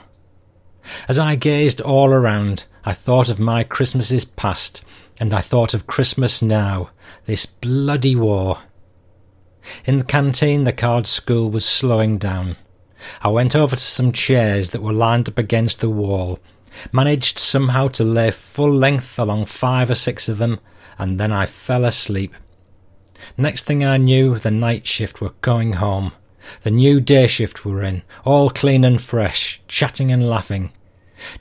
As 1.07 1.19
I 1.19 1.35
gazed 1.35 1.81
all 1.81 2.13
around, 2.13 2.63
I 2.85 2.93
thought 2.93 3.29
of 3.29 3.39
my 3.39 3.63
Christmases 3.63 4.23
past, 4.23 4.83
and 5.19 5.33
I 5.33 5.41
thought 5.41 5.73
of 5.73 5.87
Christmas 5.87 6.41
now, 6.41 6.91
this 7.25 7.45
bloody 7.45 8.15
war. 8.15 8.59
In 9.85 9.99
the 9.99 10.05
canteen, 10.05 10.63
the 10.63 10.71
card 10.71 11.07
school 11.07 11.51
was 11.51 11.65
slowing 11.65 12.17
down. 12.17 12.55
I 13.21 13.29
went 13.29 13.55
over 13.55 13.75
to 13.75 13.81
some 13.81 14.11
chairs 14.11 14.71
that 14.71 14.81
were 14.81 14.93
lined 14.93 15.29
up 15.29 15.37
against 15.37 15.79
the 15.79 15.89
wall, 15.89 16.39
managed 16.91 17.39
somehow 17.39 17.87
to 17.89 18.03
lay 18.03 18.31
full 18.31 18.73
length 18.73 19.17
along 19.19 19.45
five 19.45 19.89
or 19.89 19.95
six 19.95 20.29
of 20.29 20.37
them, 20.37 20.59
and 20.97 21.19
then 21.19 21.31
I 21.31 21.45
fell 21.45 21.85
asleep. 21.85 22.33
Next 23.37 23.63
thing 23.63 23.83
I 23.83 23.97
knew, 23.97 24.37
the 24.37 24.51
night 24.51 24.87
shift 24.87 25.21
were 25.21 25.33
going 25.41 25.73
home. 25.73 26.11
The 26.63 26.71
new 26.71 27.01
day 27.01 27.27
shift 27.27 27.65
were 27.65 27.83
in, 27.83 28.03
all 28.23 28.49
clean 28.49 28.85
and 28.85 29.01
fresh, 29.01 29.61
chatting 29.67 30.11
and 30.11 30.29
laughing. 30.29 30.71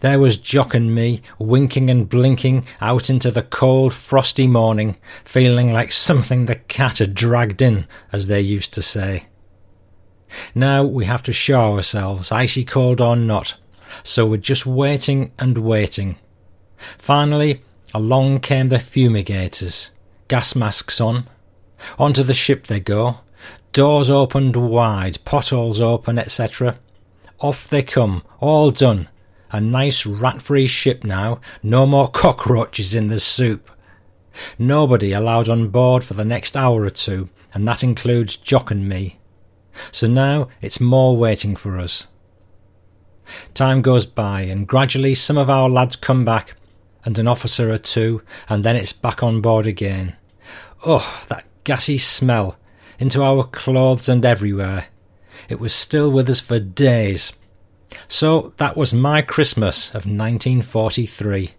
There 0.01 0.19
was 0.19 0.39
Jock 0.39 0.75
and 0.75 0.95
me, 0.95 1.23
winking 1.39 1.91
and 1.91 2.09
blinking 2.09 2.67
out 2.81 3.11
into 3.11 3.31
the 3.31 3.43
cold, 3.43 3.93
frosty 3.93 4.47
morning, 4.47 4.97
feeling 5.23 5.73
like 5.73 5.93
something 5.93 6.47
the 6.47 6.55
cat 6.55 6.99
had 6.99 7.15
dragged 7.15 7.61
in, 7.61 7.87
as 8.13 8.27
they 8.27 8.41
used 8.41 8.73
to 8.75 8.83
say. 8.83 9.27
Now 10.55 10.85
we 10.85 11.05
have 11.07 11.23
to 11.25 11.33
show 11.33 11.75
ourselves, 11.75 12.33
icy 12.33 12.65
cold 12.65 13.01
or 13.01 13.17
not, 13.17 13.55
so 14.03 14.27
we're 14.27 14.37
just 14.39 14.67
waiting 14.67 15.33
and 15.39 15.59
waiting. 15.59 16.17
Finally, 16.99 17.63
along 17.95 18.41
came 18.41 18.69
the 18.69 18.79
fumigators, 18.79 19.91
gas 20.29 20.55
masks 20.55 21.01
on, 21.01 21.29
Onto 21.99 22.23
the 22.23 22.35
ship 22.35 22.67
they 22.67 22.81
go, 22.81 23.19
doors 23.73 24.11
opened 24.11 24.57
wide, 24.57 25.19
potholes 25.25 25.81
open, 25.81 26.19
etc. 26.19 26.79
Off 27.41 27.69
they 27.69 27.83
come, 27.83 28.23
all 28.41 28.71
done. 28.71 29.09
A 29.53 29.61
nice 29.61 30.05
rat 30.05 30.43
free 30.43 30.67
ship 30.67 31.05
now, 31.05 31.41
no 31.63 31.87
more 31.87 32.09
cockroaches 32.09 32.95
in 32.95 33.09
the 33.09 33.21
soup. 33.21 33.71
Nobody 34.59 35.13
allowed 35.13 35.49
on 35.49 35.69
board 35.69 36.05
for 36.05 36.15
the 36.15 36.25
next 36.25 36.57
hour 36.57 36.83
or 36.83 36.91
two, 36.91 37.29
and 37.55 37.67
that 37.69 37.85
includes 37.85 38.37
Jock 38.37 38.71
and 38.71 38.89
me. 38.89 39.19
So 39.91 40.07
now 40.07 40.49
it's 40.61 40.81
more 40.81 41.17
waiting 41.17 41.57
for 41.57 41.79
us. 41.79 42.07
Time 43.55 43.83
goes 43.83 44.07
by, 44.07 44.43
and 44.43 44.69
gradually 44.69 45.15
some 45.15 45.37
of 45.37 45.51
our 45.51 45.69
lads 45.69 45.97
come 45.97 46.25
back, 46.25 46.55
and 47.05 47.19
an 47.19 47.29
officer 47.29 47.71
or 47.71 47.79
two, 47.79 48.23
and 48.49 48.65
then 48.65 48.77
it's 48.77 48.93
back 48.93 49.23
on 49.23 49.41
board 49.41 49.67
again. 49.67 50.17
Oh, 50.85 51.25
that 51.29 51.45
gassy 51.65 51.99
smell 51.99 52.57
into 52.99 53.23
our 53.23 53.45
clothes 53.45 54.09
and 54.09 54.25
everywhere. 54.25 54.87
It 55.49 55.61
was 55.61 55.75
still 55.75 56.11
with 56.11 56.29
us 56.31 56.41
for 56.41 56.59
days. 56.59 57.33
So 58.09 58.53
that 58.57 58.77
was 58.77 58.95
my 58.95 59.23
Christmas 59.23 59.89
of 59.89 60.07
1943. 60.07 61.53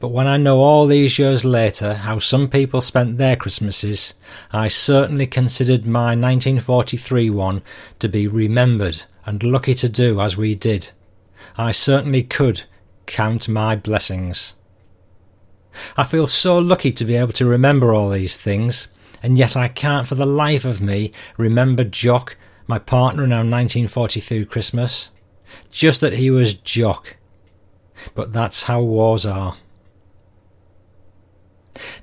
But 0.00 0.08
when 0.08 0.26
I 0.26 0.36
know 0.36 0.58
all 0.58 0.86
these 0.86 1.18
years 1.18 1.44
later 1.44 1.94
how 1.94 2.18
some 2.18 2.48
people 2.48 2.80
spent 2.80 3.18
their 3.18 3.36
Christmases, 3.36 4.14
I 4.52 4.68
certainly 4.68 5.26
considered 5.26 5.86
my 5.86 6.08
1943 6.08 7.30
one 7.30 7.62
to 7.98 8.08
be 8.08 8.26
remembered 8.26 9.04
and 9.24 9.42
lucky 9.42 9.74
to 9.74 9.88
do 9.88 10.20
as 10.20 10.36
we 10.36 10.54
did. 10.54 10.92
I 11.56 11.70
certainly 11.72 12.22
could 12.22 12.62
count 13.06 13.48
my 13.48 13.76
blessings. 13.76 14.54
I 15.96 16.04
feel 16.04 16.26
so 16.26 16.58
lucky 16.58 16.92
to 16.92 17.04
be 17.04 17.16
able 17.16 17.32
to 17.34 17.46
remember 17.46 17.92
all 17.92 18.08
these 18.08 18.36
things, 18.36 18.88
and 19.22 19.36
yet 19.36 19.56
I 19.56 19.68
can't 19.68 20.06
for 20.06 20.14
the 20.14 20.26
life 20.26 20.64
of 20.64 20.80
me 20.80 21.12
remember 21.36 21.84
Jock, 21.84 22.36
my 22.66 22.78
partner 22.78 23.24
in 23.24 23.32
our 23.32 23.38
1943 23.40 24.44
Christmas. 24.46 25.10
Just 25.70 26.00
that 26.00 26.14
he 26.14 26.30
was 26.30 26.54
Jock. 26.54 27.16
But 28.14 28.32
that's 28.32 28.64
how 28.64 28.82
wars 28.82 29.24
are. 29.24 29.56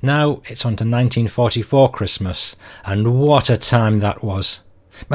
Now 0.01 0.41
it's 0.45 0.65
on 0.65 0.75
to 0.77 0.83
1944 0.83 1.91
Christmas, 1.91 2.55
and 2.85 3.19
what 3.19 3.49
a 3.49 3.57
time 3.57 3.99
that 3.99 4.23
was! 4.23 4.61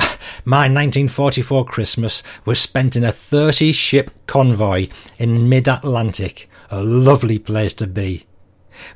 My 0.44 0.66
1944 0.68 1.64
Christmas 1.64 2.22
was 2.44 2.58
spent 2.58 2.96
in 2.96 3.04
a 3.04 3.12
30 3.12 3.72
ship 3.72 4.10
convoy 4.26 4.88
in 5.18 5.48
mid 5.48 5.68
Atlantic, 5.68 6.48
a 6.70 6.82
lovely 6.82 7.38
place 7.38 7.74
to 7.74 7.86
be. 7.86 8.26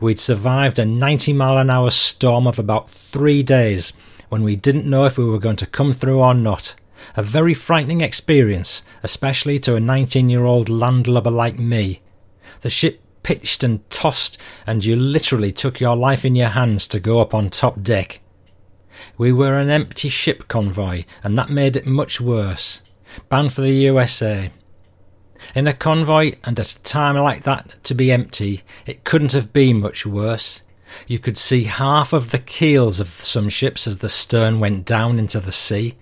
We'd 0.00 0.18
survived 0.18 0.78
a 0.78 0.84
90 0.84 1.32
mile 1.32 1.58
an 1.58 1.70
hour 1.70 1.90
storm 1.90 2.46
of 2.46 2.58
about 2.58 2.90
three 2.90 3.42
days 3.42 3.92
when 4.28 4.42
we 4.42 4.56
didn't 4.56 4.88
know 4.88 5.04
if 5.04 5.18
we 5.18 5.24
were 5.24 5.38
going 5.38 5.56
to 5.56 5.66
come 5.66 5.92
through 5.92 6.20
or 6.20 6.34
not. 6.34 6.74
A 7.16 7.22
very 7.22 7.52
frightening 7.52 8.00
experience, 8.00 8.82
especially 9.02 9.58
to 9.60 9.74
a 9.74 9.80
19 9.80 10.30
year 10.30 10.44
old 10.44 10.68
landlubber 10.68 11.30
like 11.30 11.58
me. 11.58 12.00
The 12.60 12.70
ship 12.70 13.01
pitched 13.22 13.62
and 13.62 13.88
tossed, 13.90 14.38
and 14.66 14.84
you 14.84 14.96
literally 14.96 15.52
took 15.52 15.80
your 15.80 15.96
life 15.96 16.24
in 16.24 16.34
your 16.34 16.50
hands 16.50 16.86
to 16.88 17.00
go 17.00 17.20
up 17.20 17.34
on 17.34 17.50
top 17.50 17.82
deck. 17.82 18.20
We 19.16 19.32
were 19.32 19.58
an 19.58 19.70
empty 19.70 20.08
ship 20.08 20.48
convoy, 20.48 21.04
and 21.22 21.38
that 21.38 21.50
made 21.50 21.76
it 21.76 21.86
much 21.86 22.20
worse. 22.20 22.82
Bound 23.28 23.52
for 23.52 23.60
the 23.60 23.70
USA. 23.70 24.50
In 25.54 25.66
a 25.66 25.72
convoy, 25.72 26.34
and 26.44 26.58
at 26.58 26.72
a 26.72 26.82
time 26.82 27.16
like 27.16 27.42
that 27.44 27.82
to 27.84 27.94
be 27.94 28.12
empty, 28.12 28.62
it 28.86 29.04
couldn't 29.04 29.32
have 29.32 29.52
been 29.52 29.80
much 29.80 30.06
worse. 30.06 30.62
You 31.06 31.18
could 31.18 31.36
see 31.36 31.64
half 31.64 32.12
of 32.12 32.30
the 32.30 32.38
keels 32.38 33.00
of 33.00 33.08
some 33.08 33.48
ships 33.48 33.86
as 33.86 33.98
the 33.98 34.08
stern 34.08 34.60
went 34.60 34.84
down 34.84 35.18
into 35.18 35.40
the 35.40 35.52
sea. 35.52 35.96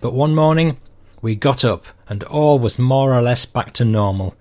But 0.00 0.14
one 0.14 0.34
morning, 0.34 0.78
we 1.20 1.34
got 1.34 1.64
up, 1.64 1.84
and 2.08 2.22
all 2.24 2.58
was 2.58 2.78
more 2.78 3.14
or 3.14 3.22
less 3.22 3.46
back 3.46 3.72
to 3.74 3.84
normal, 3.84 4.34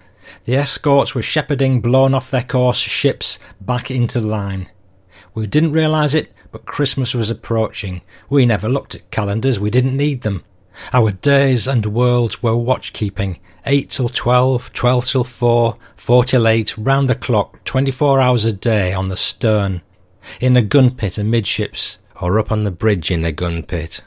the 0.46 0.56
escorts 0.56 1.16
were 1.16 1.22
shepherding 1.22 1.82
blown 1.82 2.14
off 2.14 2.32
their 2.32 2.44
course 2.44 2.78
ships 2.78 3.40
back 3.62 3.90
into 3.90 4.20
line. 4.20 4.70
We 5.34 5.48
didn't 5.48 5.74
realise 5.74 6.14
it, 6.14 6.34
but 6.52 6.66
Christmas 6.66 7.14
was 7.14 7.30
approaching. 7.30 8.02
We 8.30 8.46
never 8.46 8.68
looked 8.68 8.96
at 8.96 9.12
calendars, 9.12 9.60
we 9.60 9.70
didn't 9.70 9.98
need 9.98 10.22
them. 10.22 10.44
Our 10.94 11.12
days 11.12 11.68
and 11.68 11.86
worlds 11.86 12.42
were 12.42 12.56
watch 12.56 12.94
keeping. 12.94 13.40
Eight 13.66 13.90
till 13.90 14.10
twelve, 14.10 14.72
twelve 14.74 15.06
till 15.06 15.24
four, 15.24 15.78
four 15.96 16.24
till 16.24 16.48
eight, 16.48 16.78
round 16.78 17.10
the 17.10 17.16
clock, 17.16 17.64
twenty 17.66 17.92
four 17.92 18.22
hours 18.22 18.46
a 18.46 18.54
day 18.54 18.94
on 18.94 19.10
the 19.10 19.18
stern. 19.18 19.82
In 20.40 20.56
a 20.56 20.62
gun 20.62 20.92
pit 20.92 21.18
amidships, 21.18 22.00
or 22.22 22.40
up 22.40 22.52
on 22.52 22.64
the 22.64 22.72
bridge 22.72 23.12
in 23.12 23.26
a 23.26 23.32
gun 23.32 23.64
pit. 23.64 24.04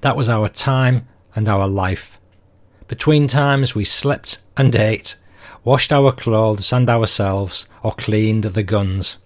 That 0.00 0.16
was 0.16 0.28
our 0.28 0.48
time 0.48 1.08
and 1.34 1.48
our 1.48 1.68
life. 1.68 2.17
Between 2.88 3.28
times 3.28 3.74
we 3.74 3.84
slept 3.84 4.40
and 4.56 4.74
ate, 4.74 5.16
washed 5.62 5.92
our 5.92 6.10
clothes 6.10 6.72
and 6.72 6.88
ourselves, 6.88 7.68
or 7.82 7.92
cleaned 7.92 8.44
the 8.44 8.62
guns. 8.62 9.18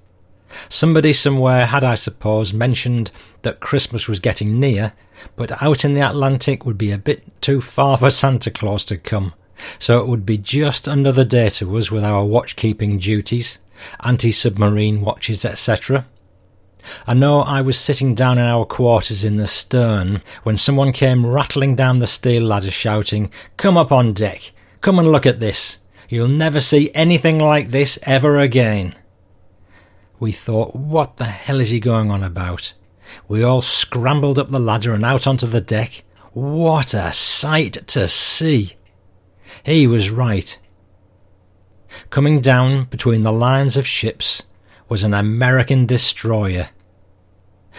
Somebody 0.68 1.12
somewhere 1.12 1.66
had, 1.66 1.84
I 1.84 1.94
suppose, 1.94 2.52
mentioned 2.52 3.12
that 3.42 3.60
Christmas 3.60 4.08
was 4.08 4.18
getting 4.18 4.58
near, 4.58 4.92
but 5.36 5.62
out 5.62 5.84
in 5.84 5.94
the 5.94 6.06
Atlantic 6.06 6.66
would 6.66 6.76
be 6.76 6.90
a 6.90 6.98
bit 6.98 7.22
too 7.40 7.60
far 7.60 7.96
for 7.96 8.10
Santa 8.10 8.50
Claus 8.50 8.84
to 8.86 8.96
come, 8.96 9.32
so 9.78 10.00
it 10.00 10.08
would 10.08 10.26
be 10.26 10.38
just 10.38 10.88
another 10.88 11.24
day 11.24 11.48
to 11.50 11.78
us 11.78 11.90
with 11.90 12.04
our 12.04 12.24
watch-keeping 12.24 12.98
duties, 12.98 13.60
anti-submarine 14.00 15.00
watches, 15.00 15.44
etc. 15.44 16.06
I 17.06 17.14
know 17.14 17.42
I 17.42 17.60
was 17.60 17.78
sitting 17.78 18.14
down 18.14 18.38
in 18.38 18.44
our 18.44 18.64
quarters 18.64 19.24
in 19.24 19.36
the 19.36 19.46
stern 19.46 20.22
when 20.42 20.56
someone 20.56 20.92
came 20.92 21.26
rattling 21.26 21.76
down 21.76 21.98
the 21.98 22.06
steel 22.06 22.42
ladder 22.42 22.70
shouting, 22.70 23.30
Come 23.56 23.76
up 23.76 23.92
on 23.92 24.12
deck! 24.12 24.52
Come 24.80 24.98
and 24.98 25.10
look 25.10 25.26
at 25.26 25.40
this! 25.40 25.78
You'll 26.08 26.28
never 26.28 26.60
see 26.60 26.90
anything 26.94 27.38
like 27.38 27.70
this 27.70 27.98
ever 28.02 28.38
again! 28.38 28.94
We 30.18 30.32
thought, 30.32 30.76
What 30.76 31.16
the 31.16 31.24
hell 31.24 31.60
is 31.60 31.70
he 31.70 31.80
going 31.80 32.10
on 32.10 32.22
about? 32.22 32.74
We 33.28 33.42
all 33.42 33.62
scrambled 33.62 34.38
up 34.38 34.50
the 34.50 34.60
ladder 34.60 34.92
and 34.92 35.04
out 35.04 35.26
onto 35.26 35.46
the 35.46 35.60
deck. 35.60 36.04
What 36.32 36.94
a 36.94 37.12
sight 37.12 37.86
to 37.88 38.08
see! 38.08 38.76
He 39.64 39.86
was 39.86 40.10
right. 40.10 40.58
Coming 42.10 42.40
down 42.40 42.84
between 42.84 43.22
the 43.22 43.32
lines 43.32 43.76
of 43.76 43.86
ships, 43.86 44.42
was 44.92 45.04
an 45.04 45.14
American 45.14 45.86
destroyer. 45.86 46.68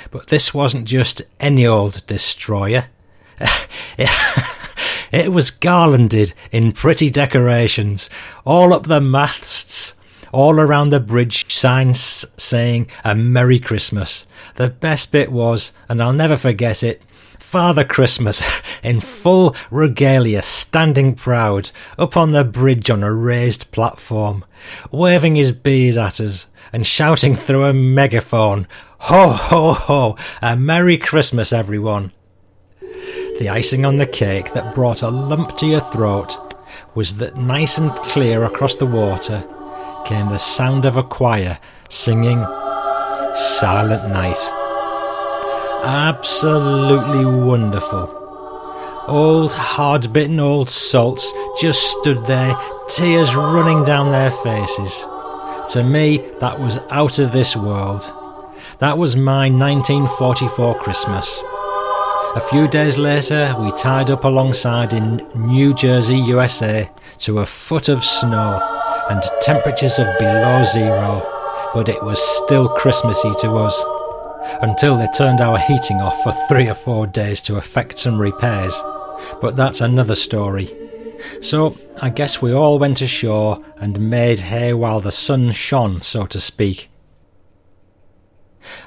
But 0.10 0.30
this 0.30 0.52
wasn't 0.52 0.86
just 0.86 1.22
any 1.40 1.64
old 1.64 2.04
destroyer. 2.08 2.86
it 5.12 5.32
was 5.32 5.52
garlanded 5.52 6.34
in 6.52 6.72
pretty 6.72 7.12
decorations, 7.12 8.10
all 8.48 8.74
up 8.74 8.88
the 8.88 9.00
masts, 9.00 9.94
all 10.32 10.60
around 10.60 10.90
the 10.90 11.00
bridge, 11.00 11.54
signs 11.54 12.26
saying 12.36 12.88
a 13.06 13.14
Merry 13.14 13.60
Christmas. 13.60 14.26
The 14.56 14.70
best 14.70 15.12
bit 15.12 15.32
was, 15.32 15.72
and 15.88 16.02
I'll 16.02 16.14
never 16.14 16.36
forget 16.36 16.82
it, 16.82 17.04
Father 17.38 17.86
Christmas 17.86 18.42
in 18.84 19.02
full 19.02 19.56
regalia, 19.70 20.42
standing 20.42 21.14
proud 21.14 21.70
up 21.96 22.18
on 22.18 22.32
the 22.32 22.44
bridge 22.44 22.90
on 22.90 23.04
a 23.04 23.14
raised 23.14 23.72
platform, 23.72 24.44
waving 24.90 25.36
his 25.36 25.52
beard 25.52 25.96
at 25.96 26.20
us 26.20 26.48
and 26.74 26.86
shouting 26.86 27.38
through 27.38 27.64
a 27.64 27.74
megaphone, 27.74 28.68
Ho, 29.00 29.30
ho, 29.30 29.74
ho! 29.74 30.18
A 30.42 30.58
Merry 30.58 30.98
Christmas, 30.98 31.54
everyone! 31.54 32.12
The 33.40 33.48
icing 33.50 33.86
on 33.86 33.96
the 33.96 34.06
cake 34.06 34.54
that 34.54 34.76
brought 34.76 35.02
a 35.02 35.10
lump 35.10 35.56
to 35.58 35.66
your 35.66 35.80
throat 35.80 36.38
was 36.96 37.18
that 37.18 37.38
nice 37.38 37.78
and 37.78 37.96
clear 37.96 38.44
across 38.44 38.76
the 38.76 38.86
water 38.86 39.46
came 40.06 40.28
the 40.28 40.38
sound 40.38 40.84
of 40.84 40.98
a 40.98 41.04
choir 41.04 41.58
singing 41.88 42.44
Silent 43.34 44.12
Night 44.12 44.40
absolutely 45.84 47.26
wonderful. 47.26 48.20
Old 49.08 49.52
hard 49.52 50.14
bitten 50.14 50.40
old 50.40 50.70
salts 50.70 51.34
just 51.60 51.82
stood 51.82 52.26
there, 52.26 52.56
tears 52.88 53.36
running 53.36 53.84
down 53.84 54.10
their 54.10 54.32
faces. 54.32 55.06
To 55.70 55.84
me, 55.84 56.18
that 56.40 56.60
was 56.60 56.80
out 56.90 57.20
of 57.20 57.32
this 57.32 57.56
world. 57.56 58.12
That 58.80 58.98
was 58.98 59.16
my 59.16 59.50
1944 59.50 60.80
Christmas. 60.80 61.42
A 62.36 62.42
few 62.50 62.68
days 62.68 62.98
later, 62.98 63.56
we 63.60 63.72
tied 63.74 64.10
up 64.10 64.24
alongside 64.24 64.92
in 64.92 65.26
New 65.36 65.74
Jersey, 65.74 66.18
USA, 66.18 66.90
to 67.20 67.40
a 67.40 67.46
foot 67.46 67.90
of 67.90 68.04
snow 68.04 68.62
and 69.10 69.22
temperatures 69.42 70.00
of 70.00 70.08
below 70.20 70.64
zero, 70.64 71.22
but 71.74 71.90
it 71.90 72.04
was 72.04 72.22
still 72.22 72.70
Christmassy 72.70 73.32
to 73.40 73.56
us 73.58 73.86
until 74.62 74.98
they 74.98 75.08
turned 75.16 75.42
our 75.42 75.58
heating 75.58 76.02
off 76.02 76.22
for 76.24 76.34
three 76.50 76.68
or 76.68 76.74
four 76.74 77.08
days 77.08 77.42
to 77.44 77.58
effect 77.58 78.00
some 78.00 78.20
repairs. 78.20 78.76
But 79.40 79.56
that's 79.56 79.82
another 79.82 80.16
story. 80.16 80.83
So 81.42 81.78
I 82.02 82.10
guess 82.10 82.42
we 82.42 82.54
all 82.54 82.80
went 82.80 83.02
ashore 83.02 83.64
and 83.78 84.10
made 84.10 84.42
hay 84.42 84.74
while 84.74 85.00
the 85.00 85.12
sun 85.12 85.52
shone, 85.52 86.02
so 86.02 86.26
to 86.26 86.40
speak. 86.40 86.90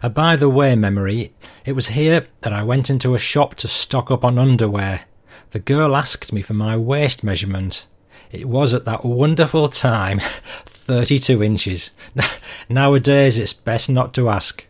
A 0.03 0.11
by 0.11 0.37
the 0.37 0.49
way 0.49 0.75
memory, 0.75 1.35
it 1.65 1.73
was 1.73 1.89
here 1.89 2.27
that 2.43 2.53
I 2.53 2.63
went 2.63 2.89
into 2.89 3.15
a 3.15 3.19
shop 3.19 3.55
to 3.57 3.69
stock 3.69 4.11
up 4.11 4.25
on 4.25 4.39
underwear. 4.39 5.03
The 5.51 5.59
girl 5.59 5.97
asked 5.97 6.33
me 6.33 6.43
for 6.43 6.55
my 6.55 6.77
waist 6.77 7.23
measurement. 7.23 7.87
It 8.31 8.49
was 8.49 8.75
at 8.75 8.85
that 8.85 9.05
wonderful 9.05 9.69
time 9.69 10.21
32 10.67 11.43
inches. 11.43 11.93
Nowadays 12.69 13.39
it's 13.39 13.53
best 13.53 13.91
not 13.91 14.15
to 14.15 14.29
ask. 14.29 14.65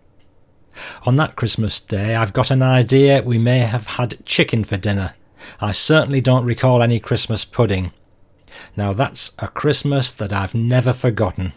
On 1.04 1.16
that 1.16 1.36
Christmas 1.36 1.80
day, 1.80 2.14
I've 2.14 2.32
got 2.32 2.50
an 2.50 2.62
idea 2.62 3.22
we 3.22 3.38
may 3.38 3.60
have 3.60 3.86
had 3.86 4.24
chicken 4.24 4.62
for 4.64 4.76
dinner. 4.76 5.14
I 5.60 5.72
certainly 5.72 6.20
don't 6.20 6.44
recall 6.44 6.82
any 6.82 7.00
Christmas 7.00 7.44
pudding. 7.44 7.92
Now 8.76 8.92
that's 8.92 9.32
a 9.38 9.48
Christmas 9.48 10.12
that 10.12 10.32
I've 10.32 10.54
never 10.54 10.92
forgotten. 10.92 11.52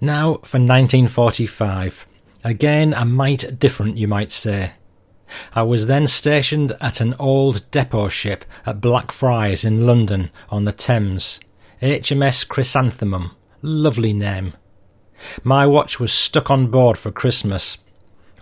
Now 0.00 0.34
for 0.44 0.58
1945. 0.58 2.06
Again, 2.44 2.92
a 2.94 3.04
mite 3.04 3.58
different, 3.58 3.96
you 3.96 4.06
might 4.06 4.30
say. 4.30 4.72
I 5.54 5.62
was 5.62 5.86
then 5.86 6.06
stationed 6.06 6.76
at 6.80 7.00
an 7.00 7.14
old 7.18 7.70
depot 7.70 8.08
ship 8.08 8.44
at 8.64 8.80
Blackfriars 8.80 9.64
in 9.64 9.86
London 9.86 10.30
on 10.50 10.64
the 10.64 10.72
Thames. 10.72 11.40
HMS 11.82 12.46
Chrysanthemum. 12.46 13.32
Lovely 13.62 14.12
name. 14.12 14.54
My 15.42 15.66
watch 15.66 15.98
was 15.98 16.12
stuck 16.12 16.50
on 16.50 16.68
board 16.68 16.98
for 16.98 17.10
Christmas. 17.10 17.78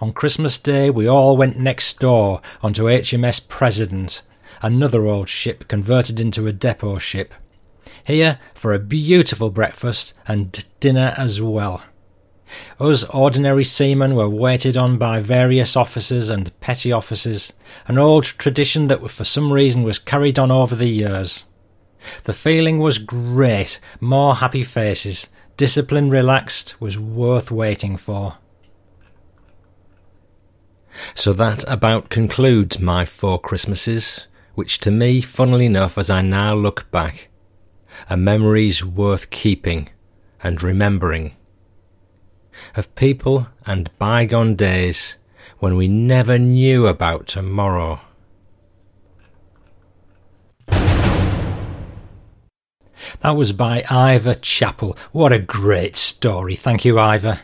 On 0.04 0.12
Christmas 0.12 0.58
Day, 0.58 0.90
we 0.90 1.06
all 1.06 1.34
went 1.34 1.58
next 1.58 1.98
door 1.98 2.42
onto 2.60 2.84
HMS 2.84 3.48
President, 3.48 4.20
another 4.60 5.06
old 5.06 5.30
ship 5.30 5.66
converted 5.66 6.20
into 6.20 6.46
a 6.46 6.52
depot 6.52 6.98
ship. 6.98 7.32
Here 8.04 8.38
for 8.52 8.74
a 8.74 8.78
beautiful 8.78 9.48
breakfast 9.48 10.12
and 10.28 10.62
dinner 10.78 11.14
as 11.16 11.40
well. 11.40 11.84
Us 12.78 13.04
ordinary 13.04 13.64
seamen 13.64 14.14
were 14.14 14.28
waited 14.28 14.76
on 14.76 14.98
by 14.98 15.20
various 15.20 15.74
officers 15.74 16.28
and 16.28 16.52
petty 16.60 16.92
officers, 16.92 17.54
an 17.88 17.96
old 17.96 18.24
tradition 18.24 18.88
that 18.88 19.10
for 19.10 19.24
some 19.24 19.54
reason 19.54 19.84
was 19.84 19.98
carried 19.98 20.38
on 20.38 20.50
over 20.50 20.76
the 20.76 20.90
years. 20.90 21.46
The 22.24 22.34
feeling 22.34 22.78
was 22.78 22.98
great, 22.98 23.80
more 24.02 24.34
happy 24.34 24.64
faces, 24.64 25.30
discipline 25.56 26.10
relaxed, 26.10 26.78
was 26.78 26.98
worth 26.98 27.50
waiting 27.50 27.96
for. 27.96 28.36
So 31.14 31.32
that 31.34 31.64
about 31.70 32.08
concludes 32.08 32.78
my 32.78 33.04
four 33.04 33.38
Christmases, 33.38 34.26
which 34.54 34.78
to 34.80 34.90
me, 34.90 35.20
funnily 35.20 35.66
enough, 35.66 35.98
as 35.98 36.10
I 36.10 36.22
now 36.22 36.54
look 36.54 36.90
back, 36.90 37.28
are 38.08 38.16
memories 38.16 38.84
worth 38.84 39.30
keeping 39.30 39.90
and 40.42 40.62
remembering 40.62 41.36
of 42.76 42.94
people 42.94 43.48
and 43.66 43.90
bygone 43.98 44.54
days 44.54 45.18
when 45.58 45.76
we 45.76 45.88
never 45.88 46.38
knew 46.38 46.86
about 46.86 47.26
tomorrow. 47.26 48.00
That 53.20 53.36
was 53.36 53.52
by 53.52 53.84
Ivor 53.88 54.34
Chappell. 54.34 54.96
What 55.12 55.32
a 55.32 55.38
great 55.38 55.96
story. 55.96 56.56
Thank 56.56 56.84
you, 56.84 56.98
Ivor. 56.98 57.40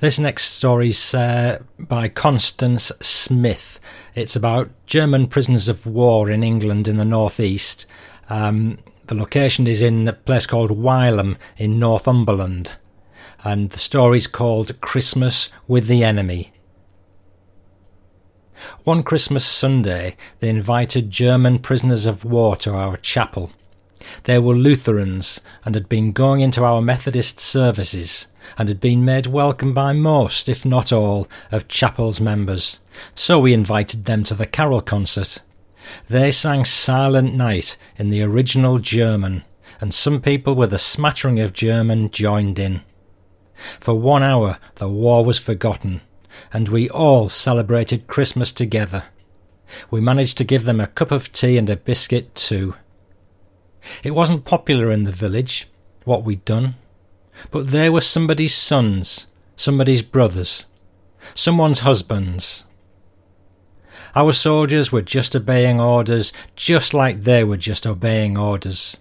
This 0.00 0.18
next 0.18 0.44
story 0.54 0.88
is 0.88 1.14
uh, 1.14 1.60
by 1.78 2.08
Constance 2.08 2.92
Smith. 3.00 3.80
It's 4.14 4.36
about 4.36 4.70
German 4.86 5.26
prisoners 5.26 5.68
of 5.68 5.86
war 5.86 6.30
in 6.30 6.42
England 6.42 6.88
in 6.88 6.96
the 6.96 7.04
northeast. 7.04 7.86
Um, 8.28 8.78
the 9.06 9.14
location 9.14 9.66
is 9.66 9.82
in 9.82 10.08
a 10.08 10.12
place 10.12 10.46
called 10.46 10.70
Wylam 10.70 11.36
in 11.56 11.78
Northumberland 11.78 12.72
and 13.44 13.70
the 13.70 13.78
story's 13.78 14.26
called 14.26 14.80
Christmas 14.80 15.48
with 15.66 15.86
the 15.86 16.04
Enemy. 16.04 16.52
One 18.82 19.02
Christmas 19.02 19.44
Sunday, 19.46 20.16
they 20.40 20.48
invited 20.48 21.10
German 21.10 21.60
prisoners 21.60 22.06
of 22.06 22.24
war 22.24 22.56
to 22.56 22.74
our 22.74 22.96
chapel. 22.96 23.52
They 24.24 24.38
were 24.38 24.54
Lutherans 24.54 25.40
and 25.64 25.74
had 25.74 25.88
been 25.88 26.12
going 26.12 26.40
into 26.40 26.64
our 26.64 26.80
Methodist 26.80 27.40
services 27.40 28.28
and 28.56 28.68
had 28.68 28.80
been 28.80 29.04
made 29.04 29.26
welcome 29.26 29.74
by 29.74 29.92
most, 29.92 30.48
if 30.48 30.64
not 30.64 30.92
all, 30.92 31.28
of 31.50 31.68
chapel's 31.68 32.20
members. 32.20 32.80
So 33.14 33.38
we 33.38 33.52
invited 33.52 34.04
them 34.04 34.24
to 34.24 34.34
the 34.34 34.46
carol 34.46 34.80
concert. 34.80 35.40
They 36.08 36.30
sang 36.30 36.64
Silent 36.64 37.34
Night 37.34 37.76
in 37.96 38.10
the 38.10 38.22
original 38.22 38.78
German, 38.78 39.44
and 39.80 39.94
some 39.94 40.20
people 40.20 40.54
with 40.54 40.72
a 40.72 40.78
smattering 40.78 41.40
of 41.40 41.52
German 41.52 42.10
joined 42.10 42.58
in. 42.58 42.82
For 43.80 43.94
one 43.94 44.22
hour 44.22 44.58
the 44.76 44.88
war 44.88 45.24
was 45.24 45.38
forgotten, 45.38 46.00
and 46.52 46.68
we 46.68 46.88
all 46.88 47.28
celebrated 47.28 48.06
Christmas 48.06 48.52
together. 48.52 49.04
We 49.90 50.00
managed 50.00 50.38
to 50.38 50.44
give 50.44 50.64
them 50.64 50.80
a 50.80 50.86
cup 50.86 51.10
of 51.10 51.32
tea 51.32 51.58
and 51.58 51.68
a 51.68 51.76
biscuit 51.76 52.34
too. 52.34 52.74
It 54.02 54.12
wasn't 54.12 54.44
popular 54.44 54.90
in 54.90 55.04
the 55.04 55.12
village, 55.12 55.68
what 56.04 56.24
we'd 56.24 56.44
done, 56.44 56.74
but 57.50 57.68
they 57.68 57.88
were 57.88 58.00
somebody's 58.00 58.54
sons, 58.54 59.26
somebody's 59.56 60.02
brothers, 60.02 60.66
someone's 61.34 61.80
husbands. 61.80 62.64
Our 64.14 64.32
soldiers 64.32 64.90
were 64.90 65.02
just 65.02 65.36
obeying 65.36 65.80
orders, 65.80 66.32
just 66.56 66.94
like 66.94 67.22
they 67.22 67.44
were 67.44 67.56
just 67.56 67.86
obeying 67.86 68.36
orders. 68.36 68.96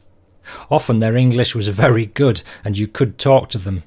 Often 0.70 1.00
their 1.00 1.16
English 1.16 1.56
was 1.56 1.68
very 1.70 2.06
good, 2.06 2.42
and 2.64 2.78
you 2.78 2.88
could 2.88 3.18
talk 3.18 3.50
to 3.50 3.58
them. 3.58 3.84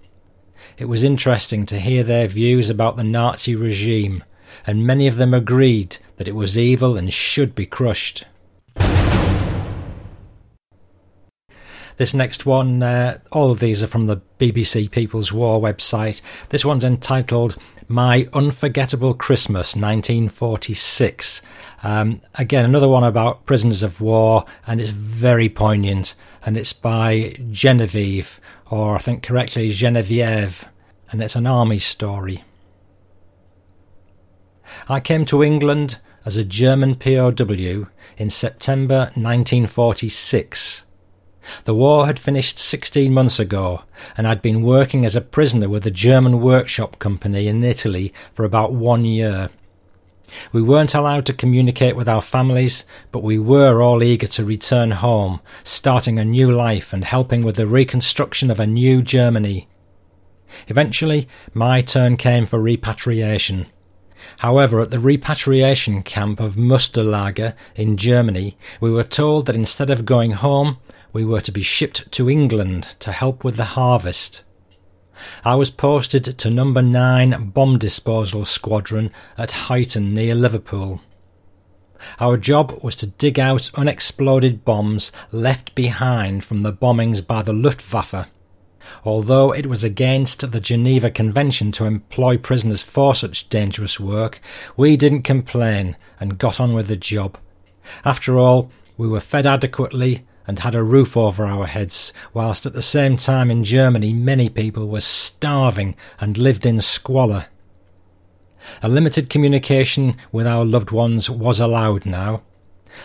It 0.78 0.86
was 0.86 1.04
interesting 1.04 1.66
to 1.66 1.80
hear 1.80 2.02
their 2.02 2.26
views 2.26 2.70
about 2.70 2.96
the 2.96 3.04
Nazi 3.04 3.54
regime, 3.54 4.24
and 4.66 4.86
many 4.86 5.06
of 5.06 5.16
them 5.16 5.34
agreed 5.34 5.98
that 6.16 6.28
it 6.28 6.34
was 6.34 6.58
evil 6.58 6.96
and 6.96 7.12
should 7.12 7.54
be 7.54 7.66
crushed. 7.66 8.24
This 12.00 12.14
next 12.14 12.46
one, 12.46 12.82
uh, 12.82 13.18
all 13.30 13.50
of 13.50 13.60
these 13.60 13.82
are 13.82 13.86
from 13.86 14.06
the 14.06 14.22
BBC 14.38 14.90
People's 14.90 15.34
War 15.34 15.60
website. 15.60 16.22
This 16.48 16.64
one's 16.64 16.82
entitled 16.82 17.58
My 17.88 18.26
Unforgettable 18.32 19.12
Christmas 19.12 19.76
1946. 19.76 21.42
Um, 21.82 22.22
again, 22.36 22.64
another 22.64 22.88
one 22.88 23.04
about 23.04 23.44
prisoners 23.44 23.82
of 23.82 24.00
war, 24.00 24.46
and 24.66 24.80
it's 24.80 24.92
very 24.92 25.50
poignant, 25.50 26.14
and 26.42 26.56
it's 26.56 26.72
by 26.72 27.34
Genevieve, 27.50 28.40
or 28.70 28.94
I 28.94 28.98
think 28.98 29.22
correctly 29.22 29.68
Genevieve, 29.68 30.70
and 31.12 31.22
it's 31.22 31.36
an 31.36 31.46
army 31.46 31.78
story. 31.78 32.44
I 34.88 35.00
came 35.00 35.26
to 35.26 35.44
England 35.44 35.98
as 36.24 36.38
a 36.38 36.44
German 36.44 36.94
POW 36.94 37.88
in 38.16 38.30
September 38.30 39.10
1946. 39.16 40.86
The 41.64 41.74
war 41.74 42.06
had 42.06 42.18
finished 42.18 42.58
16 42.58 43.12
months 43.12 43.38
ago, 43.38 43.82
and 44.16 44.26
I'd 44.26 44.42
been 44.42 44.62
working 44.62 45.04
as 45.04 45.16
a 45.16 45.20
prisoner 45.20 45.68
with 45.68 45.86
a 45.86 45.90
German 45.90 46.40
workshop 46.40 46.98
company 46.98 47.48
in 47.48 47.64
Italy 47.64 48.12
for 48.32 48.44
about 48.44 48.72
one 48.72 49.04
year. 49.04 49.50
We 50.52 50.62
weren't 50.62 50.94
allowed 50.94 51.26
to 51.26 51.32
communicate 51.32 51.96
with 51.96 52.08
our 52.08 52.22
families, 52.22 52.84
but 53.10 53.22
we 53.22 53.38
were 53.38 53.82
all 53.82 54.02
eager 54.02 54.28
to 54.28 54.44
return 54.44 54.92
home, 54.92 55.40
starting 55.64 56.18
a 56.18 56.24
new 56.24 56.52
life 56.52 56.92
and 56.92 57.04
helping 57.04 57.42
with 57.42 57.56
the 57.56 57.66
reconstruction 57.66 58.50
of 58.50 58.60
a 58.60 58.66
new 58.66 59.02
Germany. 59.02 59.68
Eventually, 60.68 61.28
my 61.54 61.82
turn 61.82 62.16
came 62.16 62.46
for 62.46 62.60
repatriation. 62.60 63.66
However, 64.38 64.80
at 64.80 64.90
the 64.90 65.00
repatriation 65.00 66.02
camp 66.02 66.40
of 66.40 66.56
Munsterlager 66.56 67.54
in 67.74 67.96
Germany, 67.96 68.56
we 68.80 68.90
were 68.90 69.04
told 69.04 69.46
that 69.46 69.56
instead 69.56 69.90
of 69.90 70.04
going 70.04 70.32
home, 70.32 70.78
we 71.12 71.24
were 71.24 71.40
to 71.40 71.52
be 71.52 71.62
shipped 71.62 72.10
to 72.12 72.30
England 72.30 72.94
to 73.00 73.12
help 73.12 73.44
with 73.44 73.56
the 73.56 73.76
harvest. 73.76 74.42
I 75.44 75.54
was 75.54 75.70
posted 75.70 76.24
to 76.24 76.50
Number 76.50 76.82
9 76.82 77.50
Bomb 77.50 77.78
Disposal 77.78 78.44
Squadron 78.44 79.10
at 79.36 79.50
Huyton 79.50 80.12
near 80.12 80.34
Liverpool. 80.34 81.00
Our 82.18 82.36
job 82.36 82.82
was 82.82 82.96
to 82.96 83.06
dig 83.06 83.38
out 83.38 83.70
unexploded 83.74 84.64
bombs 84.64 85.12
left 85.30 85.74
behind 85.74 86.44
from 86.44 86.62
the 86.62 86.72
bombings 86.72 87.26
by 87.26 87.42
the 87.42 87.52
Luftwaffe. 87.52 88.26
Although 89.04 89.52
it 89.52 89.66
was 89.66 89.84
against 89.84 90.52
the 90.52 90.60
Geneva 90.60 91.10
Convention 91.10 91.70
to 91.72 91.84
employ 91.84 92.38
prisoners 92.38 92.82
for 92.82 93.14
such 93.14 93.48
dangerous 93.50 94.00
work, 94.00 94.40
we 94.76 94.96
didn't 94.96 95.22
complain 95.22 95.96
and 96.18 96.38
got 96.38 96.58
on 96.58 96.72
with 96.72 96.88
the 96.88 96.96
job. 96.96 97.36
After 98.04 98.38
all, 98.38 98.70
we 98.96 99.06
were 99.06 99.20
fed 99.20 99.46
adequately 99.46 100.24
and 100.46 100.60
had 100.60 100.74
a 100.74 100.82
roof 100.82 101.16
over 101.16 101.44
our 101.46 101.66
heads, 101.66 102.12
whilst 102.32 102.66
at 102.66 102.72
the 102.72 102.82
same 102.82 103.16
time 103.16 103.50
in 103.50 103.64
Germany 103.64 104.12
many 104.12 104.48
people 104.48 104.88
were 104.88 105.00
starving 105.00 105.94
and 106.18 106.36
lived 106.38 106.66
in 106.66 106.80
squalor. 106.80 107.46
A 108.82 108.88
limited 108.88 109.30
communication 109.30 110.16
with 110.32 110.46
our 110.46 110.64
loved 110.64 110.90
ones 110.90 111.30
was 111.30 111.60
allowed 111.60 112.04
now, 112.04 112.42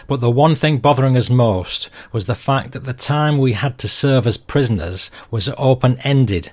but 0.07 0.19
the 0.19 0.31
one 0.31 0.55
thing 0.55 0.77
bothering 0.77 1.15
us 1.15 1.29
most 1.29 1.89
was 2.11 2.25
the 2.25 2.36
fact 2.36 2.71
that 2.71 2.86
the 2.86 2.93
time 2.93 3.38
we 3.38 3.53
had 3.53 3.77
to 3.79 3.88
serve 3.88 4.27
as 4.27 4.38
prisoners 4.38 5.11
was 5.31 5.49
open 5.57 5.99
ended. 6.03 6.51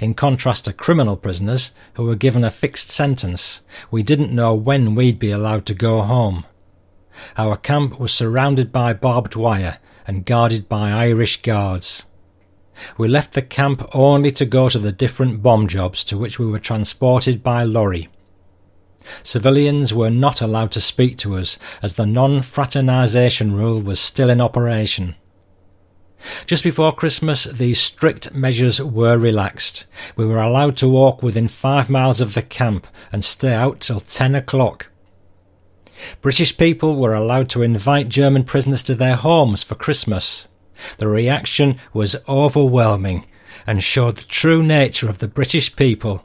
In 0.00 0.14
contrast 0.14 0.64
to 0.64 0.72
criminal 0.72 1.16
prisoners 1.16 1.72
who 1.94 2.04
were 2.04 2.16
given 2.16 2.42
a 2.42 2.50
fixed 2.50 2.90
sentence, 2.90 3.62
we 3.90 4.02
didn't 4.02 4.32
know 4.32 4.54
when 4.54 4.94
we'd 4.94 5.18
be 5.18 5.30
allowed 5.30 5.66
to 5.66 5.74
go 5.74 6.00
home. 6.02 6.44
Our 7.36 7.56
camp 7.56 8.00
was 8.00 8.12
surrounded 8.12 8.72
by 8.72 8.92
barbed 8.92 9.36
wire 9.36 9.78
and 10.06 10.24
guarded 10.26 10.68
by 10.68 10.90
Irish 10.90 11.42
guards. 11.42 12.06
We 12.98 13.08
left 13.08 13.34
the 13.34 13.42
camp 13.42 13.88
only 13.94 14.32
to 14.32 14.44
go 14.44 14.68
to 14.68 14.78
the 14.78 14.92
different 14.92 15.42
bomb 15.42 15.68
jobs 15.68 16.04
to 16.04 16.18
which 16.18 16.38
we 16.38 16.46
were 16.46 16.58
transported 16.58 17.42
by 17.42 17.62
lorry. 17.64 18.08
Civilians 19.22 19.92
were 19.92 20.10
not 20.10 20.40
allowed 20.40 20.72
to 20.72 20.80
speak 20.80 21.18
to 21.18 21.36
us 21.36 21.58
as 21.82 21.94
the 21.94 22.06
non 22.06 22.40
fraternisation 22.40 23.54
rule 23.54 23.80
was 23.80 24.00
still 24.00 24.30
in 24.30 24.40
operation. 24.40 25.14
Just 26.46 26.64
before 26.64 26.92
Christmas, 26.92 27.44
these 27.44 27.78
strict 27.78 28.34
measures 28.34 28.80
were 28.80 29.18
relaxed. 29.18 29.84
We 30.16 30.24
were 30.24 30.40
allowed 30.40 30.76
to 30.78 30.88
walk 30.88 31.22
within 31.22 31.48
five 31.48 31.90
miles 31.90 32.20
of 32.22 32.32
the 32.32 32.42
camp 32.42 32.86
and 33.12 33.22
stay 33.22 33.52
out 33.52 33.80
till 33.80 34.00
ten 34.00 34.34
o'clock. 34.34 34.88
British 36.20 36.56
people 36.56 36.96
were 36.96 37.14
allowed 37.14 37.48
to 37.50 37.62
invite 37.62 38.08
German 38.08 38.44
prisoners 38.44 38.82
to 38.84 38.94
their 38.94 39.16
homes 39.16 39.62
for 39.62 39.74
Christmas. 39.74 40.48
The 40.98 41.08
reaction 41.08 41.78
was 41.92 42.16
overwhelming 42.28 43.26
and 43.66 43.82
showed 43.82 44.16
the 44.16 44.24
true 44.24 44.62
nature 44.62 45.08
of 45.08 45.18
the 45.18 45.28
British 45.28 45.76
people. 45.76 46.24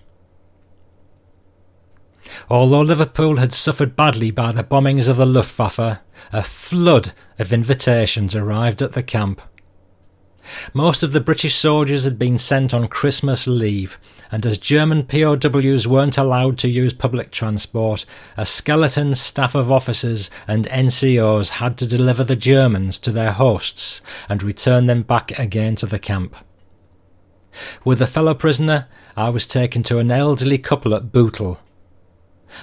Although 2.50 2.82
Liverpool 2.82 3.38
had 3.38 3.54
suffered 3.54 3.96
badly 3.96 4.32
by 4.32 4.52
the 4.52 4.64
bombings 4.64 5.08
of 5.08 5.18
the 5.18 5.26
Luftwaffe, 5.26 6.00
a 6.32 6.44
flood 6.44 7.14
of 7.38 7.54
invitations 7.54 8.36
arrived 8.36 8.82
at 8.82 8.94
the 8.94 9.04
camp. 9.04 9.42
Most 10.74 11.04
of 11.04 11.12
the 11.12 11.22
British 11.22 11.56
soldiers 11.56 12.04
had 12.04 12.18
been 12.18 12.38
sent 12.38 12.74
on 12.74 12.88
Christmas 12.88 13.48
leave, 13.48 13.98
and 14.32 14.46
as 14.46 14.58
German 14.58 15.04
POWs 15.04 15.88
weren't 15.88 16.18
allowed 16.18 16.58
to 16.60 16.70
use 16.70 16.94
public 16.94 17.32
transport, 17.32 18.06
a 18.38 18.46
skeleton 18.46 19.16
staff 19.16 19.56
of 19.56 19.72
officers 19.72 20.30
and 20.48 20.66
NCOs 20.68 21.50
had 21.50 21.78
to 21.78 21.88
deliver 21.88 22.24
the 22.24 22.36
Germans 22.36 23.00
to 23.00 23.12
their 23.12 23.32
hosts 23.32 24.02
and 24.28 24.44
return 24.44 24.86
them 24.86 25.02
back 25.02 25.38
again 25.40 25.76
to 25.78 25.86
the 25.86 26.00
camp. 26.00 26.36
With 27.84 28.02
a 28.02 28.08
fellow 28.08 28.34
prisoner, 28.34 28.88
I 29.18 29.30
was 29.30 29.48
taken 29.48 29.84
to 29.84 29.98
an 29.98 30.12
elderly 30.12 30.60
couple 30.60 30.94
at 30.94 31.12
Bootle. 31.12 31.60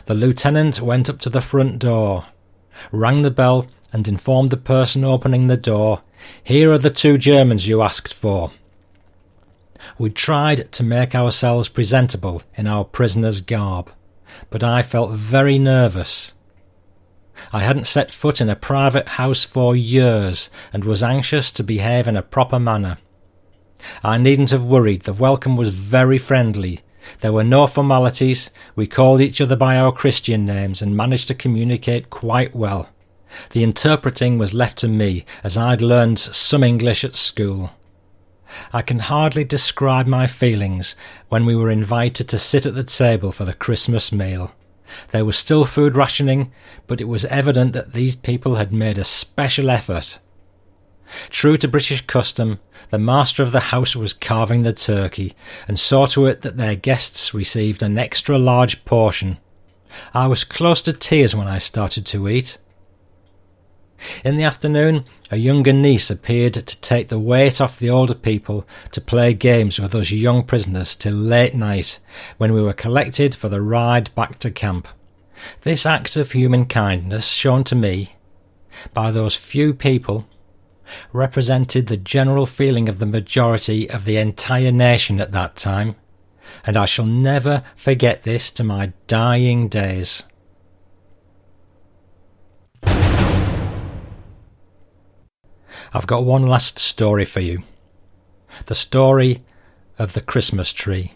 The 0.07 0.15
lieutenant 0.15 0.81
went 0.81 1.11
up 1.11 1.19
to 1.21 1.31
the 1.31 1.41
front 1.41 1.79
door, 1.79 2.27
rang 2.93 3.23
the 3.23 3.31
bell, 3.31 3.67
and 3.93 4.07
informed 4.09 4.51
the 4.51 4.57
person 4.57 5.05
opening 5.05 5.47
the 5.47 5.57
door, 5.57 6.03
Here 6.43 6.73
are 6.73 6.79
the 6.79 6.91
two 6.91 7.19
Germans 7.19 7.69
you 7.69 7.83
asked 7.83 8.13
for. 8.13 8.53
We 9.99 10.11
tried 10.11 10.71
to 10.73 10.85
make 10.85 11.15
ourselves 11.15 11.69
presentable 11.69 12.43
in 12.57 12.67
our 12.67 12.85
prisoner's 12.85 13.41
garb, 13.41 13.91
but 14.51 14.63
I 14.63 14.83
felt 14.83 15.13
very 15.13 15.59
nervous. 15.59 16.35
I 17.53 17.61
hadn't 17.61 17.87
set 17.87 18.11
foot 18.11 18.41
in 18.41 18.49
a 18.49 18.57
private 18.57 19.09
house 19.09 19.45
for 19.45 19.77
years 19.77 20.51
and 20.73 20.85
was 20.85 21.03
anxious 21.03 21.51
to 21.53 21.63
behave 21.63 22.09
in 22.09 22.17
a 22.17 22.23
proper 22.23 22.59
manner. 22.59 22.99
I 24.03 24.19
needn't 24.19 24.51
have 24.51 24.65
worried, 24.65 25.03
the 25.03 25.13
welcome 25.13 25.57
was 25.57 25.69
very 25.69 26.19
friendly. 26.19 26.81
There 27.21 27.33
were 27.33 27.45
no 27.45 27.67
formalities, 27.67 28.51
we 28.75 28.87
called 28.87 29.21
each 29.21 29.41
other 29.41 29.57
by 29.57 29.77
our 29.77 29.93
Christian 29.93 30.47
names 30.47 30.83
and 30.83 30.97
managed 30.97 31.29
to 31.29 31.35
communicate 31.35 32.11
quite 32.11 32.55
well. 32.55 32.89
The 33.51 33.63
interpreting 33.63 34.39
was 34.39 34.55
left 34.55 34.79
to 34.79 34.89
me, 34.89 35.25
as 35.45 35.57
I'd 35.57 35.83
learned 35.83 36.19
some 36.19 36.65
English 36.65 37.05
at 37.05 37.17
school. 37.17 37.71
I 38.73 38.83
can 38.83 39.01
hardly 39.01 39.45
describe 39.45 40.07
my 40.07 40.27
feelings 40.27 40.97
when 41.29 41.47
we 41.47 41.57
were 41.57 41.71
invited 41.71 42.29
to 42.29 42.39
sit 42.39 42.67
at 42.67 42.75
the 42.75 42.85
table 42.85 43.33
for 43.33 43.45
the 43.45 43.55
Christmas 43.55 44.13
meal. 44.13 44.53
There 45.11 45.25
was 45.25 45.37
still 45.37 45.65
food 45.65 45.97
rationing, 45.97 46.53
but 46.87 47.01
it 47.01 47.09
was 47.09 47.25
evident 47.27 47.73
that 47.73 47.93
these 47.93 48.15
people 48.15 48.57
had 48.57 48.73
made 48.73 48.99
a 48.99 49.05
special 49.05 49.71
effort. 49.71 50.19
True 51.31 51.57
to 51.59 51.69
British 51.69 52.05
custom, 52.07 52.59
the 52.91 52.99
master 52.99 53.43
of 53.43 53.53
the 53.53 53.71
house 53.71 53.95
was 53.95 54.13
carving 54.13 54.63
the 54.63 54.73
turkey, 54.73 55.35
and 55.69 55.79
saw 55.79 56.07
to 56.07 56.27
it 56.27 56.43
that 56.43 56.57
their 56.57 56.75
guests 56.75 57.33
received 57.33 57.83
an 57.83 57.99
extra 57.99 58.39
large 58.39 58.85
portion. 58.85 59.39
I 60.13 60.27
was 60.27 60.45
close 60.45 60.83
to 60.83 60.93
tears 60.93 61.35
when 61.35 61.47
I 61.47 61.59
started 61.59 62.07
to 62.07 62.29
eat. 62.29 62.59
In 64.25 64.37
the 64.37 64.45
afternoon, 64.45 65.05
a 65.31 65.37
younger 65.37 65.73
niece 65.73 66.11
appeared 66.11 66.55
to 66.55 66.81
take 66.81 67.09
the 67.09 67.19
weight 67.19 67.61
off 67.61 67.79
the 67.79 67.91
older 67.91 68.15
people 68.15 68.67
to 68.93 69.01
play 69.01 69.35
games 69.35 69.79
with 69.79 69.95
us 69.95 70.11
young 70.11 70.45
prisoners 70.45 70.95
till 70.95 71.15
late 71.15 71.55
night, 71.55 71.99
when 72.37 72.53
we 72.53 72.63
were 72.63 72.73
collected 72.73 73.35
for 73.35 73.49
the 73.49 73.63
ride 73.63 74.15
back 74.15 74.39
to 74.41 74.51
camp. 74.51 74.89
This 75.63 75.87
act 75.87 76.17
of 76.17 76.33
human 76.33 76.67
kindness, 76.67 77.29
shown 77.29 77.65
to 77.65 77.75
me 77.75 78.17
by 78.93 79.11
those 79.11 79.35
few 79.35 79.75
people, 79.75 80.27
represented 81.13 81.87
the 81.87 81.97
general 81.97 82.47
feeling 82.47 82.89
of 82.89 82.99
the 82.99 83.07
majority 83.07 83.89
of 83.91 84.05
the 84.05 84.17
entire 84.17 84.73
nation 84.73 85.21
at 85.21 85.33
that 85.33 85.57
time, 85.57 85.97
and 86.65 86.77
I 86.77 86.85
shall 86.85 87.07
never 87.07 87.65
forget 87.77 88.23
this 88.23 88.51
to 88.53 88.65
my 88.65 88.93
dying 89.07 89.69
days. 89.69 90.23
I've 95.93 96.07
got 96.07 96.25
one 96.25 96.47
last 96.47 96.79
story 96.79 97.25
for 97.25 97.41
you. 97.41 97.63
The 98.67 98.75
story 98.75 99.43
of 99.99 100.13
the 100.13 100.21
Christmas 100.21 100.73
tree. 100.73 101.13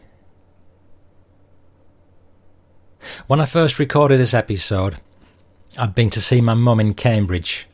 When 3.27 3.41
I 3.41 3.47
first 3.47 3.79
recorded 3.79 4.19
this 4.19 4.35
episode, 4.35 4.99
I'd 5.79 5.95
been 5.95 6.11
to 6.11 6.21
see 6.21 6.41
my 6.41 6.55
mum 6.55 6.81
in 6.81 6.95
Cambridge, 6.95 7.67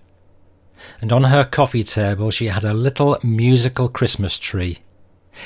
and 1.00 1.12
on 1.12 1.24
her 1.24 1.44
coffee 1.44 1.84
table 1.84 2.30
she 2.30 2.46
had 2.46 2.64
a 2.64 2.74
little 2.74 3.18
musical 3.22 3.88
Christmas 3.88 4.38
tree. 4.38 4.78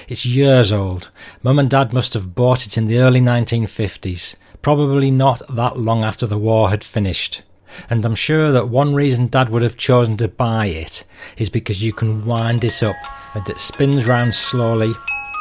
It's 0.09 0.26
years 0.26 0.70
old. 0.70 1.11
Mum 1.42 1.59
and 1.59 1.70
Dad 1.70 1.92
must 1.92 2.14
have 2.14 2.34
bought 2.34 2.66
it 2.66 2.76
in 2.76 2.86
the 2.86 2.98
early 2.98 3.20
1950s, 3.20 4.36
probably 4.62 5.11
not 5.11 5.42
that 5.48 5.78
long 5.78 6.05
after 6.05 6.26
the 6.26 6.38
war 6.38 6.70
had 6.70 6.84
finished 6.84 7.42
and 7.89 8.05
I'm 8.05 8.14
sure 8.14 8.53
that 8.53 8.68
one 8.68 8.95
reason 8.95 9.29
Dad 9.29 9.49
would 9.49 9.62
have 9.62 9.77
chosen 9.77 10.16
to 10.18 10.29
buy 10.29 10.66
it 10.66 11.05
is 11.37 11.49
because 11.49 11.83
you 11.83 11.93
can 11.93 12.25
wind 12.25 12.64
it 12.64 12.83
up 12.83 12.97
and 13.35 13.49
it 13.49 13.59
spins 13.59 14.07
round 14.07 14.35
slowly 14.35 14.93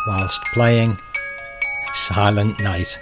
whilst 0.07 0.41
playing 0.53 0.97
Silent 1.93 2.59
Night. 2.59 2.99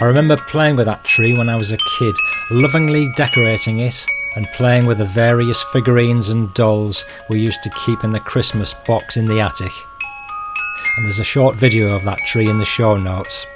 I 0.00 0.04
remember 0.04 0.36
playing 0.36 0.76
with 0.76 0.86
that 0.86 1.04
tree 1.04 1.36
when 1.36 1.48
I 1.48 1.56
was 1.56 1.70
a 1.70 1.78
kid, 1.98 2.14
lovingly 2.50 3.12
decorating 3.16 3.80
it 3.80 4.06
and 4.36 4.46
playing 4.54 4.86
with 4.86 4.98
the 4.98 5.04
various 5.04 5.62
figurines 5.64 6.30
and 6.30 6.52
dolls 6.54 7.04
we 7.28 7.38
used 7.38 7.62
to 7.62 7.70
keep 7.84 8.02
in 8.02 8.12
the 8.12 8.20
Christmas 8.20 8.72
box 8.74 9.16
in 9.16 9.26
the 9.26 9.40
attic. 9.40 9.72
And 10.96 11.06
there's 11.06 11.18
a 11.18 11.24
short 11.24 11.56
video 11.56 11.94
of 11.94 12.04
that 12.04 12.18
tree 12.26 12.48
in 12.48 12.58
the 12.58 12.64
show 12.64 12.96
notes. 12.96 13.46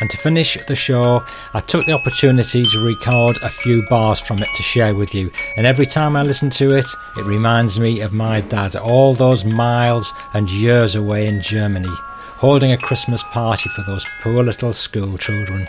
And 0.00 0.10
to 0.10 0.18
finish 0.18 0.58
the 0.66 0.74
show, 0.74 1.24
I 1.52 1.60
took 1.60 1.86
the 1.86 1.92
opportunity 1.92 2.64
to 2.64 2.84
record 2.84 3.38
a 3.42 3.48
few 3.48 3.86
bars 3.88 4.18
from 4.18 4.38
it 4.38 4.48
to 4.54 4.62
share 4.62 4.94
with 4.94 5.14
you. 5.14 5.30
And 5.56 5.66
every 5.66 5.86
time 5.86 6.16
I 6.16 6.22
listen 6.22 6.50
to 6.50 6.76
it, 6.76 6.86
it 7.16 7.24
reminds 7.24 7.78
me 7.78 8.00
of 8.00 8.12
my 8.12 8.40
dad, 8.40 8.74
all 8.74 9.14
those 9.14 9.44
miles 9.44 10.12
and 10.34 10.50
years 10.50 10.96
away 10.96 11.28
in 11.28 11.40
Germany, 11.40 11.94
holding 12.38 12.72
a 12.72 12.78
Christmas 12.78 13.22
party 13.22 13.68
for 13.70 13.82
those 13.82 14.04
poor 14.20 14.42
little 14.42 14.72
school 14.72 15.16
children. 15.16 15.68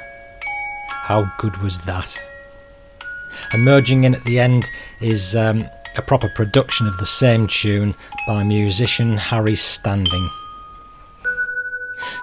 How 0.89 1.31
good 1.37 1.57
was 1.57 1.79
that? 1.81 2.19
And 3.53 3.63
merging 3.63 4.05
in 4.05 4.15
at 4.15 4.25
the 4.25 4.39
end 4.39 4.63
is 5.01 5.35
um, 5.35 5.65
a 5.97 6.01
proper 6.01 6.29
production 6.29 6.87
of 6.87 6.97
the 6.97 7.05
same 7.05 7.47
tune 7.47 7.93
by 8.27 8.43
musician 8.43 9.17
Harry 9.17 9.55
Standing. 9.55 10.29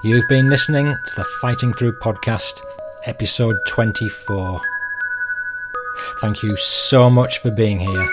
You've 0.03 0.29
been 0.29 0.49
listening 0.49 0.97
to 1.07 1.16
the 1.16 1.25
Fighting 1.41 1.73
Through 1.73 1.99
podcast, 1.99 2.62
episode 3.05 3.57
24. 3.66 4.61
Thank 6.20 6.43
you 6.43 6.57
so 6.57 7.09
much 7.09 7.39
for 7.39 7.51
being 7.51 7.79
here. 7.79 8.12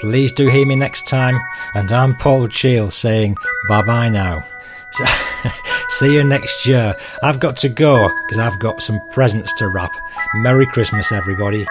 Please 0.00 0.32
do 0.32 0.48
hear 0.48 0.66
me 0.66 0.74
next 0.76 1.08
time, 1.08 1.38
and 1.74 1.90
I'm 1.92 2.16
Paul 2.16 2.48
Cheall 2.48 2.90
saying 2.90 3.36
bye 3.68 3.82
bye 3.82 4.08
now. 4.08 4.44
See 5.88 6.14
you 6.14 6.24
next 6.24 6.66
year. 6.66 6.94
I've 7.22 7.40
got 7.40 7.56
to 7.58 7.68
go 7.68 8.08
because 8.26 8.38
I've 8.38 8.58
got 8.58 8.82
some 8.82 9.00
presents 9.10 9.54
to 9.58 9.68
wrap. 9.68 9.92
Merry 10.36 10.66
Christmas, 10.66 11.12
everybody. 11.12 11.66